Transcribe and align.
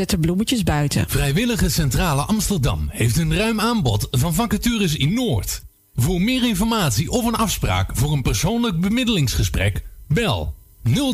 Zet 0.00 0.20
bloemetjes 0.20 0.62
buiten. 0.62 1.04
Vrijwillige 1.08 1.68
Centrale 1.68 2.22
Amsterdam 2.22 2.88
heeft 2.90 3.16
een 3.16 3.36
ruim 3.36 3.60
aanbod 3.60 4.08
van 4.10 4.34
vacatures 4.34 4.96
in 4.96 5.14
Noord. 5.14 5.62
Voor 5.94 6.20
meer 6.20 6.48
informatie 6.48 7.10
of 7.10 7.24
een 7.24 7.34
afspraak 7.34 7.90
voor 7.96 8.12
een 8.12 8.22
persoonlijk 8.22 8.80
bemiddelingsgesprek, 8.80 9.82
bel 10.08 10.54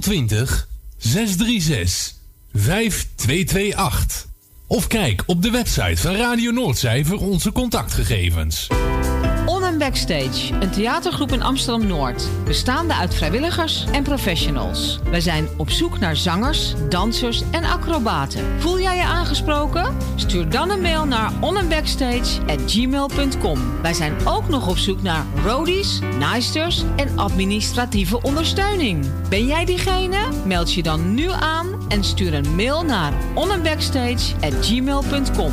020 0.00 0.68
636 0.96 2.14
5228. 2.52 4.26
Of 4.67 4.87
kijk 4.87 5.22
op 5.26 5.42
de 5.42 5.50
website 5.50 5.96
van 5.96 6.14
Radio 6.14 6.50
Noordzij 6.50 7.04
voor 7.04 7.18
onze 7.18 7.53
contactgegevens. 7.53 8.68
Backstage, 9.79 10.54
een 10.61 10.71
theatergroep 10.71 11.33
in 11.33 11.43
Amsterdam-Noord. 11.43 12.29
Bestaande 12.45 12.95
uit 12.95 13.15
vrijwilligers 13.15 13.85
en 13.93 14.03
professionals. 14.03 14.99
Wij 15.11 15.21
zijn 15.21 15.49
op 15.56 15.71
zoek 15.71 15.99
naar 15.99 16.16
zangers, 16.16 16.75
dansers 16.88 17.43
en 17.51 17.65
acrobaten. 17.65 18.61
Voel 18.61 18.80
jij 18.80 18.97
je 18.97 19.02
aangesproken? 19.02 19.97
Stuur 20.15 20.48
dan 20.48 20.70
een 20.70 20.81
mail 20.81 21.05
naar 21.05 21.33
onandbackstage.gmail.com. 21.41 23.81
Wij 23.83 23.95
zijn 23.95 24.15
ook 24.25 24.48
nog 24.48 24.69
op 24.69 24.79
zoek 24.79 25.03
naar 25.03 25.25
roadies, 25.45 25.98
naaisters 26.19 26.84
en 26.97 27.19
administratieve 27.19 28.23
ondersteuning. 28.23 29.06
Ben 29.29 29.47
jij 29.47 29.65
diegene? 29.65 30.19
Meld 30.45 30.73
je 30.73 30.83
dan 30.83 31.15
nu 31.15 31.31
aan 31.31 31.67
en 31.89 32.05
stuur 32.05 32.34
een 32.34 32.55
mail 32.55 32.84
naar 32.84 33.12
onandbackstage.gmail.com. 33.34 35.53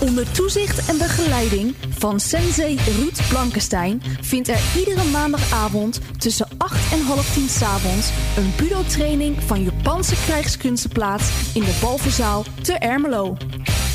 Onder 0.00 0.30
toezicht 0.30 0.88
en 0.88 0.98
begeleiding 0.98 1.74
van 1.88 2.20
sensei 2.20 2.78
Ruud 2.98 3.28
Blankenstein 3.28 4.02
vindt 4.20 4.48
er 4.48 4.60
iedere 4.76 5.04
maandagavond 5.04 6.00
tussen 6.18 6.48
8 6.58 6.92
en 6.92 7.00
half 7.00 7.32
10 7.34 7.48
s'avonds 7.48 8.10
een 8.36 8.52
budo-training 8.56 9.36
van 9.46 9.62
Japanse 9.62 10.14
krijgskunsten 10.24 10.90
plaats 10.90 11.30
in 11.54 11.62
de 11.62 11.78
Balverzaal 11.80 12.44
te 12.62 12.72
Ermelo. 12.72 13.36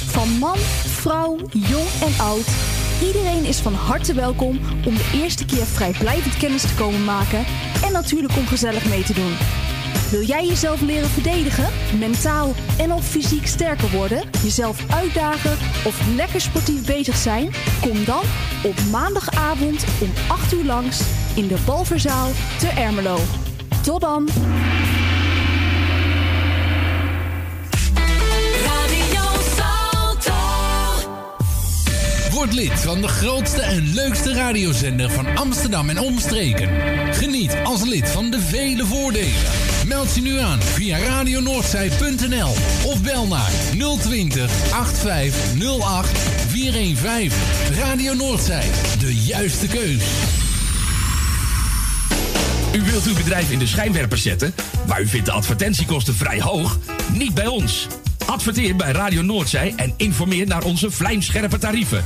Van 0.05 0.29
man, 0.29 0.57
vrouw, 0.85 1.37
jong 1.51 1.89
en 2.01 2.23
oud, 2.23 2.47
iedereen 3.01 3.45
is 3.45 3.57
van 3.57 3.73
harte 3.73 4.13
welkom 4.13 4.59
om 4.85 4.95
de 4.95 5.11
eerste 5.13 5.45
keer 5.45 5.65
vrijblijvend 5.65 6.37
kennis 6.37 6.61
te 6.61 6.75
komen 6.75 7.03
maken 7.03 7.45
en 7.85 7.91
natuurlijk 7.91 8.37
om 8.37 8.47
gezellig 8.47 8.89
mee 8.89 9.03
te 9.03 9.13
doen. 9.13 9.33
Wil 10.11 10.23
jij 10.23 10.45
jezelf 10.45 10.81
leren 10.81 11.09
verdedigen, 11.09 11.69
mentaal 11.99 12.53
en 12.77 12.93
of 12.93 13.05
fysiek 13.05 13.47
sterker 13.47 13.91
worden, 13.91 14.23
jezelf 14.43 14.83
uitdagen 14.91 15.57
of 15.85 16.01
lekker 16.15 16.41
sportief 16.41 16.85
bezig 16.85 17.15
zijn? 17.15 17.51
Kom 17.81 18.05
dan 18.05 18.23
op 18.63 18.75
maandagavond 18.91 19.85
om 20.01 20.09
8 20.27 20.53
uur 20.53 20.65
langs 20.65 21.01
in 21.35 21.47
de 21.47 21.57
Balverzaal 21.65 22.29
te 22.59 22.67
Ermelo. 22.67 23.19
Tot 23.83 24.01
dan! 24.01 24.29
Word 32.39 32.53
lid 32.53 32.79
van 32.79 33.01
de 33.01 33.07
grootste 33.07 33.61
en 33.61 33.93
leukste 33.93 34.33
radiozender 34.33 35.11
van 35.11 35.37
Amsterdam 35.37 35.89
en 35.89 35.99
omstreken. 35.99 36.69
Geniet 37.13 37.55
als 37.63 37.83
lid 37.83 38.09
van 38.09 38.29
de 38.29 38.39
vele 38.39 38.85
voordelen. 38.85 39.78
Meld 39.89 40.15
je 40.15 40.21
nu 40.21 40.39
aan 40.39 40.61
via 40.61 40.97
radionoordzij.nl 40.97 42.49
of 42.85 43.01
bel 43.01 43.27
naar 43.27 43.51
020 44.01 44.71
8508 44.71 46.19
415. 46.47 47.39
Radio 47.73 48.13
Noordzij, 48.13 48.69
de 48.99 49.15
juiste 49.15 49.67
keus. 49.67 50.03
U 52.75 52.81
wilt 52.81 53.05
uw 53.05 53.13
bedrijf 53.13 53.51
in 53.51 53.59
de 53.59 53.67
schijnwerpers 53.67 54.21
zetten, 54.21 54.53
maar 54.87 55.01
u 55.01 55.07
vindt 55.07 55.25
de 55.25 55.31
advertentiekosten 55.31 56.15
vrij 56.15 56.41
hoog? 56.41 56.77
Niet 57.13 57.33
bij 57.33 57.47
ons. 57.47 57.87
Adverteer 58.25 58.75
bij 58.75 58.91
Radio 58.91 59.21
Noordzij 59.21 59.73
en 59.75 59.93
informeer 59.97 60.47
naar 60.47 60.63
onze 60.63 60.91
vlijmscherpe 60.91 61.57
tarieven. 61.57 62.05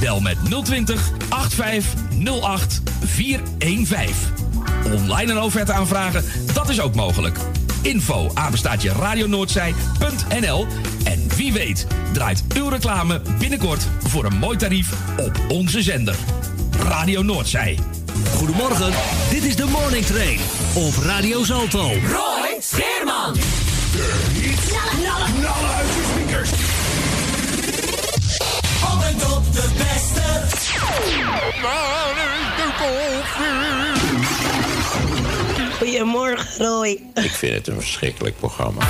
Bel 0.00 0.20
met 0.20 0.36
020 0.64 1.10
8508 1.28 2.82
415. 3.04 4.43
Online 4.92 5.32
een 5.32 5.40
offerte 5.40 5.72
aanvragen, 5.72 6.24
dat 6.52 6.68
is 6.68 6.80
ook 6.80 6.94
mogelijk. 6.94 7.38
Info 7.82 8.30
apenstaatje 8.34 8.92
radionoordzij.nl 8.92 10.66
En 11.04 11.28
wie 11.36 11.52
weet 11.52 11.86
draait 12.12 12.44
uw 12.56 12.68
reclame 12.68 13.20
binnenkort 13.38 13.86
voor 14.02 14.24
een 14.24 14.36
mooi 14.36 14.56
tarief 14.56 14.92
op 15.16 15.40
onze 15.48 15.82
zender. 15.82 16.16
Radio 16.78 17.22
Noordzij. 17.22 17.78
Goedemorgen, 18.34 18.92
dit 19.30 19.44
is 19.44 19.56
de 19.56 19.64
Morning 19.64 20.04
Train 20.04 20.38
op 20.74 20.94
Radio 21.02 21.44
Zalto. 21.44 21.86
Roy 21.88 22.56
Scheerman. 22.60 23.36
Knallen, 24.98 25.34
knallen 25.34 25.74
uit 25.74 25.86
je 25.86 26.12
speakers. 26.12 26.50
Op 28.92 29.02
en 29.02 29.16
top 29.16 29.52
de 29.52 29.68
beste. 29.76 30.24
Goedemorgen, 35.94 36.66
Roy. 36.66 37.00
Ik 37.14 37.30
vind 37.30 37.54
het 37.54 37.66
een 37.66 37.80
verschrikkelijk 37.80 38.38
programma. 38.38 38.82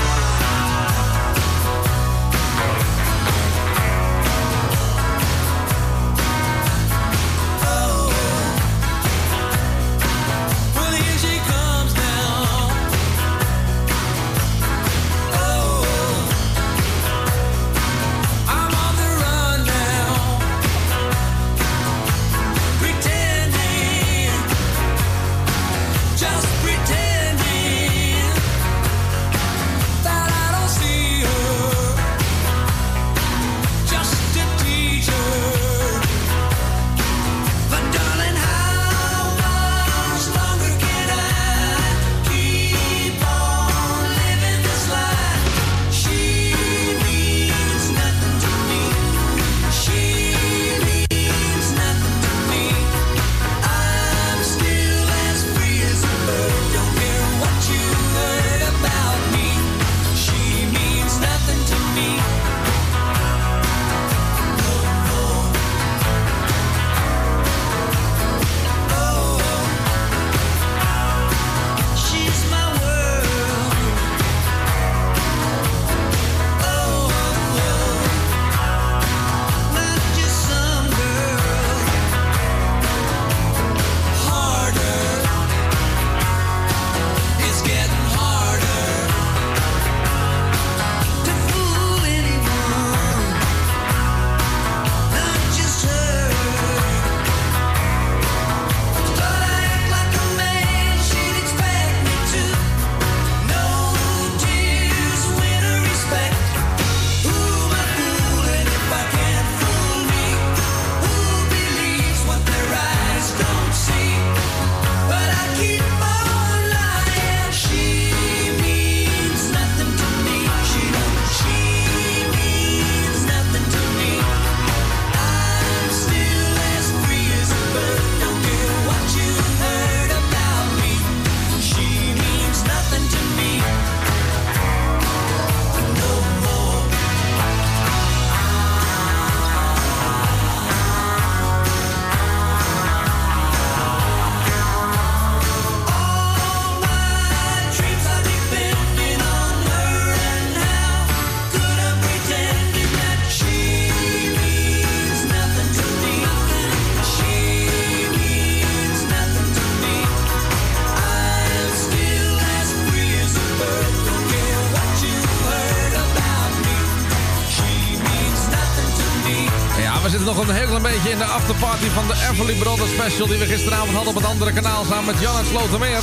Special... 173.05 173.27
die 173.27 173.39
we 173.39 173.47
gisteravond 173.47 173.91
hadden 173.91 174.09
op 174.09 174.23
het 174.23 174.31
andere 174.31 174.53
kanaal 174.53 174.85
samen 174.85 175.05
met 175.05 175.21
Jan 175.21 175.39
en 175.39 175.47
Slotermeer. 175.47 176.03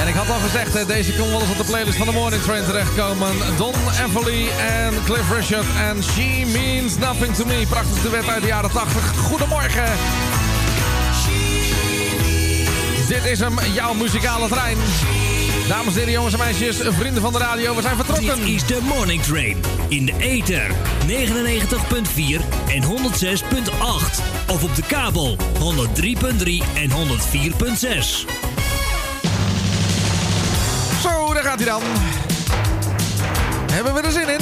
En 0.00 0.08
ik 0.08 0.14
had 0.14 0.30
al 0.30 0.38
gezegd, 0.38 0.86
deze 0.86 1.12
kon 1.14 1.30
wel 1.30 1.40
eens 1.40 1.50
op 1.50 1.56
de 1.56 1.64
playlist 1.64 1.96
van 1.96 2.06
de 2.06 2.12
Morning 2.12 2.42
Train 2.42 2.64
terechtkomen. 2.64 3.28
Don 3.56 3.74
Everly 4.06 4.48
en 4.48 4.94
Cliff 5.04 5.30
Richard 5.30 5.66
en 5.78 6.02
She 6.02 6.46
Means 6.52 6.98
Nothing 6.98 7.34
To 7.34 7.44
Me. 7.44 7.66
Prachtig 7.68 8.02
duet 8.02 8.28
uit 8.28 8.40
de 8.40 8.46
jaren 8.46 8.70
80. 8.70 9.16
Goedemorgen. 9.16 9.92
Dit 13.08 13.24
is 13.24 13.38
hem, 13.38 13.54
jouw 13.72 13.94
muzikale 13.94 14.48
trein. 14.48 14.76
Dames 15.68 15.92
en 15.92 15.98
heren, 15.98 16.12
jongens 16.12 16.34
en 16.34 16.40
meisjes, 16.40 16.76
vrienden 16.76 17.22
van 17.22 17.32
de 17.32 17.38
radio, 17.38 17.74
we 17.74 17.82
zijn 17.82 17.96
vertrokken. 17.96 18.38
Dit 18.38 18.48
is 18.48 18.66
de 18.66 18.78
Morning 18.82 19.22
Train. 19.22 19.56
In 19.88 20.04
de 20.04 20.14
ether 20.18 20.70
99.4 21.08 21.12
en 22.68 22.82
106.8. 22.82 22.86
Of 24.46 24.62
op 24.62 24.74
de 24.74 24.82
kabel 24.86 25.36
103.3 25.36 25.42
en 26.74 26.90
104.6. 26.90 26.96
Zo, 31.02 31.32
daar 31.34 31.42
gaat 31.42 31.58
hij 31.58 31.68
dan. 31.68 31.82
Hebben 33.72 33.94
we 33.94 34.00
er 34.00 34.12
zin 34.12 34.28
in? 34.28 34.40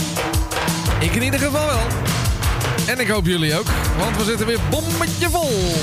Ik 1.00 1.14
in 1.14 1.22
ieder 1.22 1.40
geval 1.40 1.66
wel. 1.66 1.86
En 2.86 3.00
ik 3.00 3.08
hoop 3.08 3.26
jullie 3.26 3.58
ook, 3.58 3.66
want 3.98 4.16
we 4.16 4.24
zitten 4.24 4.46
weer 4.46 4.60
bommetje 4.70 5.30
vol. 5.30 5.74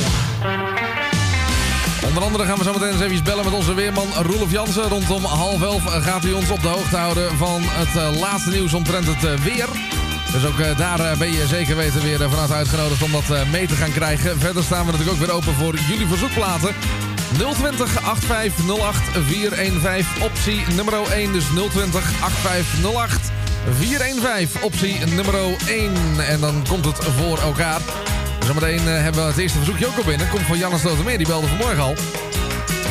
Onder 2.08 2.24
andere 2.24 2.46
gaan 2.46 2.58
we 2.58 2.64
zo 2.64 2.74
meteen 2.74 2.92
eens 2.92 3.02
even 3.02 3.24
bellen 3.24 3.44
met 3.44 3.54
onze 3.54 3.74
weerman 3.74 4.08
Roelof 4.22 4.52
Jansen. 4.52 4.90
Rondom 4.90 5.24
half 5.24 5.62
elf 5.62 5.84
gaat 5.84 6.24
hij 6.24 6.34
ons 6.34 6.50
op 6.50 6.62
de 6.62 6.68
hoogte 6.68 6.98
houden 6.98 7.38
van 7.38 7.62
het 7.64 7.96
eh, 7.96 8.20
laatste 8.20 8.50
nieuws 8.50 8.74
omtrent 8.74 9.06
het 9.08 9.24
eh, 9.24 9.34
weer. 9.34 9.68
Dus 10.34 10.46
ook 10.46 10.60
eh, 10.60 10.78
daar 10.78 11.00
eh, 11.00 11.18
ben 11.18 11.32
je 11.32 11.48
zeker 11.48 11.76
weten 11.76 12.02
weer 12.02 12.22
eh, 12.22 12.30
vanuit 12.30 12.52
uitgenodigd 12.52 13.02
om 13.02 13.12
dat 13.12 13.46
mee 13.52 13.68
te 13.68 13.76
gaan 13.76 13.92
krijgen. 13.92 14.40
Verder 14.40 14.64
staan 14.64 14.86
we 14.86 14.92
natuurlijk 14.92 15.18
ook 15.18 15.26
weer 15.26 15.36
open 15.36 15.54
voor 15.54 15.76
jullie 15.90 16.08
verzoekplaten. 16.08 16.76
020 17.38 18.04
8508 18.04 19.02
415 19.28 20.24
optie 20.24 20.62
nummer 20.76 20.94
1. 21.12 21.34
Dus 21.34 21.46
020 21.72 22.24
8508 22.24 23.32
415 23.78 24.62
optie 24.62 25.06
nummer 25.06 25.36
1. 25.68 25.94
En 26.28 26.40
dan 26.40 26.64
komt 26.68 26.86
het 26.86 26.98
voor 27.18 27.38
elkaar. 27.38 27.80
Zometeen 28.46 28.82
hebben 28.88 29.22
we 29.22 29.30
het 29.30 29.38
eerste 29.38 29.58
verzoekje 29.58 29.88
ook 29.88 29.98
al 29.98 30.04
binnen. 30.04 30.30
Komt 30.30 30.46
van 30.46 30.58
Janne 30.58 30.78
Slotermeer, 30.78 31.18
die 31.18 31.28
belde 31.28 31.48
vanmorgen 31.48 31.84
al. 31.84 31.96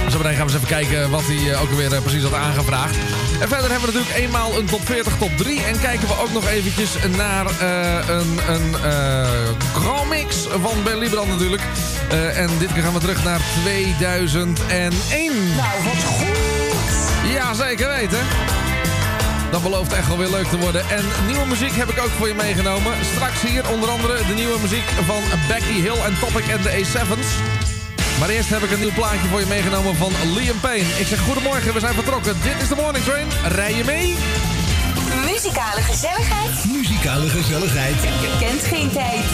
Zometeen 0.08 0.36
gaan 0.36 0.46
we 0.46 0.52
eens 0.52 0.62
even 0.62 0.76
kijken 0.76 1.10
wat 1.10 1.22
hij 1.26 1.56
ook 1.56 1.70
alweer 1.70 2.02
precies 2.02 2.22
had 2.22 2.34
aangevraagd. 2.34 2.96
En 3.42 3.48
verder 3.48 3.70
hebben 3.70 3.88
we 3.88 3.98
natuurlijk 3.98 4.24
eenmaal 4.24 4.58
een 4.58 4.66
top 4.66 4.86
40, 4.86 5.16
top 5.18 5.36
3. 5.36 5.62
En 5.62 5.80
kijken 5.80 6.08
we 6.08 6.18
ook 6.20 6.32
nog 6.32 6.48
eventjes 6.48 6.90
naar 7.16 7.46
eh, 7.46 8.08
een, 8.08 8.38
een 8.48 8.74
eh, 8.84 9.28
Grand 9.74 10.08
Mix 10.08 10.36
van 10.60 10.82
Ben 10.84 10.98
Liebrand 10.98 11.28
natuurlijk. 11.28 11.62
Eh, 12.10 12.38
en 12.38 12.48
dit 12.58 12.72
keer 12.72 12.82
gaan 12.82 12.92
we 12.92 12.98
terug 12.98 13.24
naar 13.24 13.40
2001. 13.62 15.32
Nou, 15.56 15.82
wat 15.84 16.04
goed! 16.04 17.32
Ja, 17.32 17.54
zeker 17.54 17.88
weten. 17.88 18.20
Dat 19.50 19.62
belooft 19.62 19.92
echt 19.92 20.08
wel 20.08 20.18
weer 20.18 20.30
leuk 20.30 20.46
te 20.46 20.58
worden. 20.58 20.90
En 20.90 21.04
nieuwe 21.26 21.46
muziek 21.46 21.76
heb 21.76 21.88
ik 21.88 22.02
ook 22.02 22.10
voor 22.18 22.28
je 22.28 22.34
meegenomen. 22.34 22.92
Straks 23.14 23.40
hier 23.40 23.70
onder 23.70 23.88
andere 23.88 24.26
de 24.26 24.34
nieuwe 24.34 24.60
muziek 24.60 24.88
van 25.06 25.22
Becky 25.48 25.80
Hill 25.80 26.00
en 26.04 26.18
Topic 26.18 26.46
en 26.48 26.62
de 26.62 26.84
A7's. 26.84 27.71
Maar 28.22 28.30
eerst 28.30 28.50
heb 28.50 28.62
ik 28.62 28.70
een 28.70 28.80
nieuw 28.80 28.92
plaatje 28.92 29.28
voor 29.28 29.40
je 29.40 29.46
meegenomen 29.46 29.96
van 29.96 30.12
Liam 30.34 30.60
Payne. 30.60 30.88
Ik 30.98 31.06
zeg 31.06 31.20
goedemorgen, 31.20 31.74
we 31.74 31.80
zijn 31.80 31.94
vertrokken. 31.94 32.36
Dit 32.42 32.62
is 32.62 32.68
de 32.68 32.74
Morning 32.74 33.04
Train. 33.04 33.26
Rij 33.48 33.74
je 33.74 33.84
mee? 33.84 34.16
Muzikale 35.24 35.80
gezelligheid. 35.80 36.64
Muzikale 36.72 37.28
gezelligheid. 37.28 37.94
Je 38.02 38.36
kent 38.40 38.62
geen 38.62 38.90
tijd. 38.90 39.24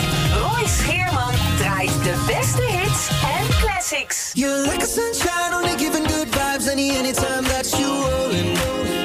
Roy 0.40 0.66
Scheerman 0.66 1.34
draait 1.58 2.02
de 2.02 2.24
beste 2.26 2.62
hits 2.62 3.08
en 3.08 3.48
classics. 3.60 4.30
You're 4.32 4.70
like 4.70 4.82
a 4.82 4.86
sunshine, 4.86 5.54
only 5.54 5.78
giving 5.78 6.08
good 6.10 6.28
vibes 6.30 6.68
any 6.70 6.90
anytime 6.90 7.42
that 7.42 7.70
you 7.78 7.86
rollin'. 7.86 8.97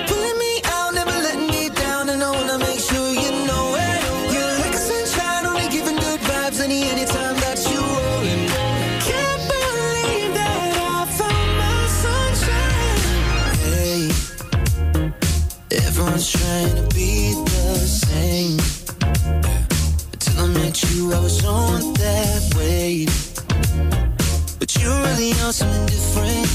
You, 20.93 21.13
I 21.13 21.19
was 21.19 21.43
on 21.45 21.93
that 21.93 22.53
wave. 22.55 23.09
But 24.59 24.75
you 24.75 24.89
really 24.89 25.31
different. 25.87 26.47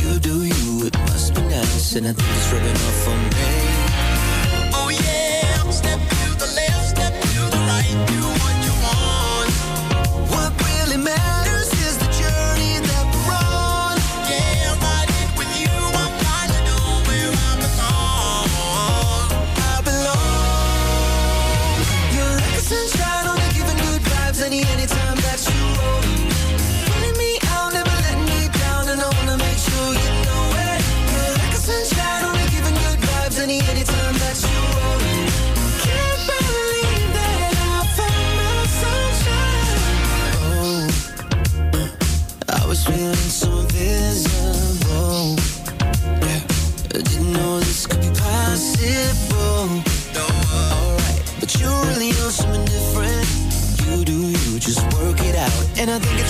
You 0.00 0.18
do 0.18 0.44
you, 0.44 0.86
it 0.86 0.98
must 0.98 1.34
be 1.34 1.40
nice, 1.42 1.96
and 1.96 2.06
I 2.06 2.12
think 2.12 2.28
it's 2.36 2.52
rubbing 2.52 2.76
off 2.76 3.08
on 3.08 3.24
me. 3.30 3.57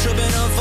tripping 0.08 0.34
on 0.36 0.57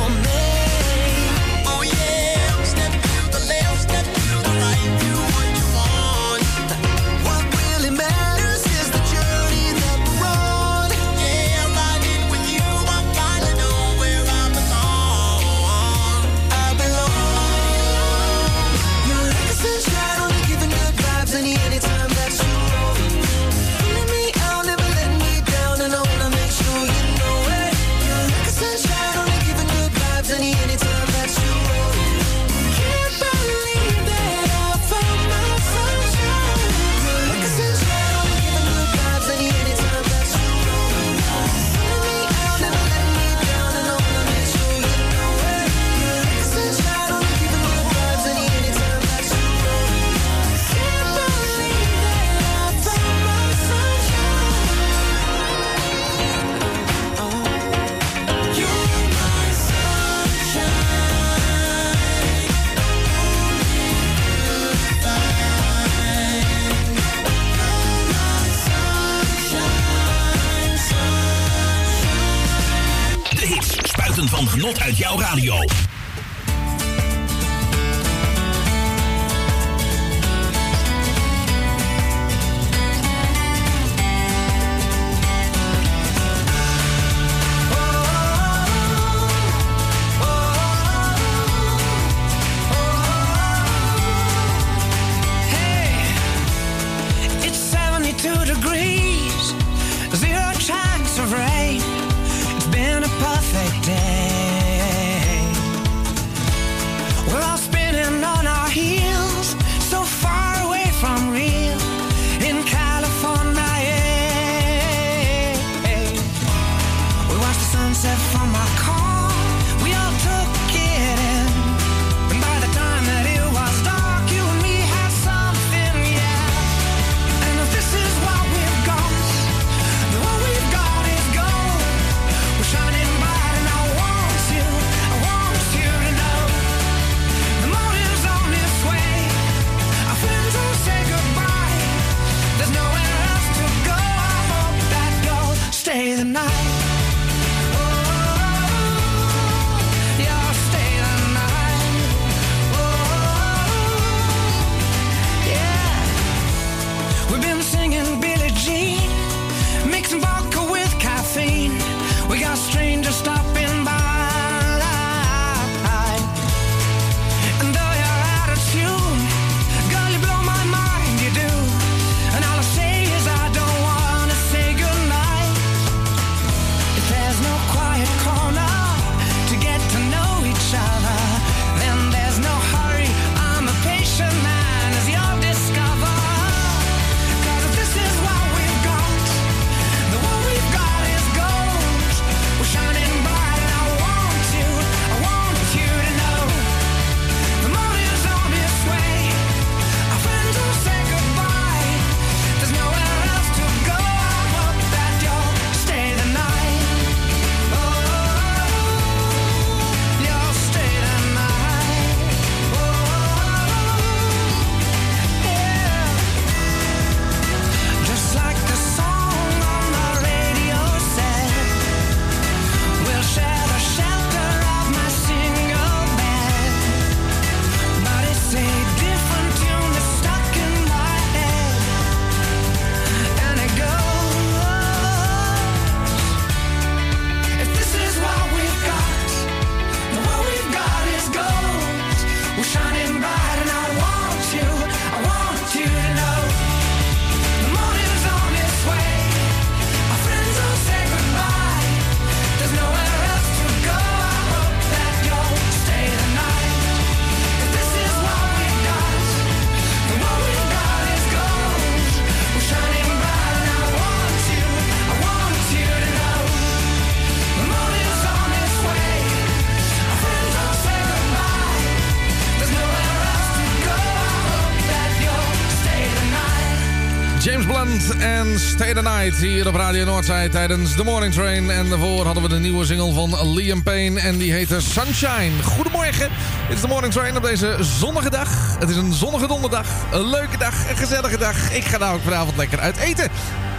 the 279.04 279.04
Night 279.04 279.38
hier 279.38 279.68
op 279.68 279.76
Radio 279.76 280.06
Noordzij 280.06 280.50
tijdens 280.50 280.96
The 280.96 281.04
Morning 281.04 281.34
Train. 281.34 281.72
En 281.72 281.90
daarvoor 281.90 282.26
hadden 282.26 282.44
we 282.44 282.50
de 282.50 282.60
nieuwe 282.60 282.86
single 282.86 283.14
van 283.14 283.54
Liam 283.54 283.84
Payne 283.84 284.20
en 284.20 284.38
die 284.38 284.52
heette 284.52 284.82
Sunshine. 284.82 285.64
Goedemorgen, 285.64 286.30
dit 286.68 286.76
is 286.76 286.82
The 286.82 286.88
Morning 286.88 287.14
Train 287.14 287.38
op 287.38 287.44
deze 287.44 287.78
zonnige 287.80 288.30
dag. 288.30 288.78
Het 288.80 288.90
is 288.90 288.96
een 288.96 289.14
zonnige 289.14 289.48
donderdag, 289.48 289.88
een 290.12 290.30
leuke 290.30 290.58
dag, 290.58 290.90
een 290.90 290.98
gezellige 290.98 291.38
dag. 291.38 291.74
Ik 291.74 291.84
ga 291.84 291.98
namelijk 291.98 292.24
vanavond 292.24 292.58
lekker 292.58 292.80
uit 292.80 292.98
eten. 292.98 293.30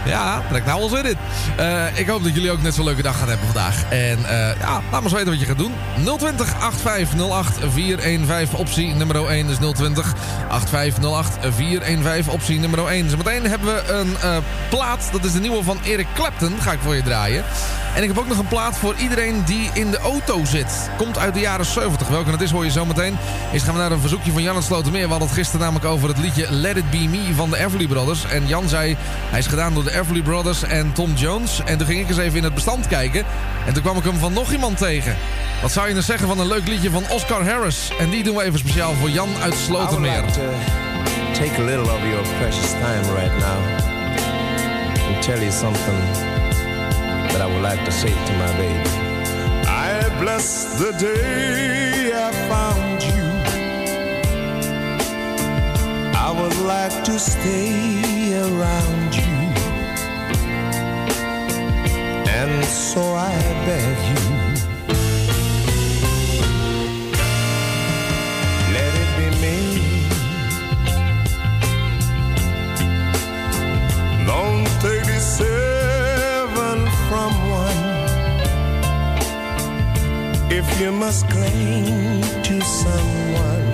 Ja, 0.09 0.41
trek 0.49 0.65
nou 0.65 0.79
wel 0.79 0.89
zin 0.89 1.05
in. 1.05 1.17
Uh, 1.59 1.99
ik 1.99 2.07
hoop 2.07 2.23
dat 2.23 2.33
jullie 2.33 2.51
ook 2.51 2.61
net 2.61 2.73
zo'n 2.73 2.85
leuke 2.85 3.01
dag 3.01 3.17
gaan 3.17 3.27
hebben 3.27 3.45
vandaag. 3.45 3.83
En 3.89 4.19
uh, 4.19 4.59
ja, 4.59 4.71
laat 4.71 4.91
maar 4.91 5.03
eens 5.03 5.11
weten 5.11 5.29
wat 5.29 5.39
je 5.39 5.45
gaat 5.45 5.57
doen. 5.57 5.73
020 6.17 6.55
8508 6.61 7.57
415 7.73 8.59
optie 8.59 8.93
nummer 8.93 9.27
1 9.27 9.49
is 9.49 9.57
020 9.57 10.13
8508 10.49 11.55
415 11.55 12.33
optie 12.33 12.59
nummer 12.59 12.87
1. 12.87 13.09
Zometeen 13.09 13.43
hebben 13.43 13.75
we 13.75 13.91
een 13.91 14.09
uh, 14.09 14.37
plaat. 14.69 15.09
Dat 15.11 15.23
is 15.23 15.31
de 15.31 15.39
nieuwe 15.39 15.63
van 15.63 15.79
Eric 15.83 16.07
Clapton. 16.13 16.61
Ga 16.61 16.71
ik 16.71 16.79
voor 16.83 16.95
je 16.95 17.03
draaien. 17.03 17.43
En 17.95 18.01
ik 18.01 18.07
heb 18.07 18.17
ook 18.17 18.27
nog 18.27 18.37
een 18.37 18.47
plaat 18.47 18.77
voor 18.77 18.95
iedereen 18.95 19.43
die 19.45 19.69
in 19.73 19.91
de 19.91 19.97
auto 19.97 20.45
zit. 20.45 20.89
Komt 20.97 21.17
uit 21.17 21.33
de 21.33 21.39
jaren 21.39 21.65
70. 21.65 22.07
Welke 22.07 22.31
het 22.31 22.41
is 22.41 22.51
hoor 22.51 22.65
je 22.65 22.71
zometeen. 22.71 23.17
Eerst 23.53 23.65
gaan 23.65 23.73
we 23.73 23.79
naar 23.79 23.91
een 23.91 23.99
verzoekje 23.99 24.31
van 24.31 24.41
Jan 24.41 24.55
het 24.55 24.65
Slotermeer. 24.65 25.03
We 25.03 25.09
hadden 25.09 25.27
het 25.27 25.37
gisteren 25.37 25.61
namelijk 25.61 25.85
over 25.85 26.07
het 26.07 26.17
liedje 26.17 26.47
Let 26.51 26.77
It 26.77 26.89
Be 26.89 26.97
Me 26.97 27.33
van 27.35 27.49
de 27.49 27.57
Everly 27.57 27.87
Brothers. 27.87 28.25
En 28.25 28.47
Jan 28.47 28.67
zei, 28.67 28.97
hij 29.29 29.39
is 29.39 29.47
gedaan 29.47 29.73
door 29.73 29.83
de 29.83 29.98
Everly 29.99 30.21
Brothers 30.21 30.63
en 30.63 30.93
Tom 30.93 31.13
Jones. 31.13 31.61
En 31.65 31.77
toen 31.77 31.87
ging 31.87 32.01
ik 32.01 32.09
eens 32.09 32.17
even 32.17 32.37
in 32.37 32.43
het 32.43 32.53
bestand 32.53 32.87
kijken. 32.87 33.25
En 33.65 33.73
toen 33.73 33.83
kwam 33.83 33.97
ik 33.97 34.03
hem 34.03 34.17
van 34.17 34.33
nog 34.33 34.51
iemand 34.51 34.77
tegen. 34.77 35.15
Wat 35.61 35.71
zou 35.71 35.87
je 35.87 35.93
nou 35.93 36.05
zeggen 36.05 36.27
van 36.27 36.39
een 36.39 36.47
leuk 36.47 36.67
liedje 36.67 36.89
van 36.89 37.03
Oscar 37.09 37.49
Harris? 37.49 37.91
En 37.99 38.09
die 38.09 38.23
doen 38.23 38.35
we 38.35 38.43
even 38.43 38.59
speciaal 38.59 38.93
voor 38.93 39.09
Jan 39.09 39.29
uit 39.41 39.55
Slotermeer. 39.55 40.23
take 41.39 41.57
a 41.57 41.63
little 41.63 41.89
of 41.89 42.01
your 42.03 42.23
precious 42.37 42.73
time 42.73 43.03
right 43.13 43.33
now 43.39 43.59
and 45.07 45.23
tell 45.23 45.41
you 45.41 45.51
something 45.51 45.99
that 47.31 47.41
I 47.41 47.45
would 47.45 47.61
like 47.61 47.85
to 47.85 47.91
say 47.91 48.09
to 48.09 48.33
my 48.43 48.51
baby. 48.57 48.89
I 49.65 50.09
bless 50.19 50.77
the 50.79 50.91
day 50.93 52.11
I 52.13 52.31
found 52.51 53.03
you. 53.09 53.23
I 56.27 56.29
would 56.41 56.57
like 56.65 57.05
to 57.05 57.17
stay 57.17 58.33
around 58.41 59.08
And 62.41 62.63
so 62.63 63.01
I 63.01 63.35
beg 63.65 63.97
you. 64.11 64.23
Let 68.75 68.91
it 69.03 69.11
be 69.17 69.27
me. 69.43 69.57
Don't 74.25 74.67
take 74.79 75.05
the 75.11 75.19
seven 75.19 76.77
from 77.09 77.31
one. 77.63 77.83
If 80.49 80.67
you 80.79 80.91
must 80.93 81.27
cling 81.27 82.21
to 82.43 82.61
someone 82.61 83.71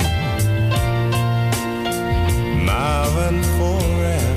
now 2.65 3.27
and 3.27 3.45
forever, 3.57 4.35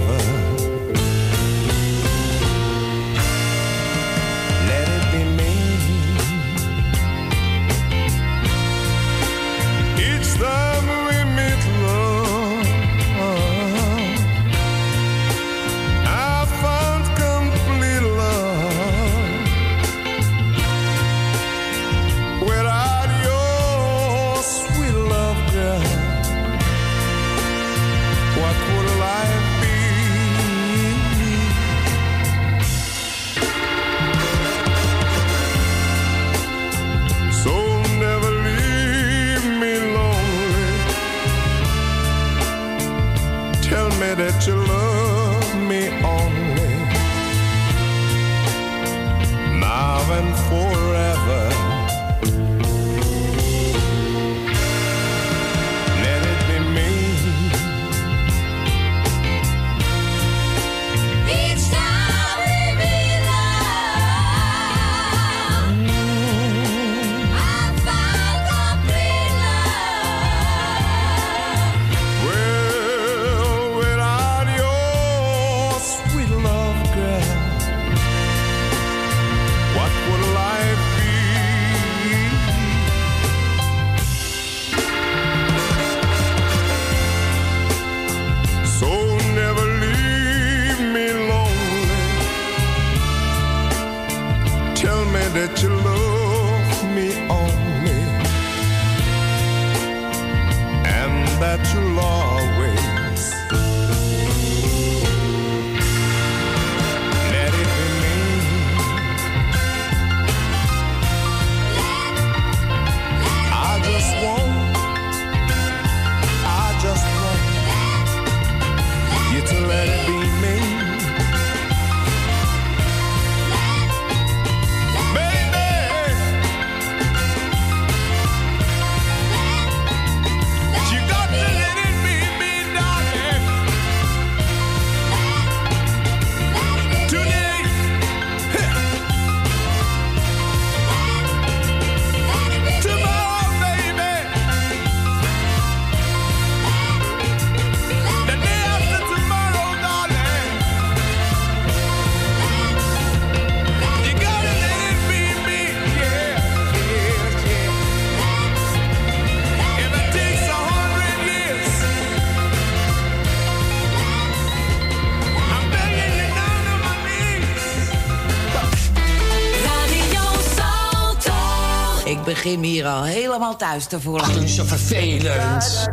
hier 172.79 172.87
al 172.87 173.05
helemaal 173.05 173.57
thuis 173.57 173.87
te 173.87 174.01
voelen. 174.01 174.23
Ach, 174.23 174.37
is 174.37 174.55
zo 174.55 174.65
vervelend. 174.65 175.89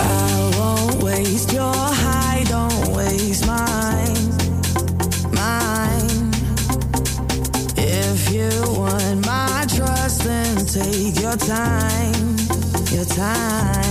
I 0.00 0.50
won't 0.58 1.02
waste 1.02 1.52
your 1.52 1.74
high, 1.74 2.44
don't 2.48 2.96
waste 2.96 3.46
mine, 3.46 4.32
mine. 5.30 6.30
If 7.76 8.30
you 8.30 8.50
want 8.78 9.26
my 9.26 9.64
trust, 9.66 10.22
then 10.22 10.66
take 10.66 11.20
your 11.20 11.36
time, 11.36 12.36
your 12.90 13.06
time. 13.06 13.81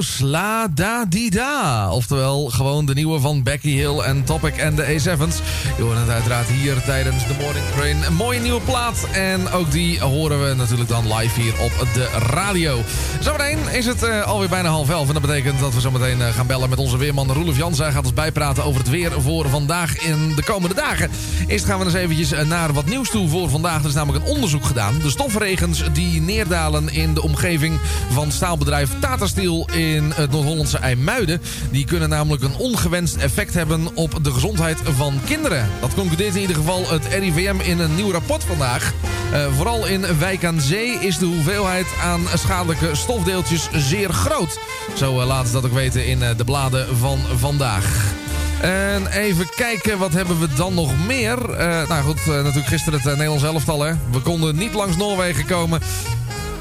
Goes, 0.00 0.20
La 0.20 0.68
Da 0.74 1.04
Di 1.08 1.30
Da. 1.30 1.92
Oftewel, 1.92 2.44
gewoon 2.44 2.86
de 2.86 2.94
nieuwe 2.94 3.20
van 3.20 3.42
Becky 3.42 3.70
Hill 3.70 3.98
en 3.98 4.24
Topic 4.24 4.56
en 4.56 4.74
de 4.74 4.82
A7's. 4.82 5.36
Je 5.76 5.82
hoort 5.82 5.98
het 5.98 6.08
uiteraard 6.08 6.48
hier 6.48 6.82
tijdens 6.82 7.26
de 7.26 7.34
Morning 7.40 7.64
Train. 7.74 8.02
Een 8.06 8.14
mooie 8.14 8.40
nieuwe 8.40 8.60
plaat. 8.60 9.06
En 9.12 9.50
ook 9.50 9.70
die 9.70 10.00
horen 10.00 10.48
we 10.48 10.54
natuurlijk 10.54 10.88
dan 10.88 11.14
live 11.14 11.40
hier 11.40 11.52
op 11.60 11.86
de 11.94 12.08
radio. 12.32 12.82
Zometeen 13.20 13.58
is 13.72 13.86
het 13.86 14.02
eh, 14.02 14.22
alweer 14.22 14.48
bijna 14.48 14.68
half 14.68 14.90
elf. 14.90 15.06
En 15.06 15.12
dat 15.12 15.22
betekent 15.22 15.60
dat 15.60 15.74
we 15.74 15.80
zometeen 15.80 16.22
eh, 16.22 16.28
gaan 16.28 16.46
bellen 16.46 16.70
met 16.70 16.78
onze 16.78 16.96
weerman 16.96 17.32
Roelof 17.32 17.56
Jansen. 17.56 17.84
Hij 17.84 17.92
gaat 17.92 18.04
ons 18.04 18.14
bijpraten 18.14 18.64
over 18.64 18.80
het 18.80 18.90
weer 18.90 19.12
voor 19.22 19.48
vandaag 19.48 19.98
in 19.98 20.34
de 20.34 20.44
komende 20.44 20.74
dagen. 20.74 21.10
Eerst 21.46 21.64
gaan 21.64 21.78
we 21.78 21.84
eens 21.84 21.94
eventjes 21.94 22.32
eh, 22.32 22.46
naar 22.46 22.72
wat 22.72 22.86
nieuws 22.86 23.10
toe 23.10 23.28
voor 23.28 23.50
vandaag. 23.50 23.82
Er 23.82 23.88
is 23.88 23.94
namelijk 23.94 24.24
een 24.24 24.30
onderzoek 24.30 24.64
gedaan. 24.64 24.98
De 25.02 25.10
stofregens 25.10 25.82
die 25.92 26.20
neerdalen 26.20 26.88
in 26.88 27.14
de 27.14 27.22
omgeving 27.22 27.78
van 28.10 28.32
staalbedrijf 28.32 28.90
Tata 29.00 29.26
Steel 29.26 29.68
in 29.72 29.89
het 29.98 30.30
Noord-Hollandse 30.30 30.78
IJmuiden. 30.78 31.40
Die 31.70 31.84
kunnen 31.84 32.08
namelijk 32.08 32.42
een 32.42 32.56
ongewenst 32.56 33.16
effect 33.16 33.54
hebben 33.54 33.88
op 33.94 34.24
de 34.24 34.32
gezondheid 34.32 34.78
van 34.84 35.20
kinderen. 35.26 35.68
Dat 35.80 35.94
concludeert 35.94 36.34
in 36.34 36.40
ieder 36.40 36.56
geval 36.56 36.90
het 36.90 37.06
RIVM 37.06 37.56
in 37.62 37.78
een 37.78 37.94
nieuw 37.94 38.10
rapport 38.10 38.44
vandaag. 38.44 38.92
Eh, 39.32 39.46
vooral 39.56 39.86
in 39.86 40.18
Wijk 40.18 40.44
aan 40.44 40.60
Zee 40.60 40.90
is 40.90 41.18
de 41.18 41.26
hoeveelheid 41.26 41.86
aan 42.02 42.20
schadelijke 42.34 42.94
stofdeeltjes 42.94 43.68
zeer 43.72 44.10
groot. 44.10 44.58
Zo 44.96 45.20
eh, 45.20 45.26
laten 45.26 45.46
ze 45.46 45.52
dat 45.52 45.64
ook 45.64 45.72
weten 45.72 46.06
in 46.06 46.22
eh, 46.22 46.36
de 46.36 46.44
bladen 46.44 46.96
van 46.96 47.18
vandaag. 47.36 48.14
En 48.60 49.06
even 49.06 49.48
kijken, 49.56 49.98
wat 49.98 50.12
hebben 50.12 50.40
we 50.40 50.46
dan 50.56 50.74
nog 50.74 51.06
meer? 51.06 51.50
Eh, 51.50 51.88
nou 51.88 52.02
goed, 52.02 52.26
natuurlijk 52.26 52.66
gisteren 52.66 52.98
het 52.98 53.08
eh, 53.08 53.14
Nederlands 53.14 53.44
elftal. 53.44 53.82
Hè. 53.82 53.92
We 54.10 54.20
konden 54.20 54.56
niet 54.56 54.74
langs 54.74 54.96
Noorwegen 54.96 55.46
komen. 55.46 55.80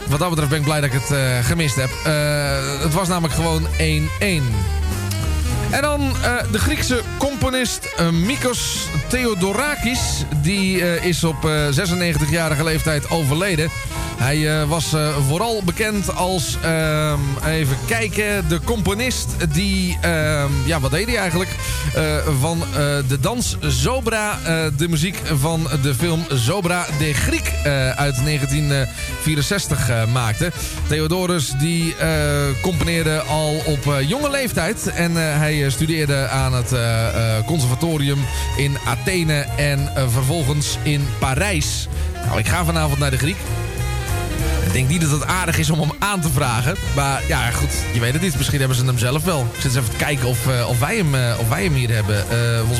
Wat 0.09 0.19
dat 0.19 0.29
betreft 0.29 0.49
ben 0.49 0.59
ik 0.59 0.65
blij 0.65 0.81
dat 0.81 0.93
ik 0.93 1.01
het 1.01 1.11
eh, 1.11 1.45
gemist 1.45 1.75
heb. 1.75 1.89
Eh, 2.05 2.81
het 2.81 2.93
was 2.93 3.07
namelijk 3.07 3.33
gewoon 3.33 3.67
1-1. 3.67 3.69
En 5.71 5.81
dan 5.81 6.01
eh, 6.01 6.51
de 6.51 6.59
Griekse 6.59 7.01
componist 7.39 7.85
eh, 7.97 8.09
Mikos 8.09 8.87
Theodorakis. 9.07 10.25
Die 10.41 10.81
eh, 10.81 11.05
is 11.05 11.23
op 11.23 11.45
eh, 11.45 11.67
96-jarige 11.67 12.63
leeftijd 12.63 13.09
overleden. 13.09 13.69
Hij 14.19 14.61
eh, 14.61 14.69
was 14.69 14.93
eh, 14.93 15.17
vooral 15.27 15.61
bekend 15.65 16.15
als, 16.15 16.57
ehm, 16.63 17.19
even 17.45 17.77
kijken, 17.87 18.47
de 18.47 18.59
componist 18.63 19.27
die, 19.53 19.97
ehm, 20.01 20.49
ja 20.65 20.79
wat 20.79 20.91
deed 20.91 21.05
hij 21.05 21.17
eigenlijk? 21.17 21.49
Eh, 21.93 22.03
van 22.39 22.61
eh, 22.61 22.77
de 23.07 23.19
dans 23.19 23.57
Zobra, 23.59 24.37
eh, 24.45 24.65
de 24.77 24.89
muziek 24.89 25.21
van 25.39 25.67
de 25.81 25.95
film 25.95 26.25
Zobra 26.33 26.85
de 26.97 27.13
Griek 27.13 27.51
eh, 27.63 27.89
uit 27.89 28.15
1964 28.25 29.89
eh, 29.89 30.05
maakte. 30.13 30.51
Theodorus 30.87 31.51
die 31.59 31.95
eh, 31.95 32.09
componeerde 32.61 33.19
al 33.21 33.61
op 33.65 33.87
eh, 33.87 34.09
jonge 34.09 34.29
leeftijd 34.29 34.87
en 34.87 35.11
eh, 35.17 35.37
hij 35.37 35.65
eh, 35.65 35.71
studeerde 35.71 36.27
aan 36.27 36.53
het 36.53 36.71
eh, 36.71 37.07
eh, 37.07 37.28
conservatorium 37.45 38.19
in 38.57 38.77
Athene 38.85 39.39
en 39.57 39.95
eh, 39.95 40.03
vervolgens 40.09 40.77
in 40.83 41.07
Parijs. 41.19 41.87
Nou, 42.25 42.39
ik 42.39 42.47
ga 42.47 42.65
vanavond 42.65 42.99
naar 42.99 43.11
de 43.11 43.17
Griek. 43.17 43.37
Ik 44.65 44.75
denk 44.75 44.89
niet 44.89 45.01
dat 45.01 45.11
het 45.11 45.25
aardig 45.25 45.57
is 45.57 45.69
om 45.69 45.79
hem 45.79 45.91
aan 45.99 46.21
te 46.21 46.29
vragen. 46.29 46.75
Maar 46.95 47.21
ja, 47.27 47.49
goed, 47.51 47.71
je 47.93 47.99
weet 47.99 48.13
het 48.13 48.21
niet. 48.21 48.37
Misschien 48.37 48.59
hebben 48.59 48.77
ze 48.77 48.85
hem 48.85 48.97
zelf 48.97 49.23
wel. 49.23 49.39
Ik 49.39 49.61
zit 49.61 49.65
eens 49.65 49.75
even 49.75 49.89
te 49.89 49.95
kijken 49.95 50.27
of, 50.27 50.47
eh, 50.47 50.69
of, 50.69 50.79
wij, 50.79 50.95
hem, 50.95 51.15
eh, 51.15 51.49
wij 51.49 51.63
hem 51.63 51.73
hier 51.73 51.93
hebben. 51.93 52.17
Eh, 52.17 52.59
volgens 52.59 52.79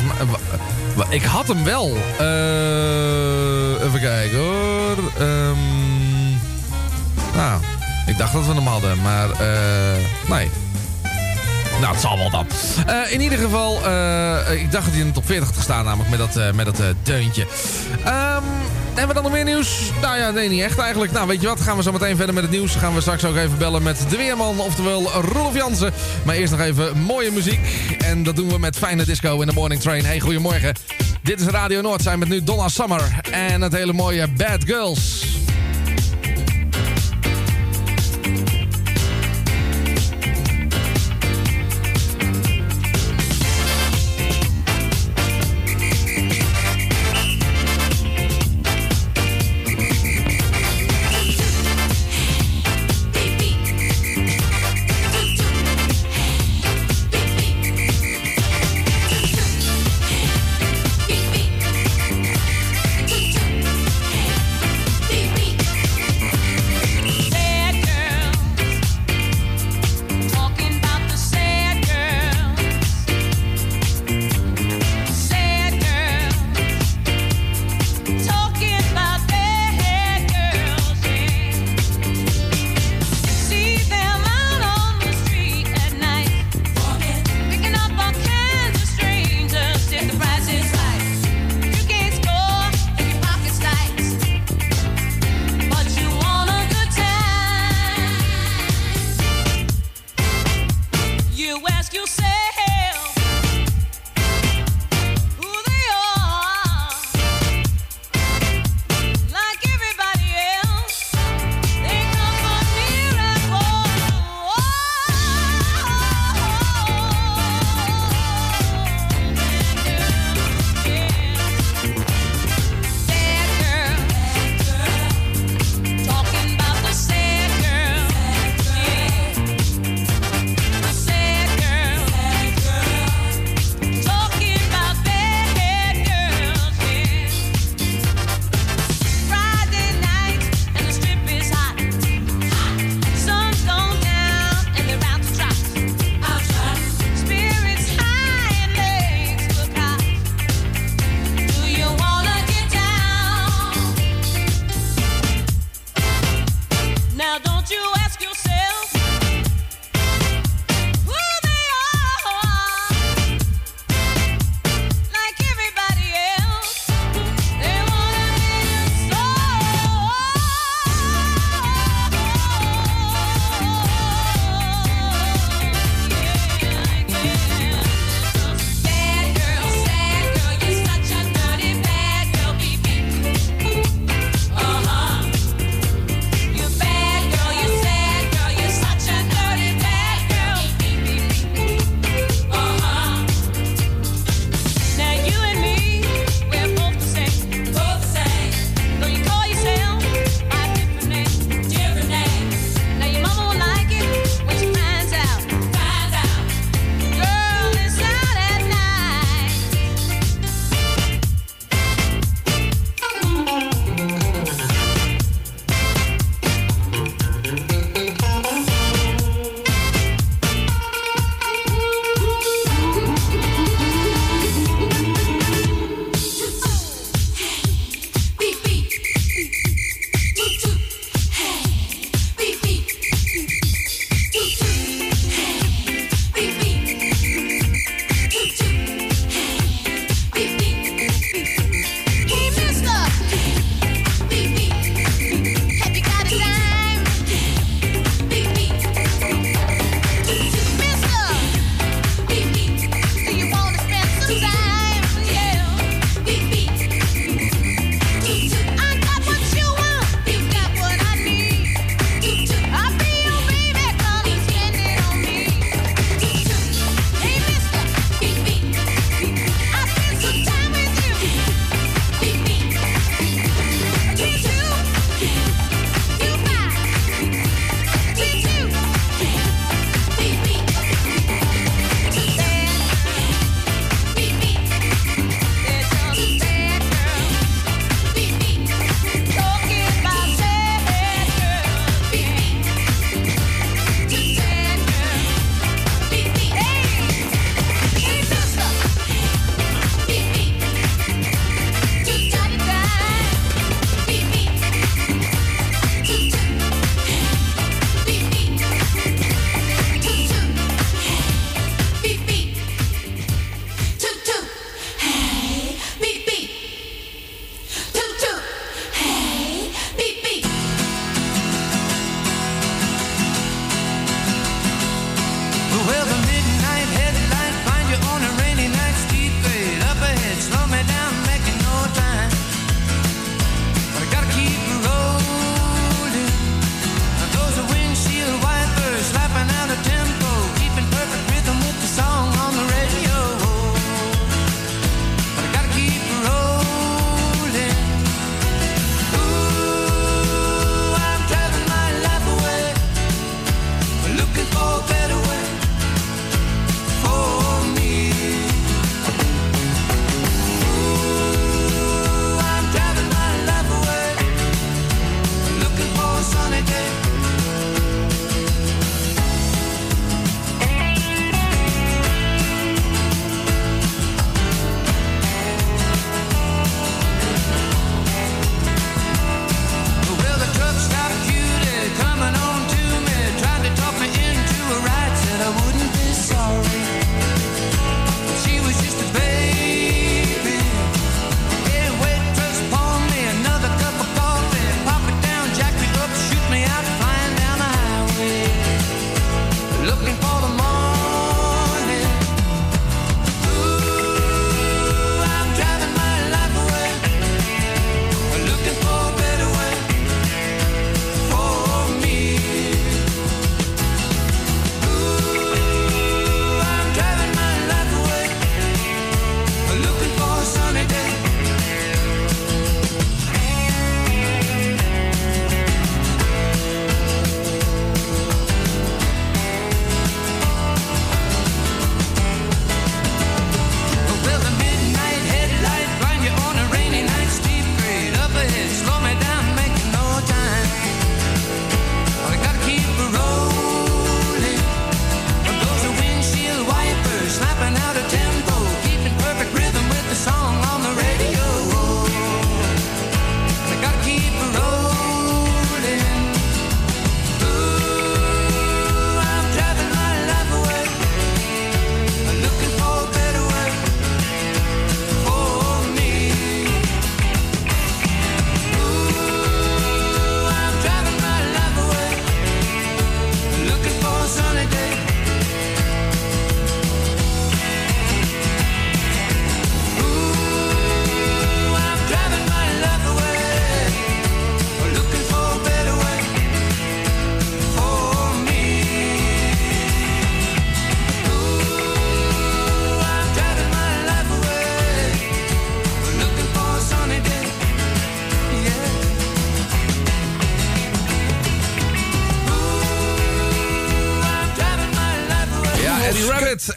ik 1.08 1.22
had 1.22 1.48
hem 1.48 1.64
wel. 1.64 1.96
Eh, 2.18 3.86
even 3.86 4.00
kijken 4.00 4.38
hoor. 4.38 4.96
Nou, 7.34 7.60
ik 8.06 8.18
dacht 8.18 8.32
dat 8.32 8.46
we 8.46 8.52
hem 8.52 8.66
hadden. 8.66 9.02
Maar 9.02 9.30
eh, 9.30 10.28
nee. 10.28 10.50
Nou, 11.80 11.92
het 11.92 12.00
zal 12.00 12.18
wel 12.18 12.30
dan. 12.30 12.46
Eh, 12.86 13.12
in 13.12 13.20
ieder 13.20 13.38
geval, 13.38 13.86
eh, 13.86 14.60
ik 14.62 14.72
dacht 14.72 14.84
dat 14.84 14.92
hij 14.92 15.00
in 15.00 15.06
de 15.06 15.12
top 15.12 15.26
40 15.26 15.46
had 15.46 15.56
gestaan, 15.56 15.84
namelijk 15.84 16.10
met 16.10 16.18
dat, 16.18 16.36
eh, 16.36 16.52
met 16.52 16.64
dat 16.64 16.82
deuntje. 17.02 17.46
Ehm, 18.04 18.42
hebben 18.84 19.08
we 19.08 19.14
dan 19.14 19.22
nog 19.22 19.32
meer 19.32 19.44
nieuws? 19.44 19.90
Nou 20.00 20.18
ja, 20.18 20.30
nee, 20.30 20.48
niet 20.48 20.62
echt 20.62 20.78
eigenlijk. 20.78 21.12
Nou, 21.12 21.26
weet 21.26 21.40
je 21.40 21.46
wat? 21.46 21.60
Gaan 21.60 21.76
we 21.76 21.82
zo 21.82 21.92
meteen 21.92 22.16
verder 22.16 22.34
met 22.34 22.42
het 22.42 22.52
nieuws. 22.52 22.74
Gaan 22.74 22.94
we 22.94 23.00
straks 23.00 23.24
ook 23.24 23.36
even 23.36 23.58
bellen 23.58 23.82
met 23.82 24.04
de 24.08 24.16
weerman, 24.16 24.60
oftewel 24.60 25.10
Rolf 25.12 25.54
Jansen. 25.54 25.92
Maar 26.22 26.34
eerst 26.34 26.52
nog 26.52 26.60
even 26.60 26.98
mooie 26.98 27.30
muziek. 27.30 27.96
En 27.98 28.22
dat 28.22 28.36
doen 28.36 28.48
we 28.48 28.58
met 28.58 28.76
fijne 28.76 29.04
disco 29.04 29.40
in 29.40 29.46
de 29.46 29.52
morning 29.52 29.80
train. 29.80 30.04
Hey, 30.04 30.20
goedemorgen. 30.20 30.74
Dit 31.22 31.40
is 31.40 31.46
Radio 31.46 31.80
Noord. 31.80 32.02
Zijn 32.02 32.18
met 32.18 32.28
nu 32.28 32.44
Donna 32.44 32.68
Summer 32.68 33.20
en 33.30 33.60
het 33.60 33.72
hele 33.72 33.92
mooie 33.92 34.28
Bad 34.28 34.64
Girls. 34.64 35.24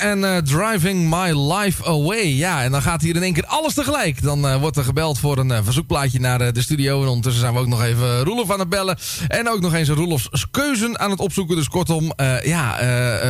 En 0.03 0.23
eh, 0.23 0.37
Driving 0.37 1.09
My 1.09 1.53
Life 1.53 1.85
Away. 1.85 2.25
Ja, 2.25 2.63
en 2.63 2.71
dan 2.71 2.81
gaat 2.81 3.01
hier 3.01 3.15
in 3.15 3.23
één 3.23 3.33
keer 3.33 3.45
alles 3.45 3.73
tegelijk. 3.73 4.21
Dan 4.21 4.47
eh, 4.47 4.55
wordt 4.55 4.77
er 4.77 4.83
gebeld 4.83 5.19
voor 5.19 5.37
een 5.37 5.51
eh, 5.51 5.59
verzoekplaatje 5.63 6.19
naar 6.19 6.53
de 6.53 6.61
studio. 6.61 7.01
En 7.01 7.07
ondertussen 7.07 7.41
zijn 7.41 7.53
we 7.53 7.59
ook 7.59 7.67
nog 7.67 7.83
even 7.83 8.23
Roelof 8.23 8.51
aan 8.51 8.59
het 8.59 8.69
bellen. 8.69 8.97
En 9.27 9.49
ook 9.49 9.61
nog 9.61 9.73
eens 9.73 9.89
Roelofs 9.89 10.29
keuzen 10.51 10.99
aan 10.99 11.09
het 11.09 11.19
opzoeken. 11.19 11.55
Dus 11.55 11.67
kortom, 11.67 12.13
ja, 12.43 12.77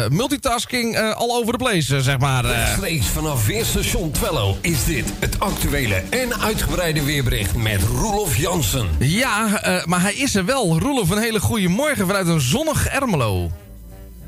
multitasking 0.10 0.98
all 0.98 1.30
over 1.30 1.52
the 1.52 1.58
place, 1.58 2.02
zeg 2.02 2.20
maar. 2.20 2.46
Rechtstreeks 2.46 3.08
vanaf 3.08 3.46
Weerstation 3.46 4.12
Twello 4.12 4.58
is 4.62 4.86
dit 4.86 5.14
het 5.20 5.40
actuele 5.40 6.04
en 6.10 6.42
uitgebreide 6.42 7.04
weerbericht 7.04 7.56
met 7.56 7.82
Roelof 7.84 8.38
Jansen. 8.38 8.88
Ja, 9.00 9.62
maar 9.86 10.02
hij 10.02 10.14
is 10.14 10.36
er 10.36 10.46
wel. 10.46 10.80
Roelof, 10.80 11.10
een 11.10 11.18
hele 11.18 11.40
goede 11.40 11.68
morgen 11.68 12.08
vanuit 12.08 12.28
een 12.28 12.42
zonnig 12.42 12.88
Ermelo. 12.88 13.52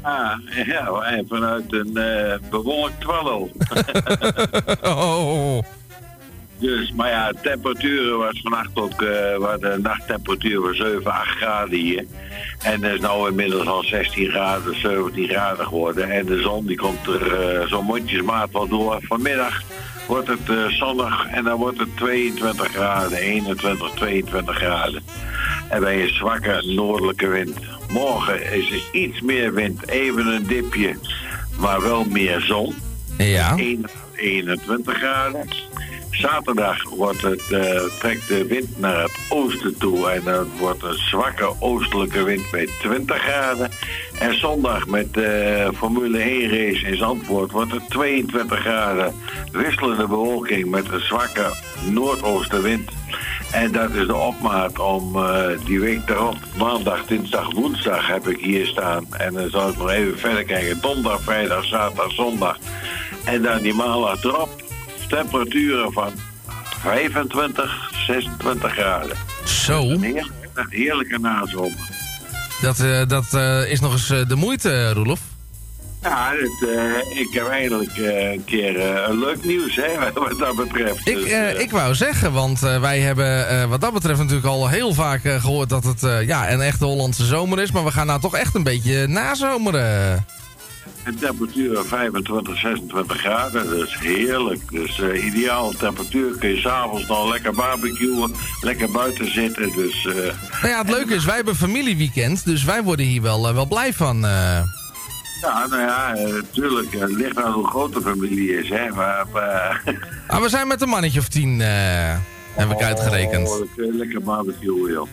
Ah, 0.05 0.37
ja, 0.65 0.87
en 1.01 1.27
vanuit 1.27 1.73
een 1.73 1.97
eh 1.97 2.49
bewolkt 2.49 3.05
oh. 4.83 5.59
Dus, 6.57 6.91
maar 6.91 7.09
ja, 7.09 7.31
de 7.31 7.37
temperatuur 7.41 8.17
was 8.17 8.41
vannacht 8.41 8.69
ook, 8.73 9.01
eh 9.01 9.37
waar 9.37 9.59
de 9.59 9.77
nachttemperatuur 9.81 10.61
was 10.61 10.77
7, 10.77 11.11
8 11.11 11.27
graden 11.29 11.79
hier. 11.79 12.05
En 12.63 12.83
het 12.83 12.93
is 12.93 12.99
nou 12.99 13.29
inmiddels 13.29 13.67
al 13.67 13.83
16 13.83 14.29
graden, 14.29 14.79
17 14.79 15.27
graden 15.27 15.65
geworden. 15.65 16.11
En 16.11 16.25
de 16.25 16.41
zon 16.41 16.65
die 16.65 16.77
komt 16.77 17.07
er 17.07 17.33
eh, 17.33 17.67
zo 17.67 17.81
mondjesmaat 17.81 18.51
wel 18.51 18.67
door. 18.67 18.99
Vanmiddag 19.01 19.61
wordt 20.07 20.27
het 20.27 20.49
eh, 20.49 20.65
zonnig 20.65 21.27
en 21.27 21.43
dan 21.43 21.57
wordt 21.57 21.79
het 21.79 21.97
22 21.97 22.67
graden, 22.67 23.17
21, 23.17 23.91
22 23.91 24.55
graden. 24.55 25.03
En 25.69 25.79
bij 25.79 26.01
een 26.01 26.13
zwakke 26.13 26.73
noordelijke 26.75 27.27
wind. 27.27 27.74
Morgen 27.89 28.53
is 28.53 28.71
er 28.71 28.83
iets 28.91 29.21
meer 29.21 29.53
wind, 29.53 29.87
even 29.87 30.27
een 30.27 30.47
dipje, 30.47 30.95
maar 31.59 31.81
wel 31.81 32.03
meer 32.03 32.41
zon. 32.41 32.75
Ja. 33.17 33.55
21 34.15 34.97
graden. 34.97 35.47
Zaterdag 36.17 36.83
wordt 36.89 37.21
het, 37.21 37.51
eh, 37.51 37.81
trekt 37.99 38.27
de 38.27 38.45
wind 38.45 38.79
naar 38.79 39.01
het 39.01 39.17
oosten 39.29 39.77
toe 39.77 40.09
en 40.09 40.25
het 40.25 40.57
wordt 40.59 40.83
een 40.83 40.93
zwakke 40.93 41.53
oostelijke 41.59 42.23
wind 42.23 42.51
bij 42.51 42.69
20 42.79 43.17
graden. 43.17 43.71
En 44.19 44.39
zondag 44.39 44.87
met 44.87 45.13
de 45.13 45.69
Formule 45.75 46.23
1 46.23 46.49
race 46.49 46.87
in 46.87 46.97
Zandvoort 46.97 47.51
wordt 47.51 47.71
het 47.71 47.89
22 47.89 48.59
graden. 48.59 49.13
Wisselende 49.51 50.07
bewolking 50.07 50.69
met 50.69 50.91
een 50.91 50.99
zwakke 50.99 51.53
noordoostenwind. 51.91 52.91
En 53.51 53.71
dat 53.71 53.91
is 53.91 54.07
de 54.07 54.15
opmaat 54.15 54.79
om 54.79 55.15
eh, 55.15 55.45
die 55.65 55.79
week 55.79 56.07
daarop, 56.07 56.37
maandag, 56.57 57.05
dinsdag, 57.05 57.53
woensdag 57.53 58.07
heb 58.07 58.27
ik 58.27 58.39
hier 58.39 58.65
staan. 58.65 59.05
En 59.13 59.33
dan 59.33 59.49
zal 59.49 59.69
ik 59.69 59.77
nog 59.77 59.89
even 59.89 60.19
verder 60.19 60.43
kijken. 60.43 60.81
Donderdag, 60.81 61.21
vrijdag, 61.21 61.65
zaterdag, 61.65 62.11
zondag. 62.11 62.57
En 63.25 63.41
dan 63.41 63.61
die 63.61 63.73
maandag 63.73 64.23
erop. 64.23 64.64
Temperaturen 65.07 65.91
van 65.93 66.11
25, 66.81 67.89
26 68.07 68.71
graden. 68.71 69.17
Zo. 69.45 69.81
Een 69.81 70.01
heerlijke, 70.01 70.31
een 70.53 70.67
heerlijke 70.69 71.19
nazomer. 71.19 71.93
Dat, 72.61 72.79
eh, 72.79 73.01
dat 73.07 73.33
eh, 73.33 73.71
is 73.71 73.79
nog 73.79 73.91
eens 73.91 74.09
eh, 74.09 74.27
de 74.27 74.35
moeite, 74.35 74.93
Roelof. 74.93 75.19
Ja, 76.01 76.31
het, 76.31 76.69
ik 77.17 77.27
heb 77.33 77.47
eigenlijk 77.47 77.97
eh, 77.97 78.31
een 78.31 78.43
keer 78.45 78.79
een 79.09 79.19
leuk 79.19 79.43
nieuws, 79.45 79.75
hè, 79.75 79.87
wat 80.19 80.39
dat 80.39 80.55
betreft. 80.55 81.07
Ik, 81.07 81.15
Dus, 81.15 81.53
ik 81.53 81.71
wou 81.71 81.95
zeggen, 81.95 82.31
want 82.33 82.59
wij 82.59 82.99
hebben 82.99 83.69
wat 83.69 83.81
dat 83.81 83.93
betreft 83.93 84.19
natuurlijk 84.19 84.47
al 84.47 84.69
heel 84.69 84.93
vaak 84.93 85.23
eh, 85.23 85.41
gehoord 85.41 85.69
dat 85.69 85.83
het 85.83 86.01
ja, 86.27 86.51
een 86.51 86.61
echte 86.61 86.85
Hollandse 86.85 87.25
zomer 87.25 87.61
is. 87.61 87.71
Maar 87.71 87.83
we 87.83 87.91
gaan 87.91 88.07
nou 88.07 88.19
toch 88.19 88.35
echt 88.35 88.55
een 88.55 88.63
beetje 88.63 89.07
nazomeren. 89.07 90.25
Een 91.03 91.15
temperatuur 91.15 91.75
van 91.75 91.85
25, 91.85 92.57
26 92.59 93.17
graden, 93.19 93.69
dat 93.69 93.87
is 93.87 93.95
heerlijk. 93.99 94.61
Dus 94.71 94.99
eh 94.99 95.25
ideaal 95.25 95.71
temperatuur 95.71 96.37
kun 96.37 96.49
je 96.49 96.57
s'avonds 96.59 97.07
nog 97.07 97.29
lekker 97.31 97.53
barbecuen, 97.53 98.31
lekker 98.61 98.91
buiten 98.91 99.31
zitten. 99.33 99.71
Dus 99.75 100.05
eh, 100.05 100.13
Nou 100.61 100.67
ja, 100.67 100.77
het 100.77 100.89
leuke 100.89 101.13
is, 101.13 101.25
wij 101.25 101.35
hebben 101.35 101.55
familieweekend, 101.55 102.45
dus 102.45 102.63
wij 102.63 102.83
worden 102.83 103.05
hier 103.05 103.21
wel, 103.21 103.47
eh, 103.47 103.53
wel 103.53 103.65
blij 103.67 103.93
van. 103.93 104.19
ja, 105.41 105.67
nou 105.69 105.77
ja, 105.81 106.13
natuurlijk, 106.31 106.93
het 106.99 107.11
ligt 107.11 107.37
aan 107.37 107.51
hoe 107.51 107.67
groot 107.67 107.93
de 107.93 108.01
familie 108.01 108.57
is, 108.59 108.69
hè. 108.69 108.89
Maar, 108.89 109.25
Ah, 110.27 110.41
we 110.41 110.49
zijn 110.49 110.67
met 110.67 110.81
een 110.81 110.89
mannetje 110.89 111.19
of 111.19 111.27
tien, 111.27 111.59
heb 111.59 112.71
ik 112.71 112.81
uitgerekend. 112.81 113.47
Oh, 113.49 113.59
lekker- 113.75 114.21
barbecuen, 114.23 114.91
joh. 114.91 115.07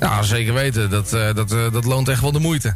Ja, 0.00 0.22
zeker 0.22 0.54
weten. 0.54 0.90
Dat, 0.90 1.10
dat, 1.10 1.48
dat 1.72 1.84
loont 1.84 2.08
echt 2.08 2.20
wel 2.20 2.32
de 2.32 2.38
moeite. 2.38 2.74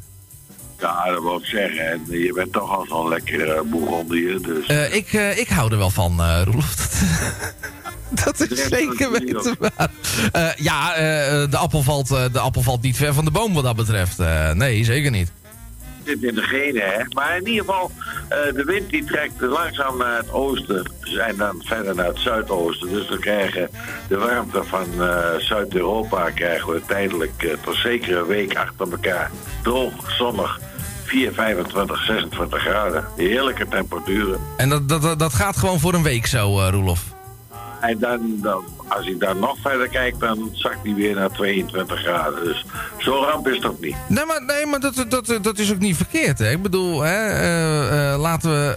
Ja, 0.82 1.10
dat 1.10 1.22
wil 1.22 1.36
ik 1.36 1.44
zeggen. 1.44 1.90
En 1.90 2.00
je 2.08 2.32
bent 2.32 2.52
toch 2.52 2.76
al 2.76 2.84
zo'n 2.88 3.08
lekkere 3.08 3.54
uh, 3.54 3.70
Bourgondier, 3.70 4.42
dus... 4.42 4.66
Eh, 4.66 4.94
ik, 4.94 5.12
eh, 5.12 5.38
ik 5.38 5.48
hou 5.48 5.72
er 5.72 5.78
wel 5.78 5.90
van, 5.90 6.20
eh 6.20 6.42
Roelof. 6.44 6.74
Dat, 8.24 8.50
is 8.50 8.68
zeker 8.68 9.10
weten 9.10 9.56
waar. 9.58 9.90
Ja, 10.56 10.94
de, 11.46 11.56
appel 11.56 11.82
valt, 11.82 12.08
de 12.08 12.38
appel 12.38 12.62
valt 12.62 12.82
niet 12.82 12.96
ver 12.96 13.14
van 13.14 13.24
de 13.24 13.30
boom 13.30 13.54
wat 13.54 13.64
dat 13.64 13.76
betreft. 13.76 14.18
Nee, 14.54 14.84
zeker 14.84 15.10
niet. 15.10 15.32
zit 16.04 16.22
in 16.22 16.34
de 16.34 16.42
genen, 16.42 16.82
hè. 16.82 17.04
Maar 17.08 17.36
in 17.36 17.46
ieder 17.46 17.64
geval, 17.64 17.90
de 18.28 18.62
wind 18.66 18.90
die 18.90 19.04
trekt 19.04 19.40
langzaam 19.40 19.98
naar 19.98 20.16
het 20.16 20.32
oosten 20.32 20.90
en 21.18 21.36
dan 21.36 21.62
verder 21.64 21.94
naar 21.94 22.06
het 22.06 22.18
zuidoosten. 22.18 22.88
Dus 22.88 23.08
we 23.08 23.18
krijgen 23.18 23.68
de 24.08 24.18
warmte 24.18 24.64
van 24.64 24.86
Zuid-Europa 25.38 26.30
krijgen 26.30 26.72
we 26.72 26.80
tijdelijk 26.86 27.42
uh, 27.42 27.52
tot 27.64 27.76
zeker 27.76 28.16
een 28.16 28.26
week 28.26 28.56
achter 28.56 28.90
elkaar. 28.90 29.30
Droog, 29.62 30.10
zonnig, 30.10 30.60
4, 31.12 31.32
25, 31.32 32.04
26 32.04 32.60
graden. 32.60 33.04
Heerlijke 33.16 33.68
temperaturen. 33.68 34.40
En 34.56 34.68
dat, 34.68 34.88
dat, 34.88 35.18
dat 35.18 35.34
gaat 35.34 35.56
gewoon 35.56 35.80
voor 35.80 35.94
een 35.94 36.02
week 36.02 36.26
zo, 36.26 36.58
uh, 36.58 36.68
Roelof? 36.70 37.04
En 37.80 37.98
dan, 37.98 38.38
dan, 38.42 38.64
als 38.88 39.06
ik 39.06 39.20
daar 39.20 39.36
nog 39.36 39.56
verder 39.62 39.88
kijk, 39.88 40.18
dan 40.18 40.50
zakt 40.52 40.78
hij 40.82 40.94
weer 40.94 41.14
naar 41.14 41.30
22 41.30 42.00
graden. 42.00 42.44
Dus 42.44 42.64
zo 42.98 43.24
ramp 43.24 43.48
is 43.48 43.56
het 43.56 43.66
ook 43.66 43.80
niet. 43.80 43.96
Nee, 44.08 44.24
maar, 44.24 44.42
nee, 44.46 44.66
maar 44.66 44.80
dat, 44.80 45.04
dat, 45.08 45.38
dat 45.42 45.58
is 45.58 45.72
ook 45.72 45.78
niet 45.78 45.96
verkeerd. 45.96 46.38
Hè? 46.38 46.50
Ik 46.50 46.62
bedoel, 46.62 47.00
hè, 47.00 47.30
uh, 47.30 48.12
uh, 48.12 48.20
laten, 48.20 48.50
we, 48.50 48.76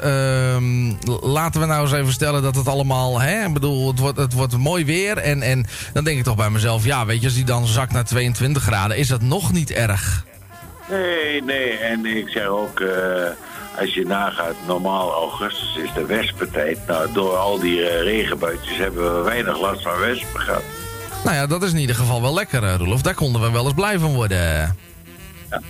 uh, 1.05 1.31
laten 1.31 1.61
we 1.61 1.67
nou 1.67 1.81
eens 1.81 1.91
even 1.91 2.13
stellen 2.13 2.41
dat 2.41 2.55
het 2.55 2.67
allemaal... 2.67 3.21
Hè, 3.21 3.45
ik 3.45 3.53
bedoel, 3.53 3.87
het 3.87 3.99
wordt, 3.99 4.17
het 4.17 4.33
wordt 4.33 4.57
mooi 4.57 4.85
weer. 4.85 5.17
En, 5.17 5.41
en 5.41 5.65
dan 5.93 6.03
denk 6.03 6.17
ik 6.17 6.23
toch 6.23 6.35
bij 6.35 6.49
mezelf... 6.49 6.85
Ja, 6.85 7.05
weet 7.05 7.19
je, 7.19 7.25
als 7.25 7.35
die 7.35 7.45
dan 7.45 7.65
zakt 7.65 7.91
naar 7.91 8.05
22 8.05 8.63
graden... 8.63 8.97
is 8.97 9.07
dat 9.07 9.21
nog 9.21 9.51
niet 9.51 9.71
erg. 9.71 10.25
Nee, 10.89 11.43
nee. 11.43 11.77
En 11.77 12.05
ik 12.05 12.29
zeg 12.29 12.45
ook... 12.45 12.79
Uh, 12.79 12.89
als 13.79 13.93
je 13.93 14.05
nagaat, 14.05 14.55
normaal 14.67 15.13
augustus 15.13 15.77
is 15.83 15.93
de 15.93 16.05
wespentijd. 16.05 16.77
Nou, 16.87 17.13
door 17.13 17.35
al 17.35 17.59
die 17.59 17.79
uh, 17.79 18.01
regenbuitjes 18.01 18.77
hebben 18.77 19.15
we 19.15 19.23
weinig 19.23 19.59
last 19.59 19.81
van 19.81 19.99
wespen 19.99 20.39
gehad. 20.39 20.63
Nou 21.23 21.35
ja, 21.35 21.47
dat 21.47 21.63
is 21.63 21.71
in 21.71 21.77
ieder 21.77 21.95
geval 21.95 22.21
wel 22.21 22.33
lekker, 22.33 22.63
uh, 22.63 22.75
Roelof. 22.77 23.01
Daar 23.01 23.13
konden 23.13 23.41
we 23.41 23.51
wel 23.51 23.63
eens 23.63 23.73
blij 23.73 23.99
van 23.99 24.13
worden. 24.13 24.37
Ja. 25.49 25.61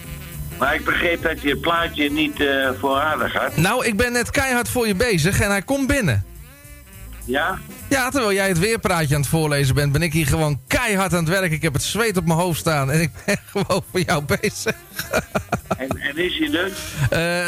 Maar 0.58 0.76
ik 0.76 0.86
begreep 0.86 1.24
dat 1.24 1.42
je 1.42 1.50
het 1.50 1.62
plaatje 1.62 2.12
niet 2.12 2.40
uh, 2.40 2.70
voorradig 2.80 3.34
had. 3.34 3.58
Nou, 3.58 3.86
ik 3.86 3.98
ben 3.98 4.12
net 4.12 4.32
keihard 4.32 4.70
voor 4.70 4.88
je 4.88 4.96
bezig 4.96 5.40
en 5.40 5.50
hij 5.50 5.62
komt 5.62 5.88
binnen. 5.88 6.26
Ja? 7.26 7.58
Ja, 7.90 8.10
terwijl 8.10 8.34
jij 8.34 8.48
het 8.48 8.60
weerpraatje 8.60 9.16
aan 9.16 9.22
het 9.22 9.30
voorlezen 9.30 9.76
bent, 9.76 9.92
ben 9.92 10.02
ik 10.02 10.14
hier 10.14 10.28
gewoon 10.28 10.60
keihard 10.68 11.14
aan 11.14 11.24
het 11.24 11.40
werk. 11.40 11.52
Ik 11.52 11.62
heb 11.62 11.74
het 11.74 11.84
zweet 11.84 12.18
op 12.18 12.26
mijn 12.26 12.40
hoofd 12.40 12.60
staan 12.60 12.92
en 12.92 13.02
ik 13.02 13.12
ben 13.26 13.38
gewoon 13.52 13.84
voor 13.92 14.00
jou 14.00 14.24
bezig. 14.24 14.76
en, 15.78 15.90
en, 15.90 16.18
is 16.18 16.38
hij 16.38 16.52
er? 16.54 16.72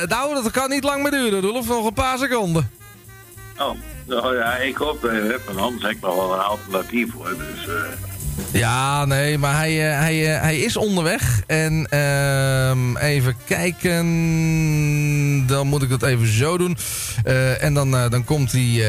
Uh, 0.02 0.08
nou, 0.08 0.34
dat 0.34 0.52
kan 0.52 0.70
niet 0.70 0.84
lang 0.84 1.02
meer 1.02 1.12
duren, 1.12 1.42
Rolf. 1.42 1.68
Nog 1.68 1.86
een 1.86 1.94
paar 1.94 2.18
seconden. 2.18 2.72
Oh, 3.58 3.78
nou 4.06 4.36
ja, 4.36 4.56
ik 4.56 4.76
hoop 4.76 5.02
dat 5.02 5.12
je 5.12 5.22
hebt. 5.22 5.50
En 5.50 5.58
anders 5.58 5.84
heb 5.84 5.92
ik 5.92 6.02
nog 6.02 6.16
wel 6.16 6.34
een 6.34 6.40
alternatief 6.40 7.12
voor. 7.12 7.36
Dus, 7.38 7.68
uh... 7.68 7.74
Ja, 8.52 9.06
nee, 9.06 9.38
maar 9.38 9.56
hij, 9.56 9.90
uh, 9.90 10.00
hij, 10.00 10.16
hij 10.16 10.58
is 10.60 10.78
onderweg. 10.78 11.42
En 11.48 11.88
uh, 11.94 13.04
even 13.04 13.36
kijken. 13.46 14.06
Dan 15.48 15.68
moet 15.68 15.82
ik 15.82 15.90
dat 15.90 16.04
even 16.04 16.28
zo 16.28 16.58
doen. 16.58 16.78
Uh, 17.26 17.64
en 17.64 17.74
dan, 17.74 17.92
dan 17.92 18.24
komt 18.24 18.52
hij... 18.52 18.84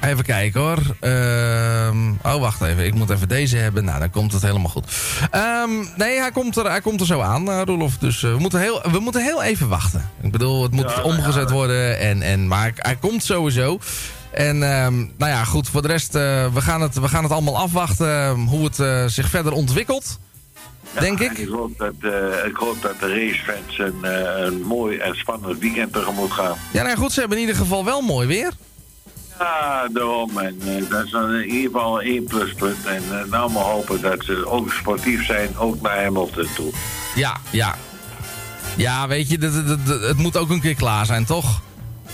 Even 0.00 0.24
kijken 0.24 0.60
hoor. 0.60 0.78
Um, 1.10 2.18
oh, 2.22 2.40
wacht 2.40 2.62
even. 2.62 2.84
Ik 2.84 2.94
moet 2.94 3.10
even 3.10 3.28
deze 3.28 3.56
hebben. 3.56 3.84
Nou, 3.84 3.98
dan 3.98 4.10
komt 4.10 4.32
het 4.32 4.42
helemaal 4.42 4.70
goed. 4.70 4.84
Um, 5.34 5.88
nee, 5.96 6.18
hij 6.18 6.30
komt, 6.30 6.56
er, 6.56 6.70
hij 6.70 6.80
komt 6.80 7.00
er 7.00 7.06
zo 7.06 7.20
aan, 7.20 7.48
uh, 7.48 7.62
Roelof. 7.64 7.98
Dus 7.98 8.22
uh, 8.22 8.32
we, 8.32 8.38
moeten 8.38 8.60
heel, 8.60 8.82
we 8.90 8.98
moeten 8.98 9.22
heel 9.22 9.42
even 9.42 9.68
wachten. 9.68 10.10
Ik 10.20 10.32
bedoel, 10.32 10.62
het 10.62 10.72
moet 10.72 10.90
ja, 10.96 11.02
omgezet 11.02 11.48
ja. 11.48 11.54
worden. 11.54 11.98
En, 11.98 12.22
en, 12.22 12.46
maar 12.48 12.72
hij 12.74 12.96
komt 12.96 13.24
sowieso. 13.24 13.78
En 14.30 14.62
um, 14.62 15.12
nou 15.16 15.30
ja, 15.32 15.44
goed. 15.44 15.68
Voor 15.68 15.82
de 15.82 15.88
rest, 15.88 16.14
uh, 16.14 16.22
we, 16.52 16.60
gaan 16.60 16.80
het, 16.80 17.00
we 17.00 17.08
gaan 17.08 17.22
het 17.22 17.32
allemaal 17.32 17.58
afwachten. 17.58 18.34
hoe 18.34 18.64
het 18.64 19.12
zich 19.12 19.28
verder 19.28 19.52
ontwikkelt. 19.52 20.18
Ja, 20.94 21.00
denk 21.00 21.20
ik. 21.20 21.38
Ik 21.38 21.48
hoop 21.48 21.78
dat, 21.78 21.94
uh, 22.00 22.44
ik 22.46 22.56
hoop 22.56 22.82
dat 22.82 23.00
de 23.00 23.08
racefans 23.08 23.78
een, 23.78 24.00
uh, 24.02 24.44
een 24.44 24.62
mooi 24.62 24.98
en 24.98 25.14
spannend 25.14 25.58
weekend 25.58 25.92
tegemoet 25.92 26.32
gaan. 26.32 26.56
Ja, 26.70 26.82
nou 26.82 26.96
goed, 26.96 27.12
ze 27.12 27.20
hebben 27.20 27.38
in 27.38 27.44
ieder 27.44 27.60
geval 27.60 27.84
wel 27.84 28.00
mooi 28.00 28.26
weer. 28.26 28.52
Ja, 29.38 29.88
daarom. 29.92 30.38
En 30.38 30.60
uh, 30.64 30.90
dat 30.90 31.04
is 31.04 31.10
dan 31.10 31.32
in 31.34 31.44
ieder 31.48 31.70
geval 31.70 32.00
één 32.00 32.24
pluspunt. 32.24 32.84
En 32.86 33.02
uh, 33.12 33.24
nou 33.30 33.50
maar 33.52 33.62
hopen 33.62 34.00
dat 34.00 34.24
ze 34.24 34.46
ook 34.48 34.72
sportief 34.72 35.24
zijn, 35.26 35.56
ook 35.58 35.80
naar 35.80 36.02
Hamilton 36.04 36.46
toe. 36.54 36.72
Ja, 37.14 37.36
ja. 37.50 37.74
Ja, 38.76 39.08
weet 39.08 39.30
je, 39.30 39.38
dat- 39.38 39.66
dat- 39.66 39.86
dat- 39.86 40.00
het 40.00 40.16
moet 40.16 40.36
ook 40.36 40.50
een 40.50 40.60
keer 40.60 40.74
klaar 40.74 41.06
zijn, 41.06 41.24
toch? 41.24 41.60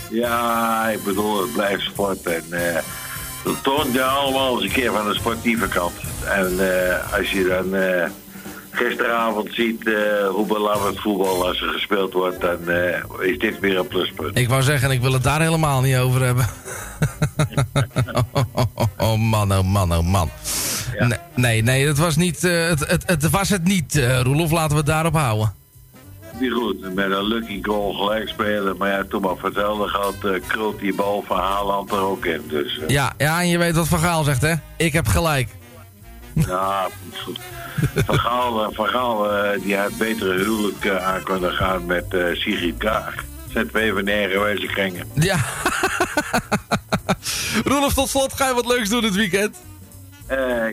Ja, 0.09 0.87
ik 0.89 1.03
bedoel, 1.03 1.41
het 1.41 1.53
blijft 1.53 1.83
sport. 1.83 2.21
En 2.25 2.43
eh 2.49 2.81
dat 3.43 3.63
toont 3.63 3.93
je 3.93 4.03
allemaal 4.03 4.53
eens 4.55 4.63
een 4.63 4.71
keer 4.71 4.91
van 4.91 5.07
de 5.07 5.13
sportieve 5.13 5.67
kant. 5.67 5.93
En 6.25 6.55
eh, 6.59 7.13
als 7.17 7.31
je 7.31 7.43
dan 7.43 7.75
eh, 7.79 8.09
gisteravond 8.73 9.53
ziet 9.53 9.87
eh, 9.87 10.27
hoe 10.27 10.45
belangrijk 10.45 10.99
voetbal 10.99 11.47
als 11.47 11.61
er 11.61 11.67
gespeeld 11.67 12.13
wordt, 12.13 12.41
dan 12.41 12.69
eh, 12.69 13.03
is 13.19 13.37
dit 13.37 13.59
weer 13.59 13.77
een 13.77 13.87
pluspunt. 13.87 14.37
Ik 14.37 14.49
wou 14.49 14.61
zeggen, 14.61 14.91
ik 14.91 15.01
wil 15.01 15.13
het 15.13 15.23
daar 15.23 15.41
helemaal 15.41 15.81
niet 15.81 15.97
over 15.97 16.21
hebben. 16.21 16.45
oh 18.97 19.17
man, 19.17 19.53
oh 19.53 19.63
man, 19.63 19.93
oh 19.93 20.07
man. 20.07 20.29
Nee, 20.99 21.17
nee, 21.35 21.61
nee, 21.61 21.87
het 21.87 21.97
was, 21.97 22.15
niet, 22.15 22.43
eh, 22.43 22.67
het, 22.67 22.87
het, 22.87 23.03
het 23.05 23.29
was 23.29 23.49
het 23.49 23.63
niet, 23.63 24.01
Roelof. 24.21 24.51
Laten 24.51 24.71
we 24.71 24.77
het 24.77 24.85
daarop 24.85 25.13
houden. 25.13 25.53
Niet 26.39 26.51
goed, 26.51 26.93
met 26.93 27.11
een 27.11 27.27
lucky 27.27 27.59
goal 27.61 27.93
gelijk 27.93 28.27
spelen. 28.27 28.77
Maar 28.77 28.89
ja, 28.89 29.03
toen 29.09 29.21
maar 29.21 29.37
vertelde 29.37 29.87
gaat, 29.87 30.15
uh, 30.25 30.39
krult 30.47 30.79
die 30.79 30.95
bal 30.95 31.23
van 31.27 31.39
Haaland 31.39 31.91
er 31.91 32.01
ook 32.01 32.25
in. 32.25 32.41
Dus 32.47 32.79
Ja, 32.87 33.13
ja, 33.17 33.41
en 33.41 33.47
je 33.47 33.57
weet 33.57 33.75
wat 33.75 33.87
Van 33.87 33.99
Gaal 33.99 34.23
zegt, 34.23 34.41
hè? 34.41 34.53
Ik 34.77 34.93
heb 34.93 35.07
gelijk. 35.07 35.47
ja, 36.47 36.87
goed. 37.23 37.39
Van 38.05 38.19
Gaal, 38.19 38.63
eh, 38.63 38.75
Van 38.75 38.87
Gaal 38.87 39.31
eh, 39.31 39.61
die 39.61 39.77
had 39.77 39.97
betere 39.97 40.43
huwelijk 40.43 40.85
eh, 40.85 41.07
aan 41.07 41.23
kunnen 41.23 41.53
gaan 41.53 41.85
met 41.85 42.05
Sigrid 42.33 42.77
Kaag. 42.77 43.15
ZW 43.47 43.77
van 43.93 44.03
Negenwijze 44.03 44.65
kringen. 44.65 45.07
Ja. 45.13 45.35
Roelof, 47.65 47.93
tot 47.93 48.09
slot, 48.09 48.33
ga 48.33 48.47
je 48.47 48.53
wat 48.53 48.65
leuks 48.65 48.89
doen 48.89 49.01
dit 49.01 49.15
weekend? 49.15 49.57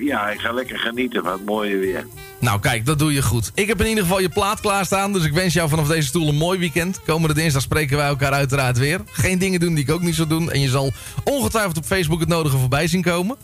Ja, 0.01 0.31
ik 0.31 0.41
ga 0.41 0.53
lekker 0.53 0.79
genieten 0.79 1.23
van 1.23 1.33
het 1.33 1.45
mooie 1.45 1.77
weer. 1.77 2.07
Nou, 2.39 2.61
kijk, 2.61 2.87
dat 2.87 2.99
doe 2.99 3.13
je 3.13 3.23
goed. 3.23 3.51
Ik 3.55 3.69
heb 3.69 3.81
in 3.81 3.87
ieder 3.87 4.03
geval 4.03 4.21
je 4.21 4.29
plaat 4.29 4.61
klaarstaan, 4.61 5.13
dus 5.13 5.25
ik 5.25 5.33
wens 5.33 5.55
jou 5.55 5.69
vanaf 5.69 5.89
deze 5.89 6.09
stoel 6.09 6.29
een 6.29 6.35
mooi 6.35 6.59
weekend. 6.59 7.03
Komende 7.03 7.35
dinsdag 7.35 7.63
spreken 7.63 7.97
wij 7.97 8.07
elkaar 8.07 8.33
uiteraard 8.33 8.79
weer. 8.79 9.01
Geen 9.11 9.39
dingen 9.39 9.61
doen 9.61 9.75
die 9.75 9.85
ik 9.85 9.91
ook 9.91 10.03
niet 10.03 10.15
zou 10.15 10.29
doen. 10.29 10.51
En 10.51 10.61
je 10.61 10.69
zal 10.69 10.93
ongetwijfeld 11.25 11.77
op 11.77 11.85
Facebook 11.85 12.21
het 12.21 12.29
nodige 12.29 12.59
voorbij 12.59 12.87
zien 12.87 13.03
komen. 13.03 13.37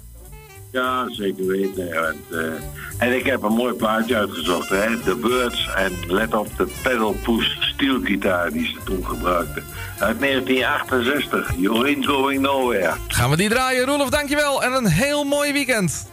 Ja, 0.77 1.05
zeker 1.09 1.47
weten. 1.47 1.93
En, 1.93 2.17
eh, 2.31 3.07
en 3.07 3.17
ik 3.17 3.27
heb 3.27 3.43
een 3.43 3.53
mooi 3.53 3.75
plaatje 3.75 4.17
uitgezocht, 4.17 4.69
hè. 4.69 5.01
The 5.01 5.17
Birds. 5.17 5.71
En 5.75 5.93
let 6.07 6.35
op 6.35 6.49
de 6.57 6.67
pedalpush 6.83 7.57
steelgitaar 7.61 8.51
die 8.51 8.67
ze 8.67 8.77
toen 8.85 9.07
gebruikten. 9.07 9.65
Uit 9.99 10.21
1968. 10.21 11.53
You 11.57 11.85
ain't 11.85 12.07
going 12.07 12.41
nowhere. 12.41 12.93
Gaan 13.09 13.31
we 13.31 13.37
die 13.37 13.49
draaien. 13.49 13.87
Roelof, 13.87 14.11
dankjewel. 14.11 14.63
En 14.63 14.73
een 14.73 14.87
heel 14.87 15.25
mooi 15.25 15.53
weekend. 15.53 16.11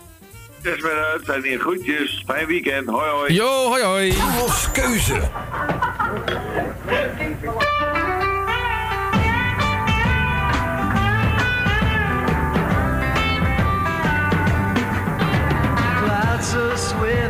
Dus 0.62 0.82
weer 0.82 1.06
uit. 1.12 1.30
En 1.30 1.44
hier 1.44 1.60
groetjes. 1.60 2.24
Fijn 2.26 2.48
weekend. 2.48 2.90
Hoi 2.90 3.10
hoi. 3.10 3.34
Yo, 3.34 3.68
hoi 3.68 3.84
hoi. 3.84 4.14
Roelofs 4.14 4.72
keuze. 4.72 5.22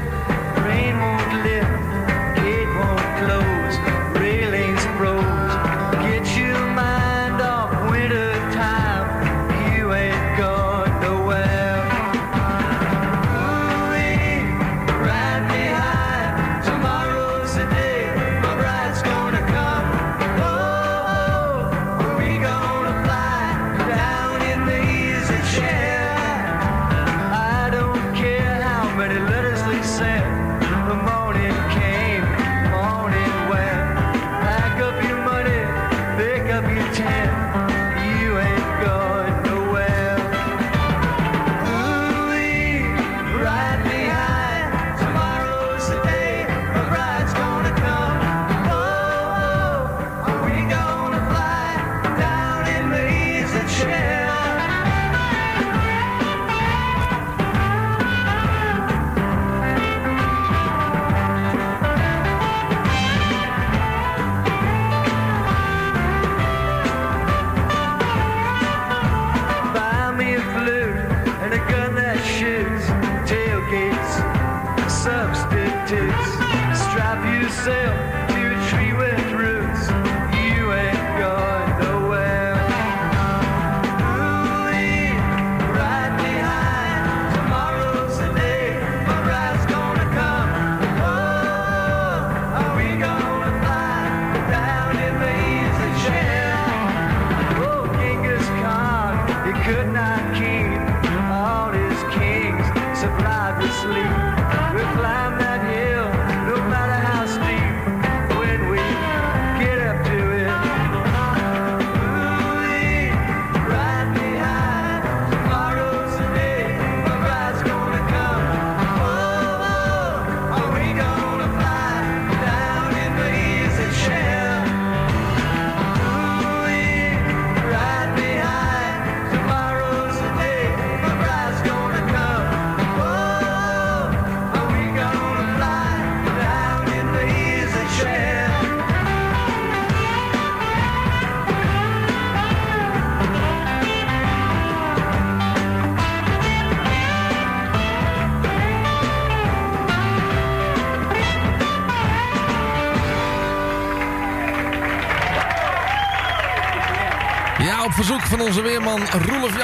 Thank 0.04 0.28
you. 0.28 0.33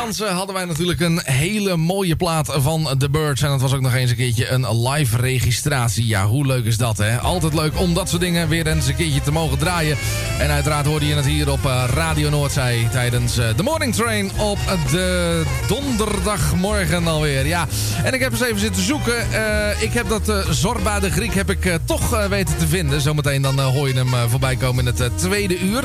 Jansen 0.09 0.35
hadden 0.35 0.55
wij 0.55 0.65
natuurlijk 0.65 0.99
een 0.99 1.21
hele 1.23 1.77
mooie 1.77 2.15
plaat 2.15 2.49
van 2.55 2.97
The 2.97 3.09
Birds. 3.09 3.41
En 3.41 3.49
dat 3.49 3.61
was 3.61 3.73
ook 3.73 3.81
nog 3.81 3.93
eens 3.93 4.09
een 4.09 4.15
keertje 4.15 4.49
een 4.49 4.89
live 4.89 5.17
registratie. 5.17 6.07
Ja, 6.07 6.25
hoe 6.25 6.45
leuk 6.45 6.65
is 6.65 6.77
dat, 6.77 6.97
hè? 6.97 7.19
Altijd 7.19 7.53
leuk 7.53 7.79
om 7.79 7.93
dat 7.93 8.09
soort 8.09 8.21
dingen 8.21 8.47
weer 8.47 8.67
eens 8.67 8.87
een 8.87 8.95
keertje 8.95 9.21
te 9.21 9.31
mogen 9.31 9.57
draaien. 9.57 9.97
En 10.39 10.49
uiteraard 10.49 10.85
hoorde 10.85 11.07
je 11.07 11.15
het 11.15 11.25
hier 11.25 11.51
op 11.51 11.65
eh, 11.65 11.83
Radio 11.93 12.29
Noordzee 12.29 12.87
tijdens 12.89 13.37
eh, 13.37 13.45
de 13.55 13.63
Morning 13.63 13.95
Train 13.95 14.31
op 14.37 14.59
de 14.91 15.43
donderdagmorgen 15.67 17.07
alweer. 17.07 17.47
Ja, 17.47 17.67
en 18.03 18.13
ik 18.13 18.19
heb 18.19 18.31
eens 18.31 18.41
even 18.41 18.59
zitten 18.59 18.83
zoeken. 18.83 19.31
Eh, 19.31 19.81
ik 19.81 19.93
heb 19.93 20.09
dat 20.09 20.33
Zorba 20.49 20.99
de 20.99 21.11
Griek 21.11 21.33
heb 21.33 21.49
ik 21.49 21.79
toch 21.85 22.27
weten 22.27 22.57
te 22.57 22.67
vinden. 22.67 23.01
Zometeen 23.01 23.41
dan 23.41 23.59
hoor 23.59 23.87
je 23.87 23.93
hem 23.93 24.29
voorbij 24.29 24.55
komen 24.55 24.87
in 24.87 24.93
het 24.95 25.17
tweede 25.17 25.59
uur. 25.59 25.83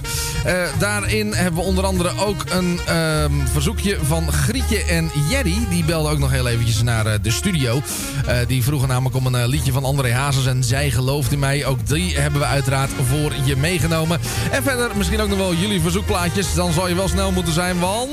Daarin 0.78 1.32
hebben 1.34 1.60
we 1.60 1.68
onder 1.68 1.84
andere 1.84 2.04
andere 2.08 2.26
ook 2.26 2.44
een 2.48 2.80
ehm, 2.86 3.32
verzoekje 3.52 3.98
van 4.02 4.13
Grietje 4.22 4.84
en 4.84 5.10
Jerry. 5.28 5.66
Die 5.68 5.84
belden 5.84 6.12
ook 6.12 6.18
nog 6.18 6.30
heel 6.30 6.48
eventjes 6.48 6.82
naar 6.82 7.06
eh, 7.06 7.14
de 7.22 7.30
studio. 7.30 7.82
Eh, 8.26 8.36
die 8.46 8.62
vroegen 8.62 8.88
namelijk 8.88 9.16
om 9.16 9.26
een 9.26 9.34
eh, 9.34 9.46
liedje 9.46 9.72
van 9.72 9.84
André 9.84 10.12
Hazes 10.12 10.46
en 10.46 10.64
Zij 10.64 10.90
gelooft 10.90 11.32
in 11.32 11.38
mij. 11.38 11.66
Ook 11.66 11.86
die 11.86 12.18
hebben 12.18 12.40
we 12.40 12.46
uiteraard 12.46 12.90
voor 13.08 13.32
je 13.44 13.56
meegenomen. 13.56 14.20
En 14.50 14.62
verder 14.62 14.90
misschien 14.96 15.20
ook 15.20 15.28
nog 15.28 15.38
wel 15.38 15.54
jullie 15.54 15.80
verzoekplaatjes. 15.80 16.54
Dan 16.54 16.72
zal 16.72 16.88
je 16.88 16.94
wel 16.94 17.08
snel 17.08 17.32
moeten 17.32 17.52
zijn, 17.52 17.78
want 17.78 18.10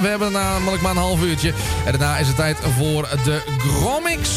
we 0.00 0.06
hebben 0.06 0.32
namelijk 0.32 0.82
maar 0.82 0.90
een 0.90 0.96
half 0.96 1.22
uurtje. 1.22 1.52
En 1.84 1.92
daarna 1.92 2.16
is 2.16 2.26
het 2.26 2.36
tijd 2.36 2.56
voor 2.78 3.08
de 3.24 3.42
Gromix. 3.58 4.28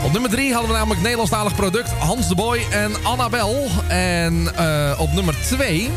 Op 0.04 0.12
nummer 0.12 0.30
3 0.30 0.52
hadden 0.52 0.72
we 0.72 0.78
namelijk 0.78 1.02
Nederlandstalig 1.02 1.56
product 1.56 1.90
Hans 1.90 2.28
de 2.28 2.36
Boy 2.36 2.66
en 2.72 2.92
Annabel. 3.04 3.68
En 3.88 4.56
eh, 4.56 5.00
op 5.00 5.14
nummer 5.14 5.36
2 5.42 5.90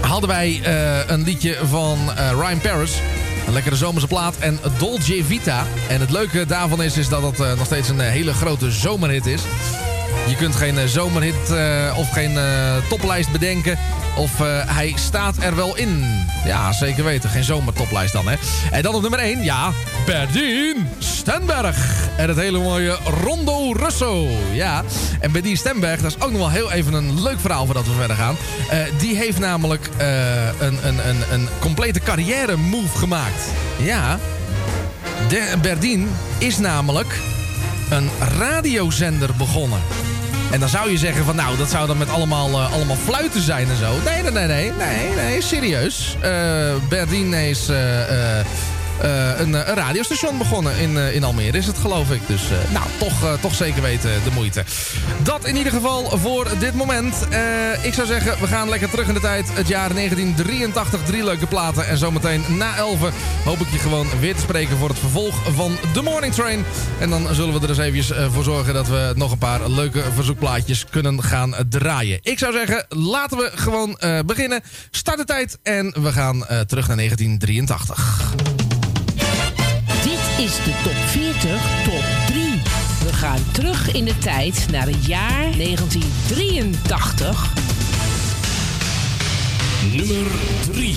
hadden 0.00 0.28
wij 0.28 0.60
eh, 0.62 0.98
een 1.06 1.22
liedje 1.22 1.58
van 1.68 1.98
eh, 2.16 2.30
Ryan 2.30 2.60
Paris. 2.60 3.00
Een 3.52 3.58
lekkere 3.58 3.84
zomerse 3.84 4.06
plaat 4.06 4.36
en 4.36 4.58
Dolce 4.78 5.24
Vita. 5.24 5.66
En 5.88 6.00
het 6.00 6.10
leuke 6.10 6.46
daarvan 6.46 6.82
is, 6.82 6.96
is 6.96 7.08
dat 7.08 7.22
het 7.22 7.40
eh, 7.40 7.56
nog 7.56 7.66
steeds 7.66 7.88
een 7.88 8.00
eh, 8.00 8.10
hele 8.10 8.32
grote 8.32 8.70
zomerhit 8.70 9.26
is. 9.26 9.42
Je 10.26 10.36
kunt 10.36 10.56
geen 10.56 10.78
eh, 10.78 10.86
zomerhit 10.86 11.50
eh, 11.50 11.94
of 11.96 12.10
geen 12.10 12.38
eh, 12.38 12.76
toplijst 12.88 13.32
bedenken. 13.32 13.78
Of 14.16 14.38
hij 14.66 14.92
staat 14.96 15.36
er 15.40 15.56
wel 15.56 15.76
in. 15.76 16.04
Ja, 16.44 16.72
zeker 16.72 17.04
weten. 17.04 17.30
Geen 17.30 17.44
zomertoplijst 17.44 18.12
dan, 18.12 18.28
hè. 18.28 18.36
En 18.70 18.82
dan 18.82 18.94
op 18.94 19.02
nummer 19.02 19.20
1, 19.20 19.42
ja, 19.42 19.70
Berdien 20.06 20.88
Stenberg. 20.98 22.08
En 22.16 22.28
het 22.28 22.36
hele 22.36 22.58
mooie 22.58 22.98
Rondo 23.24 23.72
Russo. 23.72 24.28
Ja, 24.52 24.82
en 25.20 25.32
Berdien 25.32 25.56
Stenberg, 25.56 26.00
dat 26.00 26.10
is 26.16 26.24
ook 26.24 26.30
nog 26.30 26.40
wel 26.40 26.50
heel 26.50 26.72
even 26.72 26.92
een 26.92 27.22
leuk 27.22 27.40
verhaal 27.40 27.64
voordat 27.64 27.86
we 27.86 27.92
verder 27.92 28.16
gaan. 28.16 28.36
Die 28.98 29.16
heeft 29.16 29.38
namelijk 29.38 29.88
een, 30.58 30.86
een, 30.86 31.08
een, 31.08 31.22
een 31.32 31.48
complete 31.58 32.00
carrière 32.00 32.56
move 32.56 32.98
gemaakt. 32.98 33.42
Ja, 33.76 34.18
de 35.28 35.54
Berdien 35.62 36.08
is 36.38 36.58
namelijk 36.58 37.20
een 37.90 38.10
radiozender 38.38 39.30
begonnen. 39.38 39.80
En 40.52 40.60
dan 40.60 40.68
zou 40.68 40.90
je 40.90 40.98
zeggen 40.98 41.24
van 41.24 41.36
nou, 41.36 41.56
dat 41.56 41.70
zou 41.70 41.86
dan 41.86 41.98
met 41.98 42.08
allemaal, 42.08 42.48
eh, 42.48 42.72
allemaal 42.72 42.96
fluiten 42.96 43.40
zijn 43.40 43.68
en 43.68 43.76
zo. 43.76 43.98
Nee, 44.04 44.22
nee, 44.22 44.30
nee, 44.30 44.46
nee, 44.46 44.72
nee, 44.72 45.14
nee 45.14 45.42
serieus. 45.42 46.16
Eh 46.20 46.74
Berdien 46.88 47.34
is 47.34 47.68
eh, 47.68 48.38
een, 49.00 49.54
eh, 49.54 49.68
een 49.68 49.74
radiostation 49.74 50.38
begonnen 50.38 50.78
in, 50.78 50.96
eh, 50.96 51.14
in 51.14 51.24
Almere 51.24 51.58
is 51.58 51.66
het 51.66 51.78
geloof 51.78 52.10
ik. 52.10 52.20
Dus 52.26 52.42
eh, 52.50 52.72
nou, 52.72 52.86
toch, 52.98 53.24
eh, 53.24 53.32
toch 53.40 53.54
zeker 53.54 53.82
weten 53.82 54.10
de 54.24 54.30
moeite. 54.30 54.64
Dat 55.22 55.44
in 55.44 55.56
ieder 55.56 55.72
geval 55.72 56.18
voor 56.18 56.48
dit 56.58 56.74
moment. 56.74 57.28
Eh, 57.28 57.84
ik 57.84 57.94
zou 57.94 58.06
zeggen, 58.06 58.40
we 58.40 58.46
gaan 58.46 58.68
lekker 58.68 58.90
terug 58.90 59.08
in 59.08 59.14
de 59.14 59.20
tijd. 59.20 59.48
Het 59.52 59.68
jaar 59.68 59.94
1983, 59.94 61.02
drie 61.02 61.24
leuke 61.24 61.46
platen. 61.46 61.88
En 61.88 61.98
zometeen 61.98 62.44
na 62.48 62.76
11 62.76 62.98
hoop 63.44 63.60
ik 63.60 63.70
je 63.72 63.78
gewoon 63.78 64.06
weer 64.20 64.34
te 64.34 64.40
spreken 64.40 64.76
voor 64.76 64.88
het 64.88 64.98
vervolg 64.98 65.34
van 65.54 65.76
The 65.92 66.02
Morning 66.02 66.34
Train. 66.34 66.64
En 66.98 67.10
dan 67.10 67.34
zullen 67.34 67.60
we 67.60 67.66
er 67.66 67.80
eens 67.80 68.10
eh, 68.10 68.32
voor 68.32 68.44
zorgen 68.44 68.74
dat 68.74 68.88
we 68.88 69.12
nog 69.16 69.32
een 69.32 69.38
paar 69.38 69.70
leuke 69.70 70.02
verzoekplaatjes 70.14 70.86
kunnen 70.90 71.22
gaan 71.22 71.54
draaien. 71.68 72.18
Ik 72.22 72.38
zou 72.38 72.52
zeggen, 72.52 72.86
laten 72.88 73.36
we 73.36 73.50
gewoon 73.54 73.98
eh, 73.98 74.18
beginnen. 74.26 74.60
Start 74.90 75.18
de 75.18 75.24
tijd 75.24 75.58
en 75.62 75.94
we 76.02 76.12
gaan 76.12 76.46
eh, 76.46 76.60
terug 76.60 76.86
naar 76.86 76.96
1983. 76.96 78.61
Is 80.42 80.56
de 80.56 80.72
top 80.82 80.94
40, 80.94 81.84
top 81.84 82.04
3. 82.26 82.62
We 83.04 83.12
gaan 83.12 83.44
terug 83.52 83.92
in 83.92 84.04
de 84.04 84.18
tijd 84.18 84.66
naar 84.70 84.86
het 84.86 85.06
jaar 85.06 85.56
1983. 85.56 87.52
Nummer 89.92 90.26
3. 90.70 90.96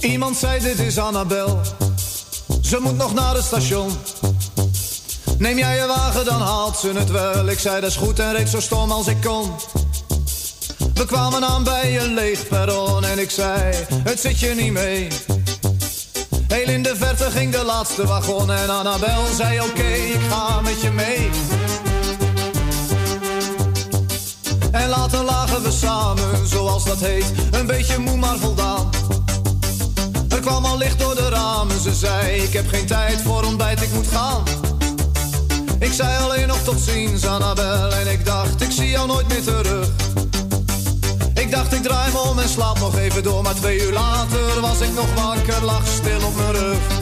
Iemand 0.00 0.36
zei 0.36 0.60
dit 0.60 0.78
is 0.78 0.98
Annabel. 0.98 1.81
Ze 2.72 2.80
moet 2.80 2.96
nog 2.96 3.14
naar 3.14 3.34
het 3.34 3.44
station. 3.44 3.90
Neem 5.38 5.58
jij 5.58 5.76
je 5.76 5.86
wagen, 5.86 6.24
dan 6.24 6.40
haalt 6.40 6.76
ze 6.76 6.92
het 6.92 7.10
wel. 7.10 7.48
Ik 7.48 7.58
zei 7.58 7.80
dat 7.80 7.90
is 7.90 7.96
goed 7.96 8.18
en 8.18 8.32
reed 8.32 8.48
zo 8.48 8.60
stom 8.60 8.90
als 8.90 9.06
ik 9.06 9.20
kon. 9.20 9.50
We 10.94 11.04
kwamen 11.04 11.44
aan 11.44 11.64
bij 11.64 12.00
een 12.00 12.14
leeg 12.14 12.48
perron 12.48 13.04
en 13.04 13.18
ik 13.18 13.30
zei, 13.30 13.74
het 14.04 14.20
zit 14.20 14.40
je 14.40 14.54
niet 14.54 14.72
mee. 14.72 15.08
Heel 16.48 16.68
in 16.68 16.82
de 16.82 16.96
verte 16.96 17.30
ging 17.30 17.52
de 17.52 17.64
laatste 17.64 18.06
wagon 18.06 18.52
en 18.52 18.70
Annabel 18.70 19.24
zei 19.36 19.60
oké, 19.60 19.92
ik 19.92 20.20
ga 20.30 20.60
met 20.60 20.80
je 20.80 20.90
mee. 20.90 21.30
En 24.70 24.88
later 24.88 25.24
lagen 25.24 25.62
we 25.62 25.70
samen, 25.70 26.48
zoals 26.48 26.84
dat 26.84 26.98
heet, 26.98 27.32
een 27.50 27.66
beetje 27.66 27.98
moe 27.98 28.16
maar 28.16 28.38
voldaan. 28.38 28.90
Kwam 30.42 30.64
al 30.64 30.78
licht 30.78 30.98
door 30.98 31.14
de 31.14 31.28
ramen, 31.28 31.80
ze 31.80 31.94
zei 31.94 32.42
ik 32.42 32.52
heb 32.52 32.68
geen 32.68 32.86
tijd 32.86 33.22
voor 33.22 33.44
ontbijt, 33.44 33.82
ik 33.82 33.92
moet 33.92 34.06
gaan. 34.06 34.42
Ik 35.78 35.92
zei 35.92 36.22
alleen 36.22 36.46
nog 36.46 36.58
tot 36.58 36.80
ziens 36.80 37.26
Annabel 37.26 37.92
en 37.92 38.12
ik 38.12 38.24
dacht 38.24 38.60
ik 38.60 38.70
zie 38.70 38.88
jou 38.88 39.06
nooit 39.06 39.28
meer 39.28 39.42
terug. 39.42 39.88
Ik 41.34 41.50
dacht 41.50 41.72
ik 41.72 41.82
draai 41.82 42.12
me 42.12 42.18
om 42.18 42.38
en 42.38 42.48
slaap 42.48 42.78
nog 42.78 42.96
even 42.96 43.22
door, 43.22 43.42
maar 43.42 43.54
twee 43.54 43.80
uur 43.80 43.92
later 43.92 44.60
was 44.60 44.80
ik 44.80 44.94
nog 44.94 45.14
wakker, 45.14 45.64
lag 45.64 45.86
stil 45.86 46.26
op 46.26 46.36
mijn 46.36 46.52
rug. 46.52 47.01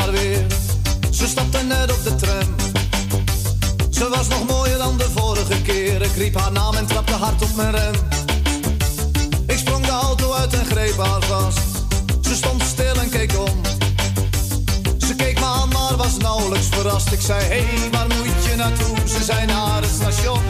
weer. 0.00 0.46
Ze 1.10 1.26
stapte 1.26 1.58
net 1.62 1.92
op 1.92 2.04
de 2.04 2.14
tram. 2.14 2.54
Ze 3.90 4.08
was 4.08 4.28
nog 4.28 4.46
mooier 4.46 4.78
dan 4.78 4.96
de 4.98 5.10
vorige 5.14 5.62
keer. 5.62 6.02
Ik 6.02 6.14
riep 6.16 6.38
haar 6.38 6.52
naam 6.52 6.74
en 6.74 6.86
trapte 6.86 7.12
hard 7.12 7.42
op 7.42 7.54
mijn 7.56 7.70
rem. 7.70 7.94
Ik 9.46 9.58
sprong 9.58 9.84
de 9.84 9.90
auto 9.90 10.32
uit 10.32 10.52
en 10.52 10.64
greep 10.64 10.96
haar 10.96 11.22
vast. 11.22 11.58
Ze 12.22 12.34
stond 12.34 12.62
stil 12.62 12.94
en 12.94 13.10
keek 13.10 13.38
om. 13.38 13.60
Ze 14.98 15.14
keek 15.14 15.38
me 15.38 15.44
aan, 15.44 15.68
maar 15.68 15.96
was 15.96 16.16
nauwelijks 16.16 16.66
verrast. 16.70 17.12
Ik 17.12 17.20
zei, 17.20 17.42
hé, 17.42 17.48
hey, 17.48 17.90
waar 17.90 18.06
moet 18.06 18.44
je 18.44 18.56
naartoe? 18.56 18.96
Ze 19.08 19.24
zei 19.24 19.46
naar 19.46 19.82
het 19.82 19.90
station. 20.00 20.42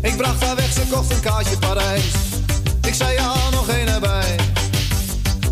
Ik 0.00 0.16
bracht 0.16 0.44
haar 0.44 0.56
weg, 0.56 0.72
ze 0.72 0.82
kocht 0.90 1.12
een 1.12 1.20
kaartje 1.20 1.58
Parijs. 1.58 2.04
Ik 2.82 2.94
zei, 2.94 3.14
ja, 3.14 3.34
nog 3.50 3.68
één 3.68 3.88
erbij. 3.88 4.36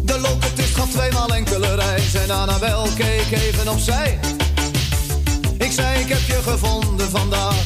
De 0.03 0.21
locatist 0.21 0.58
gaf 0.79 0.91
tweemaal 0.91 1.29
enkele 1.29 1.75
reis. 1.75 2.15
En 2.15 2.31
Annabel 2.31 2.89
keek 2.97 3.31
even 3.31 3.69
opzij. 3.69 4.19
Ik 5.59 5.73
zei, 5.73 6.01
ik 6.01 6.09
heb 6.09 6.21
je 6.27 6.41
gevonden 6.43 7.11
vandaag. 7.11 7.57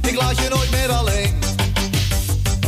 Ik 0.00 0.14
laat 0.16 0.38
je 0.38 0.48
nooit 0.48 0.70
meer 0.70 0.92
alleen. 0.92 1.38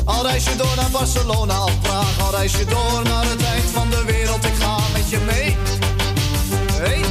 Al 0.05 0.27
reis 0.27 0.45
je 0.45 0.57
door 0.57 0.77
naar 0.77 0.91
Barcelona 0.91 1.65
of 1.65 1.81
Praag. 1.81 2.21
Al 2.21 2.31
reis 2.31 2.53
je 2.53 2.65
door 2.65 3.03
naar 3.03 3.25
het 3.25 3.43
eind 3.45 3.71
van 3.73 3.91
de 3.91 4.03
wereld. 4.07 4.45
Ik 4.45 4.55
ga 4.59 4.77
met 4.93 5.11
je 5.11 5.19
mee. 5.19 5.57
Hey, 6.73 7.05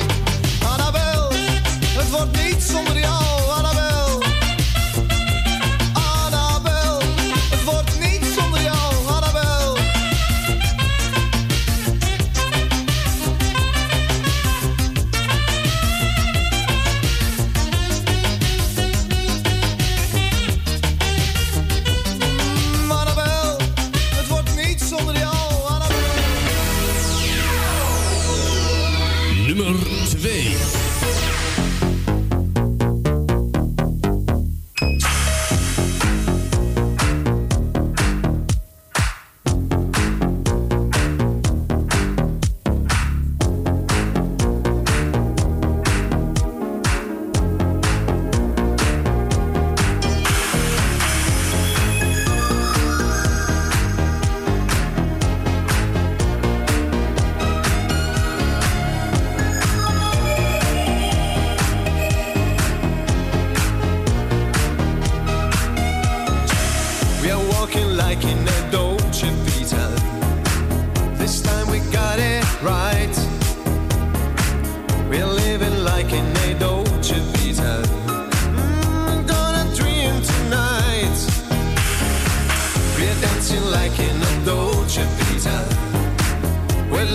Annabel, 0.72 1.30
het 2.00 2.10
wordt 2.10 2.46
niet 2.46 2.64
zonder 2.64 3.00
jou, 3.00 3.05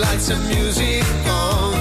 lights 0.01 0.30
and 0.30 0.42
music 0.48 1.05
on. 1.26 1.74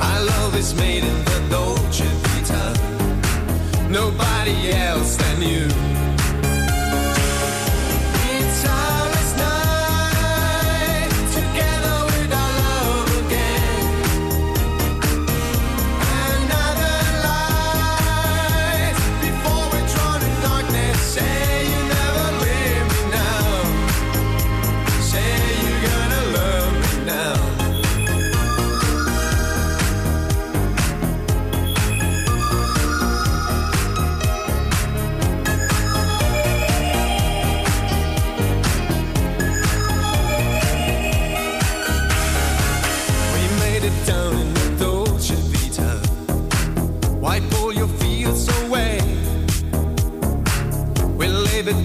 Our 0.00 0.24
love 0.24 0.56
is 0.56 0.74
made 0.74 1.04
in 1.04 1.24
the 1.24 1.46
Dolce 1.50 2.06
Vita. 2.22 2.66
Nobody 3.90 4.72
else 4.72 5.16
than 5.16 5.42
you. 5.42 6.01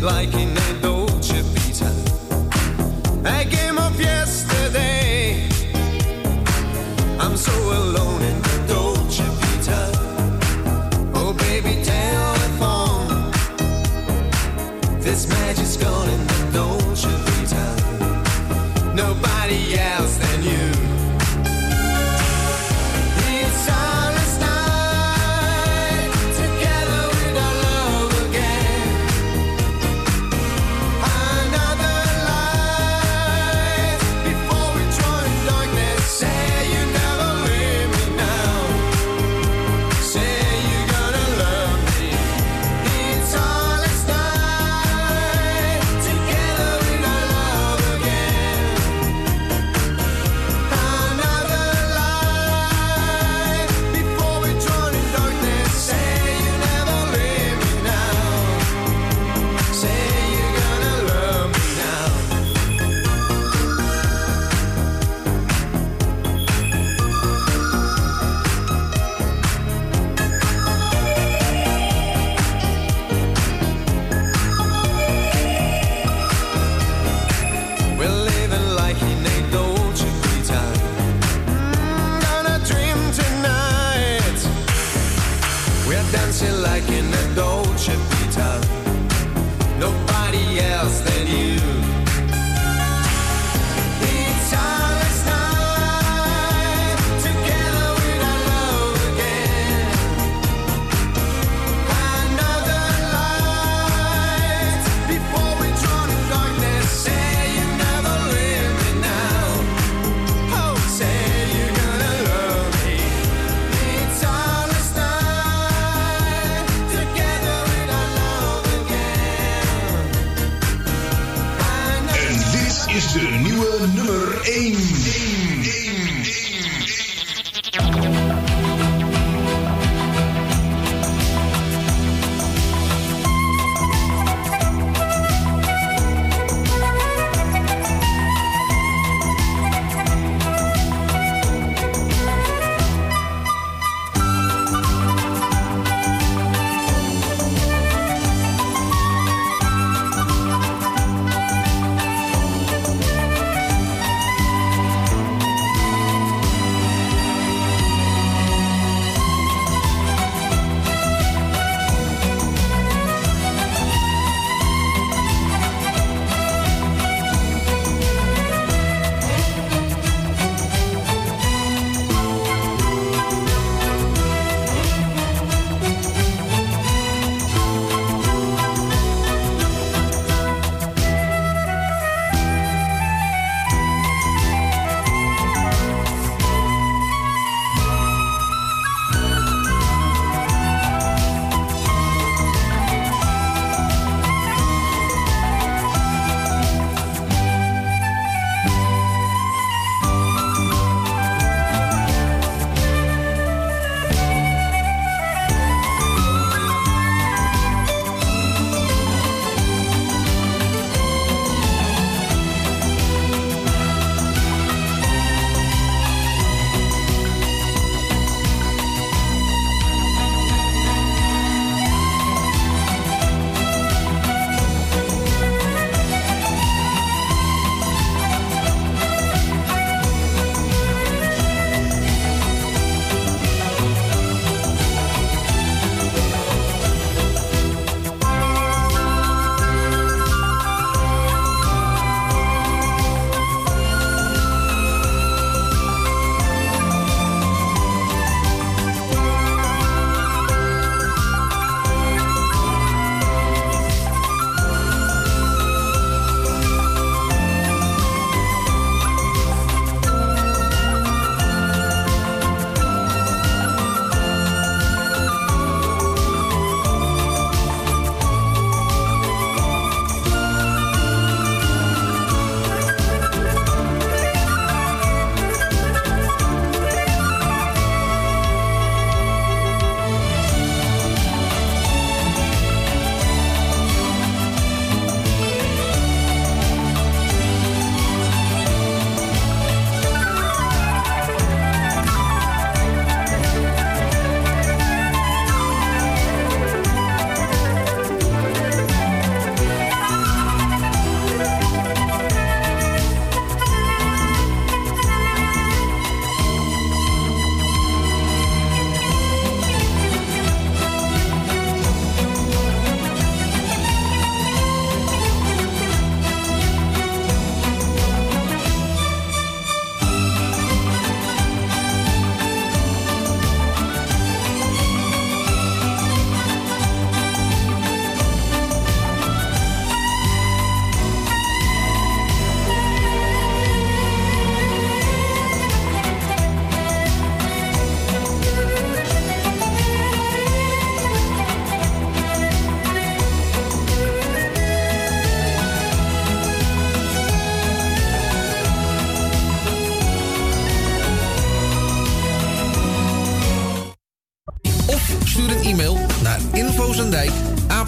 Like 0.02 0.47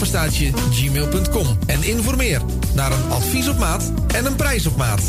gmail.com 0.10 1.46
en 1.66 1.84
informeer 1.84 2.42
naar 2.76 2.92
een 2.92 3.10
advies 3.10 3.48
op 3.48 3.58
maat 3.58 3.92
en 4.16 4.26
een 4.26 4.36
prijs 4.36 4.66
op 4.66 4.76
maat. 4.78 5.02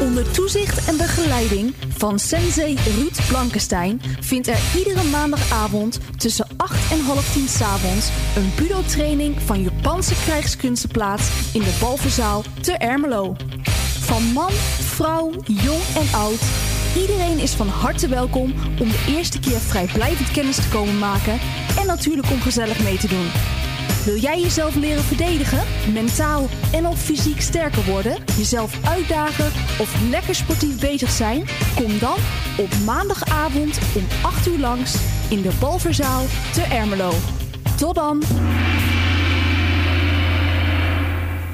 Onder 0.00 0.30
toezicht 0.30 0.88
en 0.88 0.96
begeleiding 0.96 1.74
van 1.96 2.18
sensei 2.18 2.76
Ruud 2.96 3.26
Blankenstein 3.28 4.00
vindt 4.20 4.48
er 4.48 4.58
iedere 4.76 5.02
maandagavond 5.02 5.98
tussen 6.16 6.46
8 6.56 6.92
en 6.92 7.00
half 7.00 7.32
10 7.32 7.48
s'avonds 7.48 8.08
een 8.36 8.50
budo-training 8.56 9.36
van 9.44 9.62
Japanse 9.62 10.14
krijgskunsten 10.24 10.90
plaats 10.90 11.28
in 11.52 11.60
de 11.60 11.76
Balverzaal 11.80 12.42
te 12.60 12.72
Ermelo. 12.72 13.36
Van 14.00 14.22
man, 14.22 14.52
vrouw, 14.80 15.30
jong 15.46 15.82
en 15.94 16.18
oud, 16.18 16.40
iedereen 16.96 17.38
is 17.38 17.52
van 17.52 17.68
harte 17.68 18.08
welkom 18.08 18.54
om 18.80 18.88
de 18.88 19.04
eerste 19.08 19.40
keer 19.40 19.58
vrijblijvend 19.58 20.30
kennis 20.30 20.56
te 20.56 20.68
komen 20.68 20.98
maken 20.98 21.38
en 21.80 21.86
natuurlijk 21.86 22.30
om 22.30 22.40
gezellig 22.40 22.82
mee 22.82 22.98
te 22.98 23.08
doen. 23.08 23.26
Wil 24.06 24.16
jij 24.16 24.40
jezelf 24.40 24.74
leren 24.74 25.02
verdedigen, 25.02 25.64
mentaal 25.92 26.46
en 26.72 26.86
of 26.86 27.02
fysiek 27.02 27.40
sterker 27.40 27.84
worden, 27.84 28.24
jezelf 28.36 28.86
uitdagen 28.88 29.46
of 29.80 30.10
lekker 30.10 30.34
sportief 30.34 30.80
bezig 30.80 31.10
zijn? 31.10 31.44
Kom 31.74 31.98
dan 31.98 32.16
op 32.58 32.68
maandagavond 32.84 33.78
om 33.94 34.02
8 34.22 34.46
uur 34.46 34.58
langs 34.58 34.94
in 35.30 35.42
de 35.42 35.50
Balverzaal 35.60 36.24
te 36.52 36.62
Ermelo. 36.62 37.12
Tot 37.76 37.94
dan! 37.94 38.22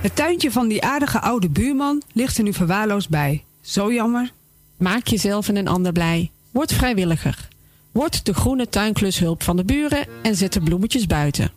Het 0.01 0.17
tuintje 0.17 0.51
van 0.51 0.69
die 0.69 0.83
aardige 0.83 1.21
oude 1.21 1.49
buurman 1.49 2.03
ligt 2.13 2.39
er 2.39 2.45
nu 2.45 2.53
verwaarloosd 2.53 3.09
bij. 3.09 3.45
Zo 3.61 3.93
jammer. 3.93 4.33
Maak 4.77 5.07
jezelf 5.07 5.49
en 5.49 5.57
een 5.57 5.69
ander 5.69 5.93
blij. 5.93 6.31
Word 6.51 6.73
vrijwilliger. 6.73 7.51
Word 7.93 8.25
de 8.25 8.35
groene 8.35 8.69
tuinklushulp 8.69 9.43
van 9.43 9.57
de 9.57 9.65
buren 9.65 10.07
en 10.23 10.37
zet 10.37 10.53
de 10.53 10.61
bloemetjes 10.61 11.07
buiten. 11.07 11.53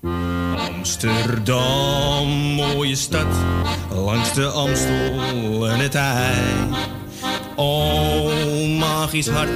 Amsterdam, 0.75 2.27
mooie 2.55 2.95
stad, 2.95 3.36
langs 3.93 4.33
de 4.33 4.45
Amstel 4.45 5.69
en 5.69 5.79
het 5.79 5.95
IJ. 5.95 6.33
O, 7.55 8.29
magisch 8.77 9.27
hart, 9.27 9.49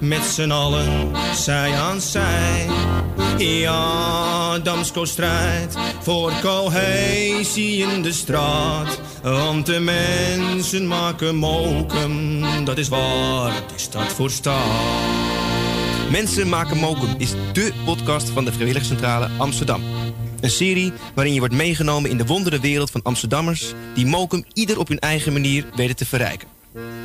met 0.00 0.22
z'n 0.22 0.50
allen, 0.50 1.10
zij 1.34 1.74
aan 1.74 2.00
zij. 2.00 2.66
Ja, 3.38 4.58
Damsko 4.58 5.04
strijdt 5.04 5.76
voor 6.00 6.32
cohesie 6.42 7.76
in 7.76 8.02
de 8.02 8.12
straat. 8.12 9.00
Want 9.22 9.66
de 9.66 9.80
mensen 9.80 10.86
maken 10.86 11.36
mokum, 11.36 12.40
dat 12.64 12.78
is 12.78 12.88
waar 12.88 13.52
de 13.52 13.78
stad 13.78 14.12
voor 14.12 14.30
staat. 14.30 15.55
Mensen 16.10 16.48
maken 16.48 16.76
mokum 16.76 17.14
is 17.18 17.32
dé 17.52 17.72
podcast 17.84 18.28
van 18.28 18.44
de 18.44 18.52
Vrijwilligcentrale 18.52 19.28
Amsterdam. 19.38 19.82
Een 20.40 20.50
serie 20.50 20.92
waarin 21.14 21.32
je 21.32 21.38
wordt 21.38 21.54
meegenomen 21.54 22.10
in 22.10 22.16
de 22.16 22.26
wondere 22.26 22.60
wereld 22.60 22.90
van 22.90 23.02
Amsterdammers... 23.02 23.72
die 23.94 24.06
mokum 24.06 24.44
ieder 24.52 24.78
op 24.78 24.88
hun 24.88 24.98
eigen 24.98 25.32
manier 25.32 25.66
weten 25.74 25.96
te 25.96 26.06
verrijken. 26.06 26.48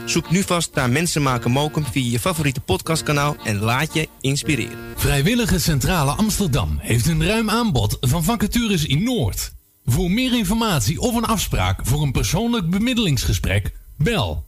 Zoek 0.05 0.31
nu 0.31 0.43
vast 0.43 0.73
naar 0.73 0.89
Mensen 0.89 1.21
maken 1.21 1.51
mokum 1.51 1.85
via 1.85 2.11
je 2.11 2.19
favoriete 2.19 2.59
podcastkanaal... 2.59 3.35
en 3.43 3.59
laat 3.59 3.93
je 3.93 4.07
inspireren. 4.21 4.77
Vrijwillige 4.95 5.59
Centrale 5.59 6.11
Amsterdam 6.11 6.77
heeft 6.79 7.07
een 7.07 7.25
ruim 7.25 7.49
aanbod 7.49 7.97
van 8.01 8.23
vacatures 8.23 8.85
in 8.85 9.03
Noord. 9.03 9.51
Voor 9.85 10.11
meer 10.11 10.37
informatie 10.37 10.99
of 10.99 11.15
een 11.15 11.25
afspraak 11.25 11.79
voor 11.85 12.01
een 12.01 12.11
persoonlijk 12.11 12.69
bemiddelingsgesprek, 12.69 13.71
bel 13.97 14.45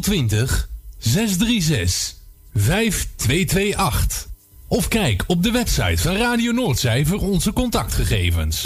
020 0.00 0.68
636 0.98 2.17
5228. 2.58 4.26
Of 4.68 4.88
kijk 4.88 5.24
op 5.26 5.42
de 5.42 5.50
website 5.50 6.02
van 6.02 6.16
Radio 6.16 6.52
Noordzij 6.52 7.06
onze 7.18 7.52
contactgegevens. 7.52 8.64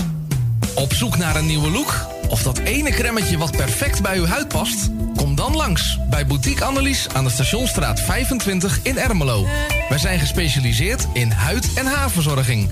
Op 0.74 0.92
zoek 0.92 1.16
naar 1.16 1.36
een 1.36 1.46
nieuwe 1.46 1.70
look? 1.70 2.06
Of 2.28 2.42
dat 2.42 2.58
ene 2.58 2.90
cremmetje 2.90 3.38
wat 3.38 3.56
perfect 3.56 4.02
bij 4.02 4.16
uw 4.18 4.26
huid 4.26 4.48
past? 4.48 4.90
Kom 5.16 5.34
dan 5.34 5.56
langs 5.56 5.98
bij 6.10 6.26
Boutique 6.26 6.64
Annelies 6.64 7.08
aan 7.08 7.24
de 7.24 7.30
Stationstraat 7.30 8.00
25 8.00 8.80
in 8.82 8.98
Ermelo. 8.98 9.46
Wij 9.88 9.98
zijn 9.98 10.18
gespecialiseerd 10.18 11.06
in 11.12 11.30
huid- 11.30 11.72
en 11.74 11.86
haarverzorging. 11.86 12.70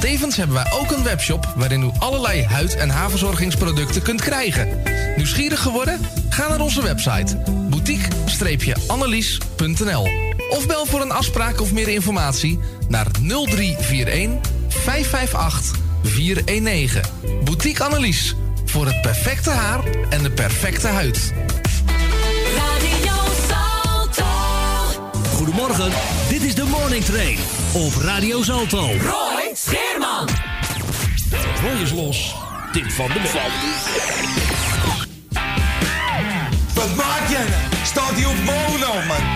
Tevens 0.00 0.36
hebben 0.36 0.56
wij 0.56 0.72
ook 0.72 0.90
een 0.90 1.02
webshop 1.02 1.52
waarin 1.56 1.82
u 1.82 1.90
allerlei 1.98 2.44
huid- 2.44 2.76
en 2.76 2.90
haarverzorgingsproducten 2.90 4.02
kunt 4.02 4.20
krijgen. 4.20 4.82
Nieuwsgierig 5.16 5.60
geworden? 5.60 6.00
Ga 6.28 6.48
naar 6.48 6.60
onze 6.60 6.82
website 6.82 7.36
boutique-annelies.nl 7.86 10.08
of 10.48 10.66
bel 10.66 10.86
voor 10.86 11.00
een 11.00 11.10
afspraak 11.10 11.60
of 11.60 11.72
meer 11.72 11.88
informatie 11.88 12.58
naar 12.88 13.06
0341 13.20 14.38
558 14.68 15.78
419. 16.02 17.02
Boutique 17.44 17.84
Annelies. 17.84 18.34
Voor 18.64 18.86
het 18.86 19.00
perfecte 19.00 19.50
haar 19.50 19.84
en 20.10 20.22
de 20.22 20.30
perfecte 20.30 20.88
huid. 20.88 21.32
Radio 22.56 23.14
Salto. 23.48 24.24
Goedemorgen, 25.34 25.92
dit 26.28 26.42
is 26.42 26.54
de 26.54 26.64
Morning 26.64 27.04
Train 27.04 27.38
op 27.72 27.94
Radio 27.94 28.42
Salto. 28.42 28.86
Roy 28.86 29.54
Scheerman. 29.54 30.28
Roy 31.62 31.82
is 31.82 31.92
los. 31.92 32.34
Tip 32.72 32.90
van 32.90 33.06
de 33.06 33.20
week. 33.20 34.95
Wat 36.76 36.94
maak 36.94 37.28
jij 37.28 37.48
nou? 37.48 37.62
Staat 37.84 38.10
hij 38.10 38.24
op 38.24 38.36
mono, 38.36 38.92
man? 39.06 39.35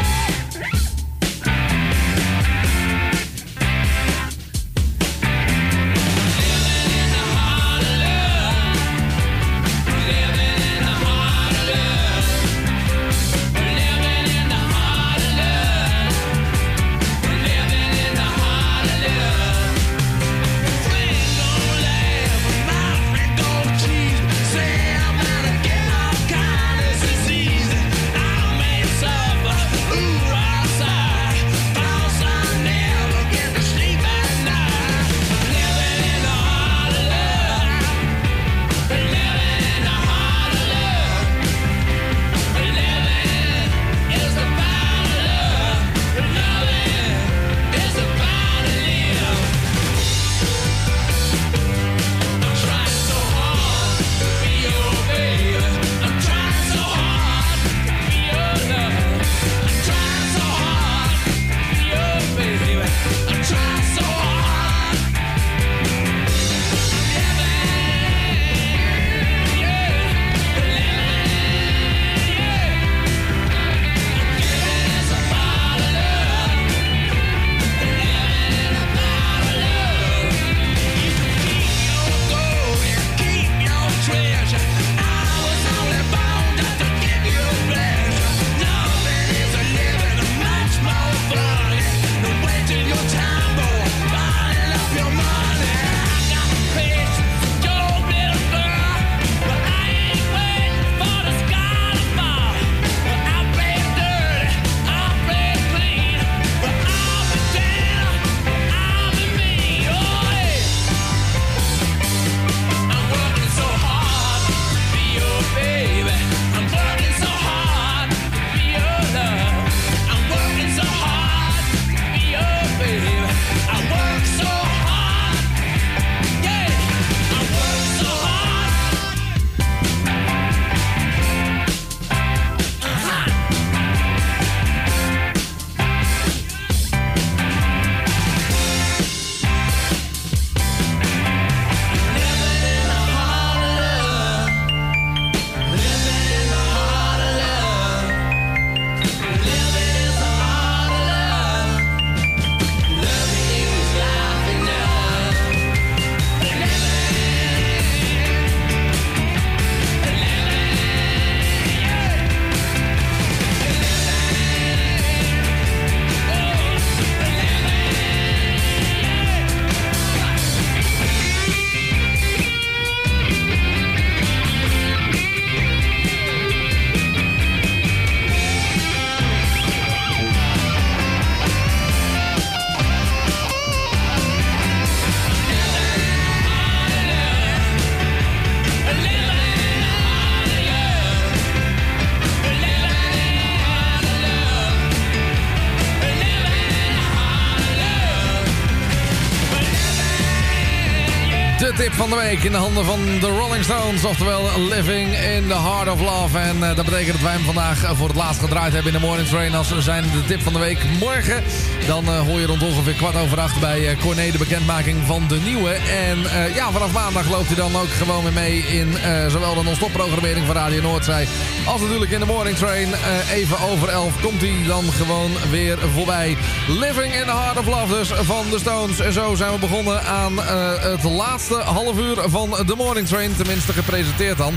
De 202.10 202.16
week 202.16 202.42
in 202.42 202.52
de 202.52 202.58
handen 202.58 202.84
van 202.84 203.00
de 203.20 203.28
Rolling 203.28 203.64
Stones. 203.64 204.04
Oftewel 204.04 204.42
Living 204.68 205.08
in 205.08 205.48
the 205.48 205.58
Heart 205.58 205.88
of 205.88 206.00
Love. 206.00 206.38
En 206.38 206.62
eh, 206.62 206.76
dat 206.76 206.84
betekent 206.84 207.12
dat 207.12 207.20
wij 207.20 207.32
hem 207.32 207.44
vandaag 207.44 207.84
eh, 207.84 207.90
voor 207.94 208.08
het 208.08 208.16
laatst 208.16 208.40
gedraaid 208.40 208.72
hebben 208.72 208.92
in 208.92 209.00
de 209.00 209.06
Morning 209.06 209.28
Train. 209.28 209.54
Als 209.54 209.68
we 209.68 209.82
zijn 209.82 210.02
de 210.02 210.24
tip 210.26 210.40
van 210.42 210.52
de 210.52 210.58
week 210.58 210.78
morgen. 210.98 211.42
Dan 211.86 212.04
eh, 212.04 212.20
hoor 212.20 212.40
je 212.40 212.46
rond 212.46 212.62
ongeveer 212.62 212.92
kwart 212.92 213.16
over 213.16 213.40
acht 213.40 213.60
bij 213.60 213.88
eh, 213.88 214.00
Corné 214.00 214.30
de 214.30 214.38
bekendmaking 214.38 215.06
van 215.06 215.28
de 215.28 215.36
nieuwe. 215.36 215.70
En 215.70 216.18
ja, 216.54 216.70
vanaf 216.70 216.92
maandag 216.92 217.30
loopt 217.30 217.46
hij 217.46 217.56
dan 217.56 217.76
ook 217.76 217.88
gewoon 217.88 218.22
weer 218.22 218.32
mee 218.32 218.58
in 218.58 218.96
zowel 219.28 219.54
de 219.54 219.62
non-stop 219.62 219.92
programmering 219.92 220.46
van 220.46 220.54
Radio 220.54 220.82
Noordzij. 220.82 221.28
Als 221.66 221.80
natuurlijk 221.80 222.10
in 222.10 222.20
de 222.20 222.26
Morning 222.26 222.56
Train. 222.56 222.88
Even 223.32 223.60
over 223.60 223.88
elf 223.88 224.20
komt 224.22 224.40
hij 224.40 224.64
dan 224.66 224.84
gewoon 224.92 225.30
weer 225.50 225.78
voorbij. 225.94 226.36
Living 226.68 227.14
in 227.14 227.24
the 227.24 227.32
Heart 227.32 227.58
of 227.58 227.66
Love 227.66 227.94
dus 227.94 228.08
van 228.08 228.50
de 228.50 228.58
Stones. 228.58 229.00
En 229.00 229.12
zo 229.12 229.34
zijn 229.34 229.52
we 229.52 229.58
begonnen 229.58 230.04
aan 230.04 230.38
het 230.80 231.02
laatste 231.02 231.54
half 231.54 231.96
van 232.16 232.50
de 232.66 232.74
Morning 232.76 233.06
Train. 233.06 233.36
Tenminste 233.36 233.72
gepresenteerd 233.72 234.38
dan. 234.38 234.54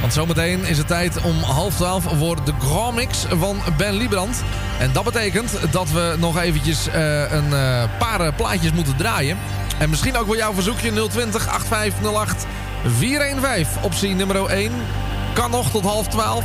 Want 0.00 0.12
zometeen 0.12 0.64
is 0.64 0.78
het 0.78 0.86
tijd 0.86 1.22
om 1.22 1.42
half 1.42 1.74
twaalf 1.74 2.04
voor 2.18 2.44
de 2.44 2.52
Grand 2.58 3.26
van 3.38 3.58
Ben 3.76 3.94
Liebrand. 3.94 4.42
En 4.78 4.90
dat 4.92 5.04
betekent 5.04 5.50
dat 5.70 5.90
we 5.90 6.14
nog 6.18 6.38
eventjes 6.38 6.88
eh, 6.88 7.32
een 7.32 7.52
eh, 7.52 7.82
paar 7.98 8.20
eh, 8.20 8.32
plaatjes 8.36 8.72
moeten 8.72 8.96
draaien. 8.96 9.38
En 9.78 9.90
misschien 9.90 10.16
ook 10.16 10.26
wel 10.26 10.36
jouw 10.36 10.52
verzoekje 10.52 11.08
020 11.08 11.48
8508 11.48 12.46
415. 12.96 13.82
Optie 13.82 14.14
nummer 14.14 14.46
1. 14.46 14.72
Kan 15.34 15.50
nog 15.50 15.70
tot 15.70 15.84
half 15.84 16.08
twaalf. 16.08 16.44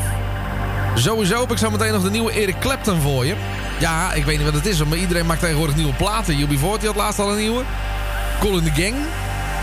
Sowieso 0.96 1.40
heb 1.40 1.52
ik 1.52 1.58
zo 1.58 1.70
meteen 1.70 1.92
nog 1.92 2.04
de 2.04 2.10
nieuwe 2.10 2.32
Eric 2.32 2.60
Clapton 2.60 3.02
voor 3.02 3.26
je. 3.26 3.36
Ja, 3.80 4.14
ik 4.14 4.26
weet 4.26 4.36
niet 4.36 4.46
wat 4.46 4.56
het 4.56 4.66
is, 4.66 4.84
maar 4.84 4.98
iedereen 4.98 5.26
maakt 5.26 5.40
tegenwoordig 5.40 5.76
nieuwe 5.76 5.94
platen. 5.94 6.48
UB40 6.48 6.86
had 6.86 6.96
laatst 6.96 7.20
al 7.20 7.32
een 7.32 7.38
nieuwe. 7.38 7.64
Cool 8.40 8.58
in 8.58 8.64
the 8.64 8.82
Gang. 8.82 8.96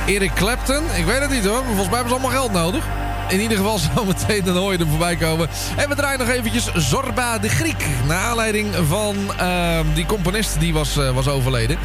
Eric 0.08 0.32
Clapton, 0.34 0.82
ik 0.96 1.04
weet 1.04 1.20
het 1.20 1.30
niet 1.30 1.44
hoor. 1.44 1.64
Maar 1.64 1.74
volgens 1.74 1.88
mij 1.88 1.98
hebben 1.98 2.08
ze 2.08 2.20
allemaal 2.20 2.40
geld 2.40 2.52
nodig. 2.52 2.84
In 3.28 3.40
ieder 3.40 3.56
geval 3.56 3.78
zometeen, 3.94 4.44
dan 4.44 4.56
hoor 4.56 4.72
je 4.72 4.78
hem 4.78 4.88
voorbij 4.88 5.16
komen. 5.16 5.48
En 5.76 5.88
we 5.88 5.94
draaien 5.94 6.18
nog 6.18 6.28
eventjes 6.28 6.70
Zorba 6.74 7.38
de 7.38 7.48
Griek. 7.48 7.84
Naar 8.06 8.18
aanleiding 8.18 8.74
van 8.88 9.16
ehm, 9.38 9.84
die 9.94 10.06
componist 10.06 10.60
die 10.60 10.72
was, 10.72 10.96
eh, 10.96 11.10
was 11.10 11.28
overleden. 11.28 11.78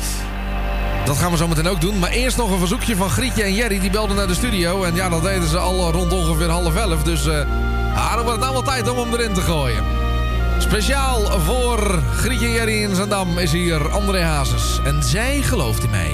Dat 1.06 1.18
gaan 1.18 1.32
we 1.32 1.38
zo 1.38 1.48
meteen 1.48 1.68
ook 1.68 1.82
doen. 1.82 2.00
Maar 2.00 2.10
eerst 2.10 2.38
nog 2.38 2.52
een 2.52 2.60
verzoekje 2.60 2.96
van 2.96 3.10
Grietje 3.10 3.44
en 3.44 3.54
Jerry. 3.54 3.80
Die 3.80 3.90
belden 3.90 4.16
naar 4.16 4.28
de 4.28 4.34
studio. 4.34 4.84
En 4.84 4.96
ja, 4.96 5.10
dat 5.10 5.24
deden 5.24 5.48
ze 5.48 5.58
al 5.58 5.92
rond 5.92 6.12
ongeveer 6.12 6.50
half 6.50 6.76
elf. 6.76 7.04
Dus 7.04 7.28
eh 7.28 7.46
ah, 7.96 8.16
dan 8.16 8.24
wordt 8.24 8.42
het 8.42 8.52
nou 8.52 8.66
tijd 8.66 8.90
om 8.90 8.98
hem 8.98 9.14
erin 9.14 9.34
te 9.34 9.42
gooien. 9.42 9.84
Speciaal 10.58 11.40
voor 11.40 12.02
Grietje 12.16 12.46
en 12.46 12.52
Jerry 12.52 12.84
in 12.84 12.96
Zandam 12.96 13.38
is 13.38 13.52
hier 13.52 13.90
André 13.90 14.22
Hazes. 14.22 14.80
En 14.86 15.04
zij 15.04 15.42
gelooft 15.42 15.84
in 15.84 15.90
mij. 15.90 16.14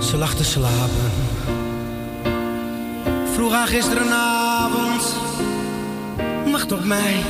Ze 0.00 0.16
lag 0.16 0.34
te 0.34 0.44
slapen. 0.44 1.29
Vroeg 3.40 3.52
haar 3.52 3.66
gisterenavond. 3.66 5.14
Wacht 6.50 6.72
op 6.72 6.84
mij. 6.84 7.22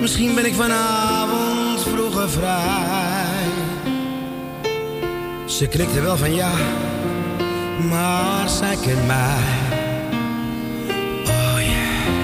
Misschien 0.00 0.34
ben 0.34 0.44
ik 0.44 0.54
vanavond 0.54 1.80
vroeger 1.80 2.30
vrij. 2.30 3.46
Ze 5.46 5.66
knikte 5.66 6.00
wel 6.00 6.16
van 6.16 6.34
ja. 6.34 6.50
Maar 7.88 8.48
zij 8.48 8.76
kent 8.76 9.06
mij. 9.06 9.42
Oh 11.26 11.56
yeah. 11.58 12.14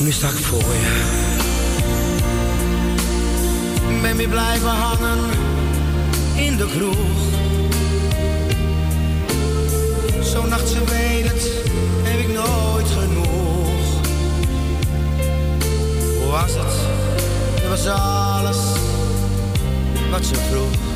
Nu 0.00 0.12
sta 0.12 0.28
ik 0.28 0.34
voor 0.34 0.74
je. 0.74 1.02
Ben 4.02 4.16
weer 4.16 4.28
blijven 4.28 4.68
hangen 4.68 5.18
in 6.36 6.56
de 6.56 6.66
kroeg. 6.66 7.39
Zo'n 10.30 10.48
nacht, 10.48 10.68
ze 10.68 10.84
weet 10.84 11.30
het, 11.30 11.50
heb 12.02 12.20
ik 12.20 12.28
nooit 12.28 12.86
genoeg. 12.86 14.00
Hoe 16.18 16.30
was 16.30 16.52
het? 16.54 16.74
Het 17.60 17.68
was 17.68 17.86
alles 17.86 18.56
wat 20.10 20.24
ze 20.24 20.34
vroeg. 20.34 20.89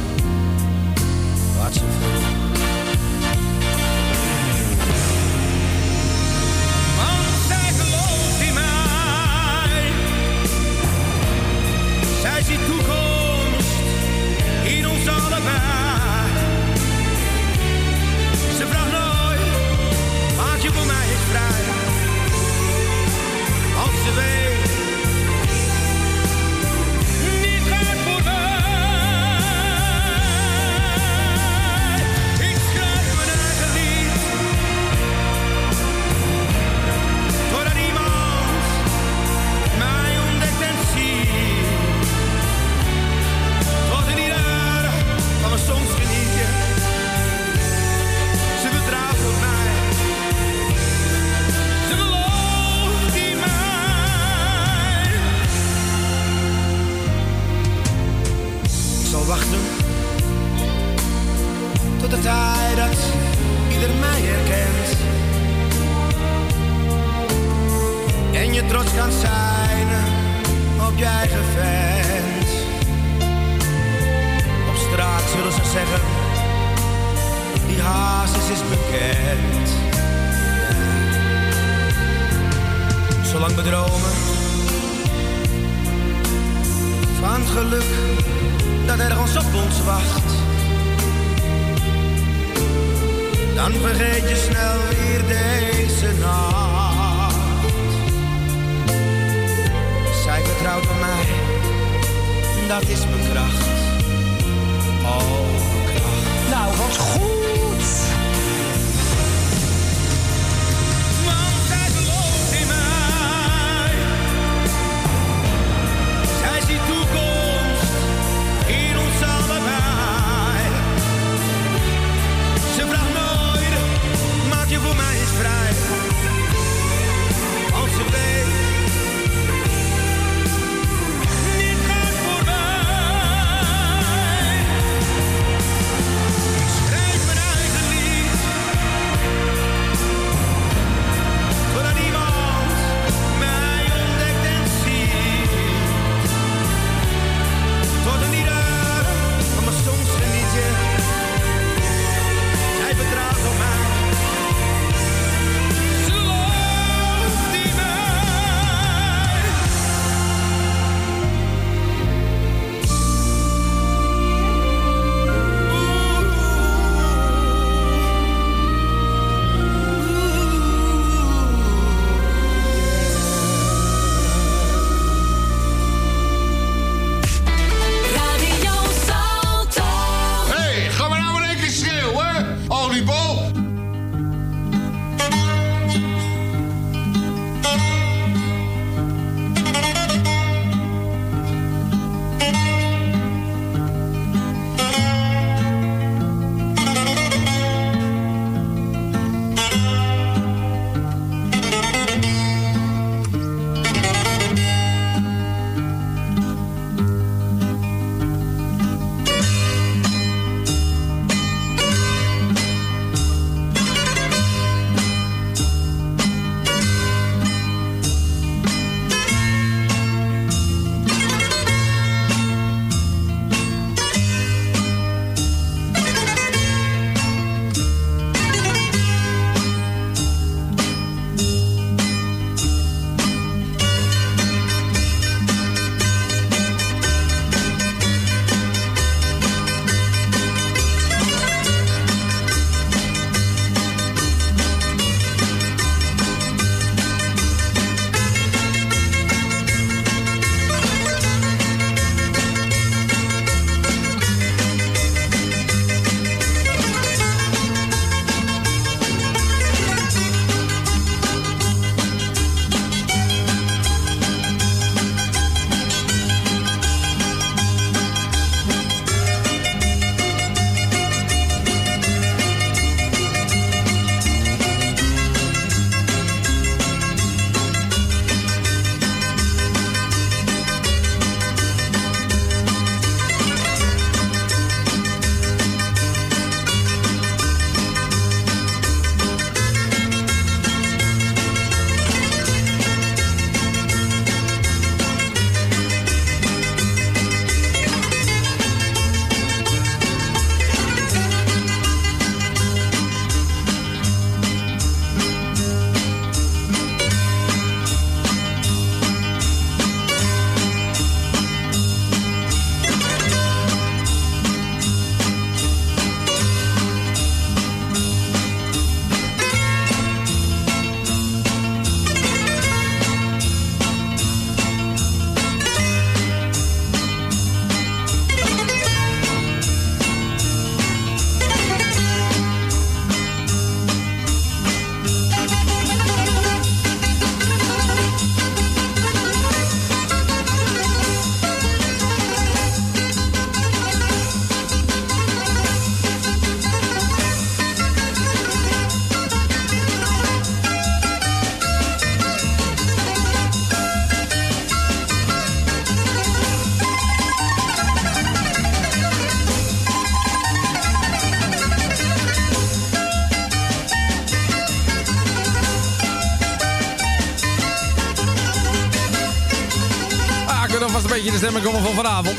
Komen 371.62 371.82
van 371.82 371.94
vanavond. 371.94 372.38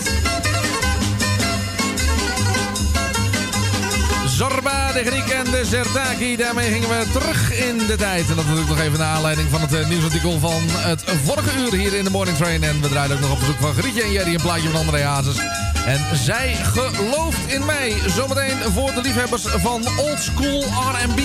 Zorba, 4.28 4.92
de 4.92 5.04
Griek 5.06 5.30
en 5.30 5.44
de 5.44 5.66
Zertaki. 5.66 6.36
Daarmee 6.36 6.72
gingen 6.72 6.90
we 6.90 7.06
terug 7.12 7.54
in 7.54 7.78
de 7.78 7.96
tijd. 7.96 8.30
En 8.30 8.36
dat 8.36 8.46
natuurlijk 8.46 8.70
nog 8.70 8.80
even 8.80 9.00
naar 9.00 9.16
aanleiding 9.16 9.50
van 9.50 9.62
het 9.62 9.74
eh, 9.74 9.88
nieuwsartikel 9.88 10.40
van 10.40 10.62
het 10.68 11.04
vorige 11.24 11.58
uur 11.60 11.74
hier 11.74 11.94
in 11.94 12.04
de 12.04 12.10
Morning 12.10 12.38
Train. 12.38 12.64
En 12.64 12.82
we 12.82 12.90
draaien 12.90 13.16
ook 13.16 13.20
nog 13.20 13.32
op 13.32 13.40
bezoek 13.40 13.60
van 13.60 13.74
Grietje 13.74 14.04
en 14.04 14.12
Jerry 14.12 14.34
een 14.34 14.42
plaatje 14.42 14.70
van 14.70 14.80
André 14.80 15.04
Hazes. 15.04 15.38
En 15.86 16.18
zij 16.18 16.56
gelooft 16.56 17.48
in 17.48 17.66
mij. 17.66 17.94
Zometeen 18.08 18.58
voor 18.74 18.94
de 18.94 19.02
liefhebbers 19.02 19.42
van 19.42 19.88
old 19.98 20.20
school 20.20 20.62
R&B 20.62 21.20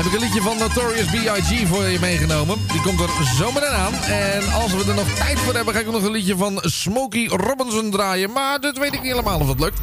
heb 0.00 0.12
ik 0.12 0.18
een 0.20 0.24
liedje 0.26 0.42
van 0.42 0.58
Notorious 0.58 1.06
B.I.G. 1.06 1.68
voor 1.68 1.88
je 1.88 2.00
meegenomen. 2.00 2.58
Die 2.72 2.80
komt 2.80 3.00
er 3.00 3.08
zometeen 3.36 3.68
aan. 3.68 3.94
En 3.94 4.52
als 4.52 4.72
we 4.72 4.84
er 4.88 4.94
nog 4.94 5.08
tijd 5.08 5.38
voor 5.38 5.54
hebben, 5.54 5.74
ga 5.74 5.80
ik 5.80 5.90
nog 5.90 6.02
een 6.02 6.10
liedje 6.10 6.36
van 6.36 6.58
Smokey 6.62 7.26
Robinson 7.26 7.90
draaien. 7.90 8.32
Maar 8.32 8.60
dat 8.60 8.78
weet 8.78 8.94
ik 8.94 9.02
niet 9.02 9.10
helemaal 9.10 9.40
of 9.40 9.46
dat 9.46 9.60
lukt. 9.60 9.78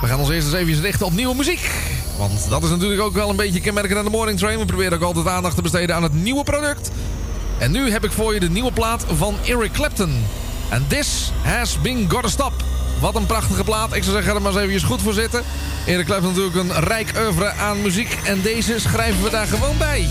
We 0.00 0.06
gaan 0.06 0.18
ons 0.18 0.30
eerst 0.30 0.46
eens 0.46 0.56
even 0.56 0.82
richten 0.82 1.06
op 1.06 1.12
nieuwe 1.12 1.34
muziek. 1.34 1.70
Want 2.18 2.48
dat 2.48 2.62
is 2.62 2.68
natuurlijk 2.68 3.00
ook 3.00 3.12
wel 3.12 3.30
een 3.30 3.36
beetje 3.36 3.60
kenmerkend 3.60 3.98
aan 3.98 4.04
de 4.04 4.10
Morning 4.10 4.38
Train. 4.38 4.58
We 4.58 4.64
proberen 4.64 4.92
ook 4.92 5.02
altijd 5.02 5.26
aandacht 5.26 5.56
te 5.56 5.62
besteden 5.62 5.96
aan 5.96 6.02
het 6.02 6.14
nieuwe 6.14 6.44
product. 6.44 6.90
En 7.58 7.70
nu 7.70 7.90
heb 7.90 8.04
ik 8.04 8.12
voor 8.12 8.34
je 8.34 8.40
de 8.40 8.50
nieuwe 8.50 8.72
plaat 8.72 9.04
van 9.16 9.34
Eric 9.44 9.72
Clapton. 9.72 10.24
And 10.70 10.90
this 10.90 11.30
has 11.42 11.80
been 11.80 12.10
gotta 12.10 12.28
stop. 12.28 12.52
Wat 13.00 13.14
een 13.14 13.26
prachtige 13.26 13.64
plaat. 13.64 13.94
Ik 13.94 14.02
zou 14.02 14.14
zeggen, 14.14 14.30
ga 14.30 14.36
er 14.36 14.42
maar 14.42 14.62
eens 14.62 14.70
even 14.70 14.88
goed 14.88 15.02
voor 15.02 15.12
zitten. 15.12 15.42
Erik 15.86 16.06
Clapton 16.06 16.28
natuurlijk 16.28 16.56
een 16.56 16.84
rijk 16.84 17.12
oeuvre 17.18 17.52
aan 17.52 17.82
muziek. 17.82 18.18
En 18.24 18.42
deze 18.42 18.80
schrijven 18.80 19.22
we 19.22 19.30
daar 19.30 19.46
gewoon 19.46 19.78
bij. 19.78 20.08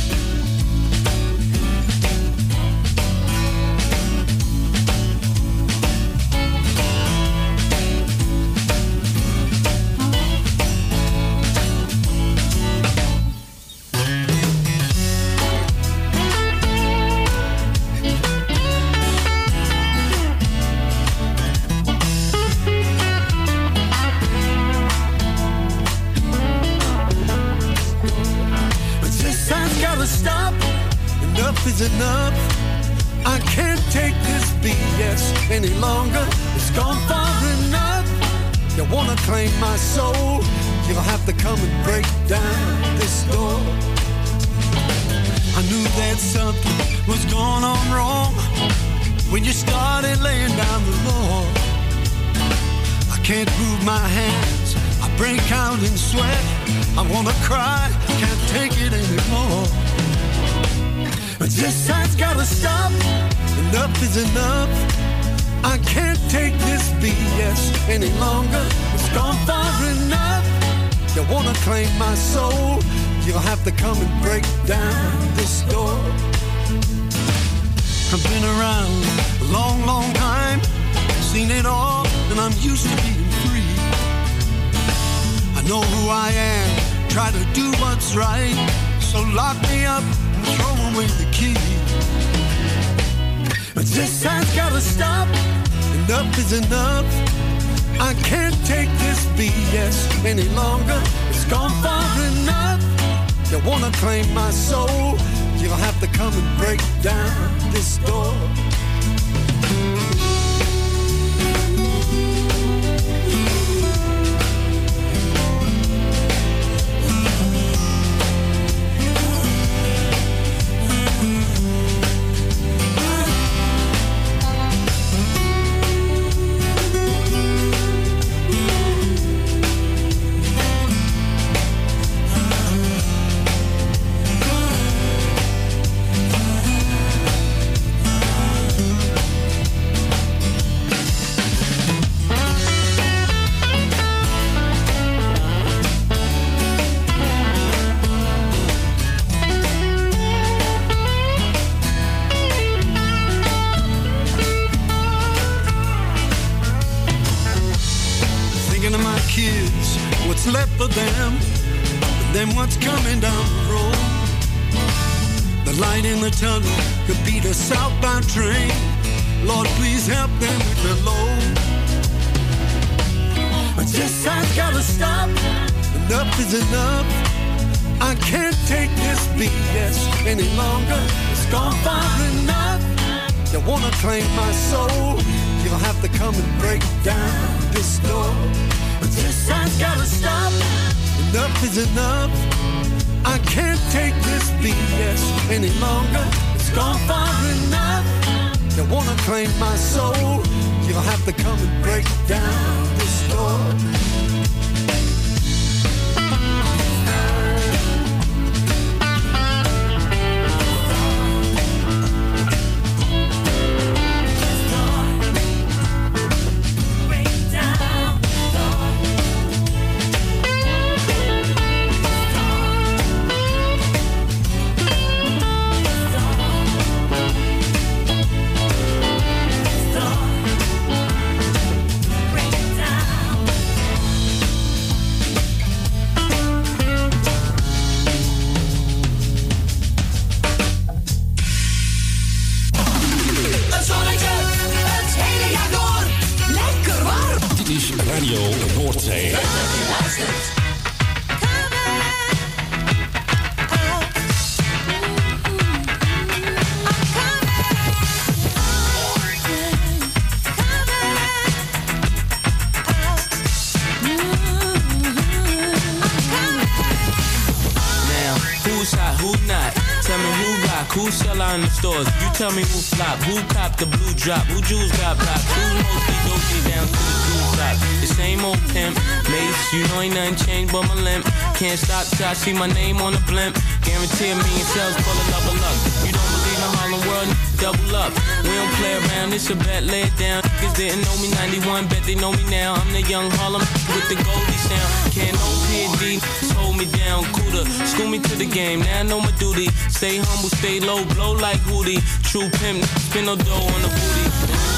I 282.31 282.33
see 282.33 282.53
my 282.53 282.67
name 282.67 282.95
on 283.03 283.11
the 283.11 283.19
blimp. 283.27 283.59
Guarantee 283.83 284.31
a 284.31 284.35
million 284.39 284.67
sales 284.71 284.95
full 285.03 285.19
of 285.19 285.27
love 285.35 285.51
and 285.51 285.59
luck. 285.59 285.75
You 286.07 286.15
don't 286.15 286.31
believe 286.31 286.63
in 286.63 286.71
Harlem 286.79 287.03
World? 287.03 287.27
Double 287.59 287.91
up. 287.91 288.15
We 288.47 288.55
don't 288.55 288.71
play 288.79 288.95
around. 289.03 289.35
It's 289.35 289.51
a 289.51 289.55
bet. 289.59 289.83
Lay 289.83 290.07
it 290.07 290.15
down. 290.15 290.39
Niggas 290.63 290.79
didn't 290.79 291.03
know 291.03 291.11
me 291.19 291.27
91. 291.35 291.91
Bet 291.91 292.07
they 292.07 292.15
know 292.15 292.31
me 292.31 292.39
now. 292.47 292.79
I'm 292.79 292.87
the 292.95 293.03
young 293.03 293.27
Harlem 293.35 293.59
with 293.91 294.07
the 294.07 294.15
Goldie 294.15 294.61
sound. 294.63 295.11
Can't 295.11 295.35
no 295.35 295.47
PD. 295.67 296.23
Hold 296.55 296.79
me 296.79 296.87
down. 297.03 297.27
Cooler. 297.35 297.67
School 297.83 298.07
me 298.07 298.23
to 298.23 298.35
the 298.39 298.47
game. 298.47 298.79
Now 298.79 298.99
I 298.99 299.03
know 299.03 299.19
my 299.19 299.35
duty. 299.35 299.67
Stay 299.91 300.23
humble. 300.23 300.55
Stay 300.55 300.79
low. 300.79 301.03
Blow 301.19 301.35
like 301.35 301.59
Hootie. 301.67 301.99
True 302.23 302.47
pimp. 302.63 302.79
Spin 303.11 303.27
no 303.27 303.35
dough 303.35 303.67
on 303.75 303.79
the 303.83 303.91
booty. 303.91 304.23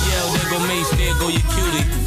Yell. 0.09 0.25
There 0.33 0.49
go 0.49 0.57
Mace. 0.65 0.89
There 0.97 1.13
go 1.21 1.29
your 1.29 1.45
cutie. 1.53 2.02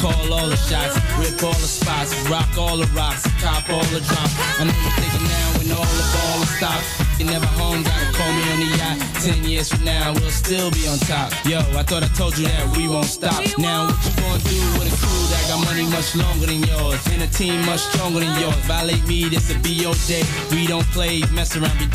Call 0.00 0.32
all 0.32 0.48
the 0.48 0.56
shots, 0.56 0.96
rip 1.20 1.36
all 1.44 1.52
the 1.60 1.68
spots, 1.68 2.16
rock 2.28 2.48
all 2.56 2.78
the 2.78 2.88
rocks, 2.96 3.28
cop 3.42 3.68
all 3.68 3.84
the 3.92 4.00
drops. 4.00 4.34
I 4.56 4.64
know 4.64 4.72
you're 4.72 4.96
thinking 4.96 5.26
now 5.28 5.46
when 5.60 5.68
all 5.76 5.84
the 5.84 6.06
ball 6.16 6.40
stopped. 6.56 6.88
You 7.20 7.26
never 7.26 7.44
home, 7.60 7.82
gotta 7.84 8.08
call 8.16 8.32
me 8.32 8.42
on 8.48 8.58
the 8.64 8.70
yacht. 8.80 8.96
Ten 9.20 9.44
years 9.44 9.68
from 9.68 9.84
now, 9.84 10.14
we'll 10.14 10.30
still 10.32 10.70
be 10.70 10.88
on 10.88 10.98
top. 11.04 11.32
Yo, 11.44 11.58
I 11.76 11.84
thought 11.84 12.02
I 12.02 12.08
told 12.16 12.38
you 12.38 12.46
that 12.48 12.76
we 12.76 12.88
won't 12.88 13.04
stop. 13.04 13.44
Now 13.58 13.92
what 13.92 14.00
you 14.08 14.12
gonna 14.24 14.40
do 14.48 14.60
with 14.80 14.88
a 14.88 14.96
crew 14.96 15.24
that 15.36 15.44
got 15.52 15.60
money 15.68 15.84
much 15.92 16.16
longer 16.16 16.46
than 16.46 16.64
yours? 16.64 17.00
And 17.12 17.22
a 17.22 17.28
team 17.28 17.60
much 17.66 17.80
stronger 17.92 18.20
than 18.20 18.32
yours. 18.40 18.56
Violate 18.64 19.06
me, 19.06 19.28
this'll 19.28 19.60
be 19.60 19.76
your 19.84 19.94
day. 20.08 20.24
We 20.50 20.66
don't 20.66 20.88
play, 20.96 21.20
mess 21.36 21.56
around, 21.56 21.76
be 21.78 21.86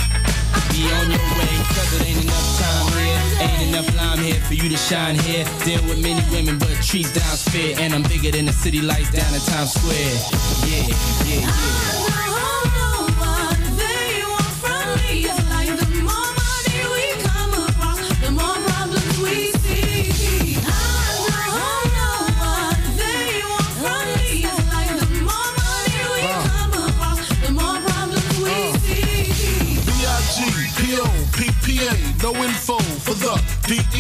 be 0.71 0.89
on 0.91 1.11
your 1.11 1.25
way, 1.37 1.53
cause 1.75 1.91
it 1.99 2.07
ain't 2.07 2.23
enough 2.23 2.59
time 2.59 2.87
here. 2.97 3.25
Ain't 3.41 3.69
enough 3.69 3.95
lime 3.95 4.19
here 4.19 4.39
for 4.41 4.53
you 4.53 4.69
to 4.69 4.77
shine 4.77 5.15
here. 5.15 5.45
Deal 5.63 5.81
with 5.83 6.01
many 6.01 6.23
women, 6.31 6.57
but 6.57 6.73
treat 6.81 7.11
down's 7.13 7.43
fair. 7.43 7.75
And 7.79 7.93
I'm 7.93 8.03
bigger 8.03 8.31
than 8.31 8.45
the 8.45 8.53
city 8.53 8.81
lights 8.81 9.11
down 9.11 9.33
in 9.33 9.41
Times 9.41 9.73
Square. 9.73 10.15
Yeah, 10.67 10.87
yeah, 11.25 11.41
yeah. 11.41 12.34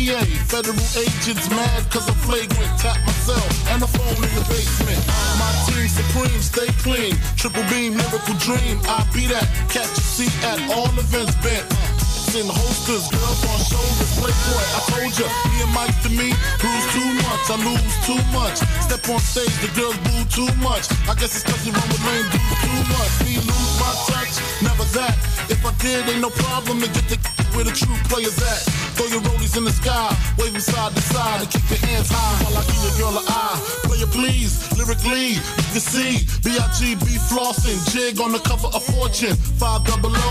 DEA. 0.05 0.21
Federal 0.45 0.77
agents 1.01 1.49
mad 1.49 1.81
cause 1.89 2.07
I'm 2.07 2.15
flagrant. 2.21 2.69
Tap 2.77 2.97
myself 3.05 3.49
and 3.73 3.81
the 3.81 3.87
phone 3.87 4.21
in 4.21 4.33
the 4.37 4.45
basement. 4.45 5.01
My 5.41 5.49
team 5.65 5.89
supreme, 5.89 6.41
stay 6.41 6.69
clean. 6.85 7.17
Triple 7.35 7.65
beam, 7.73 7.97
miracle 7.97 8.37
dream. 8.37 8.77
I 8.85 9.01
be 9.13 9.25
that. 9.33 9.45
Catch 9.69 9.97
a 9.97 10.05
seat 10.05 10.33
at 10.45 10.61
all 10.77 10.93
events 10.93 11.33
bent. 11.41 11.65
In 12.35 12.45
holsters, 12.51 13.07
girls 13.15 13.41
on 13.47 13.59
shoulders, 13.63 14.11
playboy. 14.19 14.65
I 14.75 14.79
told 14.91 15.13
ya, 15.15 15.25
me 15.47 15.55
and 15.63 15.71
Mike 15.71 15.95
to 16.03 16.09
me, 16.11 16.35
lose 16.59 16.87
too 16.91 17.09
much, 17.23 17.43
I 17.47 17.55
lose 17.63 17.95
too 18.03 18.19
much. 18.35 18.59
Step 18.83 19.07
on 19.07 19.23
stage, 19.23 19.55
the 19.63 19.71
girls 19.71 19.95
boo 20.03 20.19
too 20.27 20.51
much. 20.59 20.91
I 21.07 21.15
guess 21.15 21.31
it's 21.31 21.47
cause 21.47 21.63
you 21.65 21.71
run 21.71 21.87
with 21.87 22.03
lame 22.03 22.27
dudes 22.35 22.59
too 22.59 22.81
much. 22.91 23.13
Me 23.23 23.39
lose 23.39 23.73
my 23.79 23.87
touch, 24.11 24.35
never 24.59 24.83
that. 24.99 25.15
If 25.47 25.63
I 25.63 25.71
did, 25.79 26.11
ain't 26.11 26.19
no 26.19 26.29
problem 26.29 26.81
to 26.81 26.89
get 26.91 27.07
the 27.07 27.17
where 27.55 27.63
the 27.63 27.71
true 27.71 27.95
players 28.11 28.35
at. 28.43 28.84
Throw 28.95 29.07
your 29.07 29.21
rollies 29.27 29.57
in 29.57 29.65
the 29.65 29.71
sky, 29.71 30.15
them 30.55 30.63
side 30.63 30.95
to 30.95 31.01
side, 31.01 31.41
and 31.41 31.49
keep 31.51 31.67
your 31.69 31.79
hands 31.83 32.07
high 32.07 32.35
while 32.47 32.55
I 32.55 32.63
give 32.63 32.79
your 32.79 32.95
girl 32.95 33.19
an 33.19 33.27
eye. 33.27 33.59
Player 33.83 34.07
please, 34.07 34.55
lyrically, 34.79 35.35
you 35.35 35.69
can 35.75 35.83
see 35.83 36.23
B.I.G.B. 36.47 37.03
flossing, 37.27 37.75
jig 37.91 38.21
on 38.23 38.31
the 38.31 38.39
cover 38.39 38.71
of 38.71 38.83
Fortune, 38.87 39.35
five 39.59 39.83
double 39.83 40.15
O. 40.15 40.27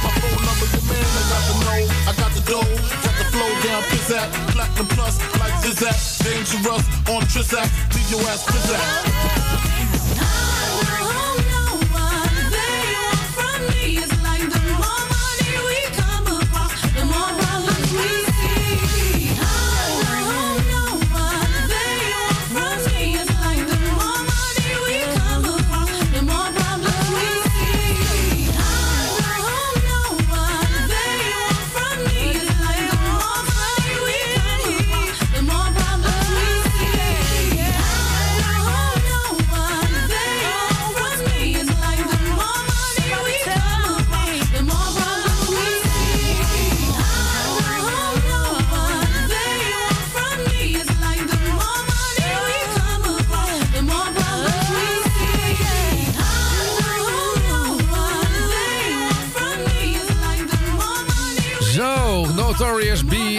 My 0.00 0.12
phone 0.24 0.40
number, 0.40 0.66
your 0.72 0.84
man, 0.88 1.04
I 1.04 1.24
got 1.28 1.42
the 1.44 1.54
know, 1.60 1.80
I 2.08 2.12
got 2.16 2.32
the 2.32 2.42
dough, 2.48 2.72
got 3.04 3.14
the 3.20 3.26
flow 3.28 3.52
down, 3.68 3.82
pizzat, 3.92 4.28
platinum 4.56 4.88
plus, 4.96 5.20
like 5.36 5.52
Zizak, 5.60 6.00
dangerous 6.24 6.84
on 7.12 7.22
Trizak, 7.28 7.68
leave 7.92 8.08
your 8.08 8.24
ass 8.32 8.40
pizzat. 8.48 9.97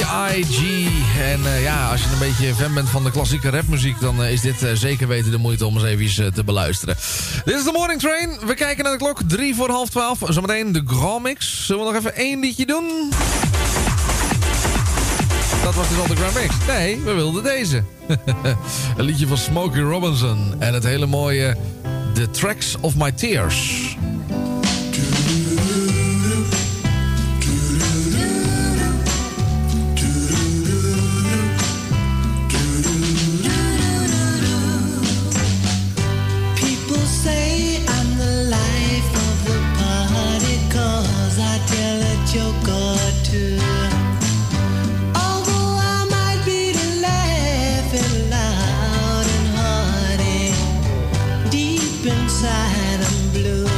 B.I.G. 0.09 0.87
En 1.19 1.45
eh, 1.45 1.63
ja, 1.63 1.89
als 1.89 2.01
je 2.01 2.09
een 2.11 2.19
beetje 2.19 2.55
fan 2.55 2.73
bent 2.73 2.89
van 2.89 3.03
de 3.03 3.11
klassieke 3.11 3.49
rapmuziek... 3.49 3.99
dan 3.99 4.23
eh, 4.23 4.31
is 4.31 4.41
dit 4.41 4.63
eh, 4.63 4.71
zeker 4.73 5.07
weten 5.07 5.31
de 5.31 5.37
moeite 5.37 5.65
om 5.65 5.73
eens 5.77 5.83
even 5.83 6.33
te 6.33 6.43
beluisteren. 6.43 6.95
Dit 7.45 7.55
is 7.55 7.63
de 7.63 7.71
Morning 7.71 7.99
Train. 7.99 8.39
We 8.45 8.53
kijken 8.53 8.83
naar 8.83 8.93
de 8.93 8.99
klok. 8.99 9.21
Drie 9.27 9.55
voor 9.55 9.69
half 9.69 9.89
twaalf. 9.89 10.19
Zometeen 10.27 10.71
de 10.71 10.81
Grand 10.85 11.23
Mix. 11.23 11.65
Zullen 11.65 11.85
we 11.85 11.91
nog 11.91 11.99
even 11.99 12.15
één 12.15 12.39
liedje 12.39 12.65
doen? 12.65 13.11
Dat 15.63 15.75
was 15.75 15.89
dus 15.89 15.97
al 15.99 16.07
de 16.07 16.15
Grand 16.15 16.35
Mix. 16.35 16.55
Nee, 16.67 16.99
we 16.99 17.13
wilden 17.13 17.43
deze. 17.43 17.83
een 18.97 19.05
liedje 19.05 19.27
van 19.27 19.37
Smokey 19.37 19.81
Robinson. 19.81 20.55
En 20.59 20.73
het 20.73 20.83
hele 20.83 21.05
mooie 21.05 21.57
The 22.13 22.29
Tracks 22.29 22.75
of 22.79 22.95
My 22.95 23.11
Tears. 23.11 23.97
Deep 52.01 52.13
inside 52.13 53.01
I'm 53.01 53.29
blue. 53.31 53.68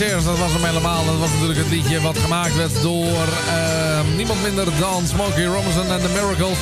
Tears, 0.00 0.24
dat 0.24 0.38
was 0.38 0.52
hem 0.52 0.64
helemaal. 0.64 1.04
Dat 1.04 1.18
was 1.18 1.30
natuurlijk 1.30 1.58
het 1.58 1.68
liedje 1.68 2.00
wat 2.00 2.18
gemaakt 2.18 2.56
werd 2.56 2.82
door 2.82 3.26
eh, 3.48 4.00
niemand 4.16 4.42
minder 4.42 4.66
dan 4.78 5.06
Smokey 5.06 5.44
Robinson 5.44 5.86
en 5.86 6.00
The 6.00 6.08
Miracles. 6.08 6.58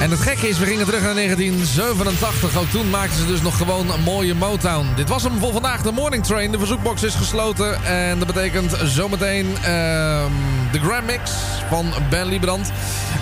En 0.00 0.10
het 0.10 0.20
gekke 0.20 0.48
is, 0.48 0.58
we 0.58 0.66
gingen 0.66 0.84
terug 0.84 1.02
naar 1.02 1.14
1987. 1.14 2.56
Ook 2.56 2.68
toen 2.68 2.90
maakten 2.90 3.18
ze 3.18 3.26
dus 3.26 3.42
nog 3.42 3.56
gewoon 3.56 3.90
een 3.90 4.02
mooie 4.02 4.34
Motown. 4.34 4.86
Dit 4.96 5.08
was 5.08 5.22
hem 5.22 5.38
voor 5.38 5.52
vandaag, 5.52 5.82
de 5.82 5.92
Morning 5.92 6.24
Train. 6.24 6.52
De 6.52 6.58
verzoekbox 6.58 7.02
is 7.02 7.14
gesloten. 7.14 7.84
En 7.84 8.18
dat 8.18 8.26
betekent 8.26 8.76
zometeen 8.84 9.56
ehm, 9.56 10.32
de 10.72 10.80
Grand 10.80 11.06
Mix 11.06 11.30
van 11.68 11.92
Ben 12.10 12.26
Liebrand. 12.26 12.72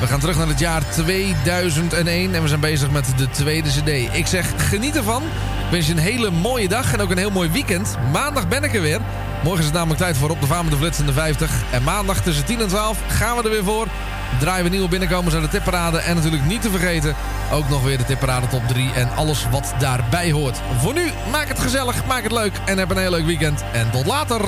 We 0.00 0.06
gaan 0.06 0.20
terug 0.20 0.36
naar 0.36 0.48
het 0.48 0.58
jaar 0.58 0.82
2001. 0.90 2.34
En 2.34 2.42
we 2.42 2.48
zijn 2.48 2.60
bezig 2.60 2.90
met 2.90 3.06
de 3.16 3.30
tweede 3.30 3.68
cd. 3.68 4.16
Ik 4.16 4.26
zeg, 4.26 4.68
geniet 4.68 4.96
ervan. 4.96 5.22
Ik 5.70 5.76
wens 5.76 5.88
je 5.88 5.92
een 5.92 5.98
hele 5.98 6.30
mooie 6.30 6.68
dag 6.68 6.92
en 6.92 7.00
ook 7.00 7.10
een 7.10 7.18
heel 7.18 7.30
mooi 7.30 7.50
weekend. 7.50 7.96
Maandag 8.12 8.48
ben 8.48 8.64
ik 8.64 8.74
er 8.74 8.80
weer. 8.80 9.00
Morgen 9.42 9.58
is 9.60 9.64
het 9.64 9.74
namelijk 9.74 10.00
tijd 10.00 10.16
voor 10.16 10.30
Op 10.30 10.40
de 10.40 10.46
Vaan 10.46 10.64
met 10.64 10.72
de 10.72 10.78
Flits 10.78 10.98
in 10.98 11.06
de 11.06 11.12
50. 11.12 11.50
En 11.70 11.82
maandag 11.82 12.22
tussen 12.22 12.44
10 12.44 12.60
en 12.60 12.68
12 12.68 12.98
gaan 13.08 13.36
we 13.36 13.42
er 13.42 13.50
weer 13.50 13.64
voor. 13.64 13.86
Draaien 14.40 14.64
we 14.64 14.70
nieuwe 14.70 14.88
binnenkomers 14.88 15.34
uit 15.34 15.44
de 15.44 15.48
tipparade. 15.48 15.98
En 15.98 16.16
natuurlijk 16.16 16.44
niet 16.44 16.62
te 16.62 16.70
vergeten, 16.70 17.14
ook 17.52 17.68
nog 17.68 17.82
weer 17.82 17.98
de 17.98 18.04
tipparade 18.04 18.46
top 18.46 18.68
3 18.68 18.92
en 18.92 19.10
alles 19.16 19.46
wat 19.50 19.74
daarbij 19.78 20.30
hoort. 20.30 20.60
Voor 20.78 20.94
nu, 20.94 21.10
maak 21.30 21.48
het 21.48 21.58
gezellig, 21.58 22.06
maak 22.06 22.22
het 22.22 22.32
leuk 22.32 22.52
en 22.64 22.78
heb 22.78 22.90
een 22.90 22.98
heel 22.98 23.10
leuk 23.10 23.26
weekend. 23.26 23.64
En 23.72 23.90
tot 23.90 24.06
later! 24.06 24.40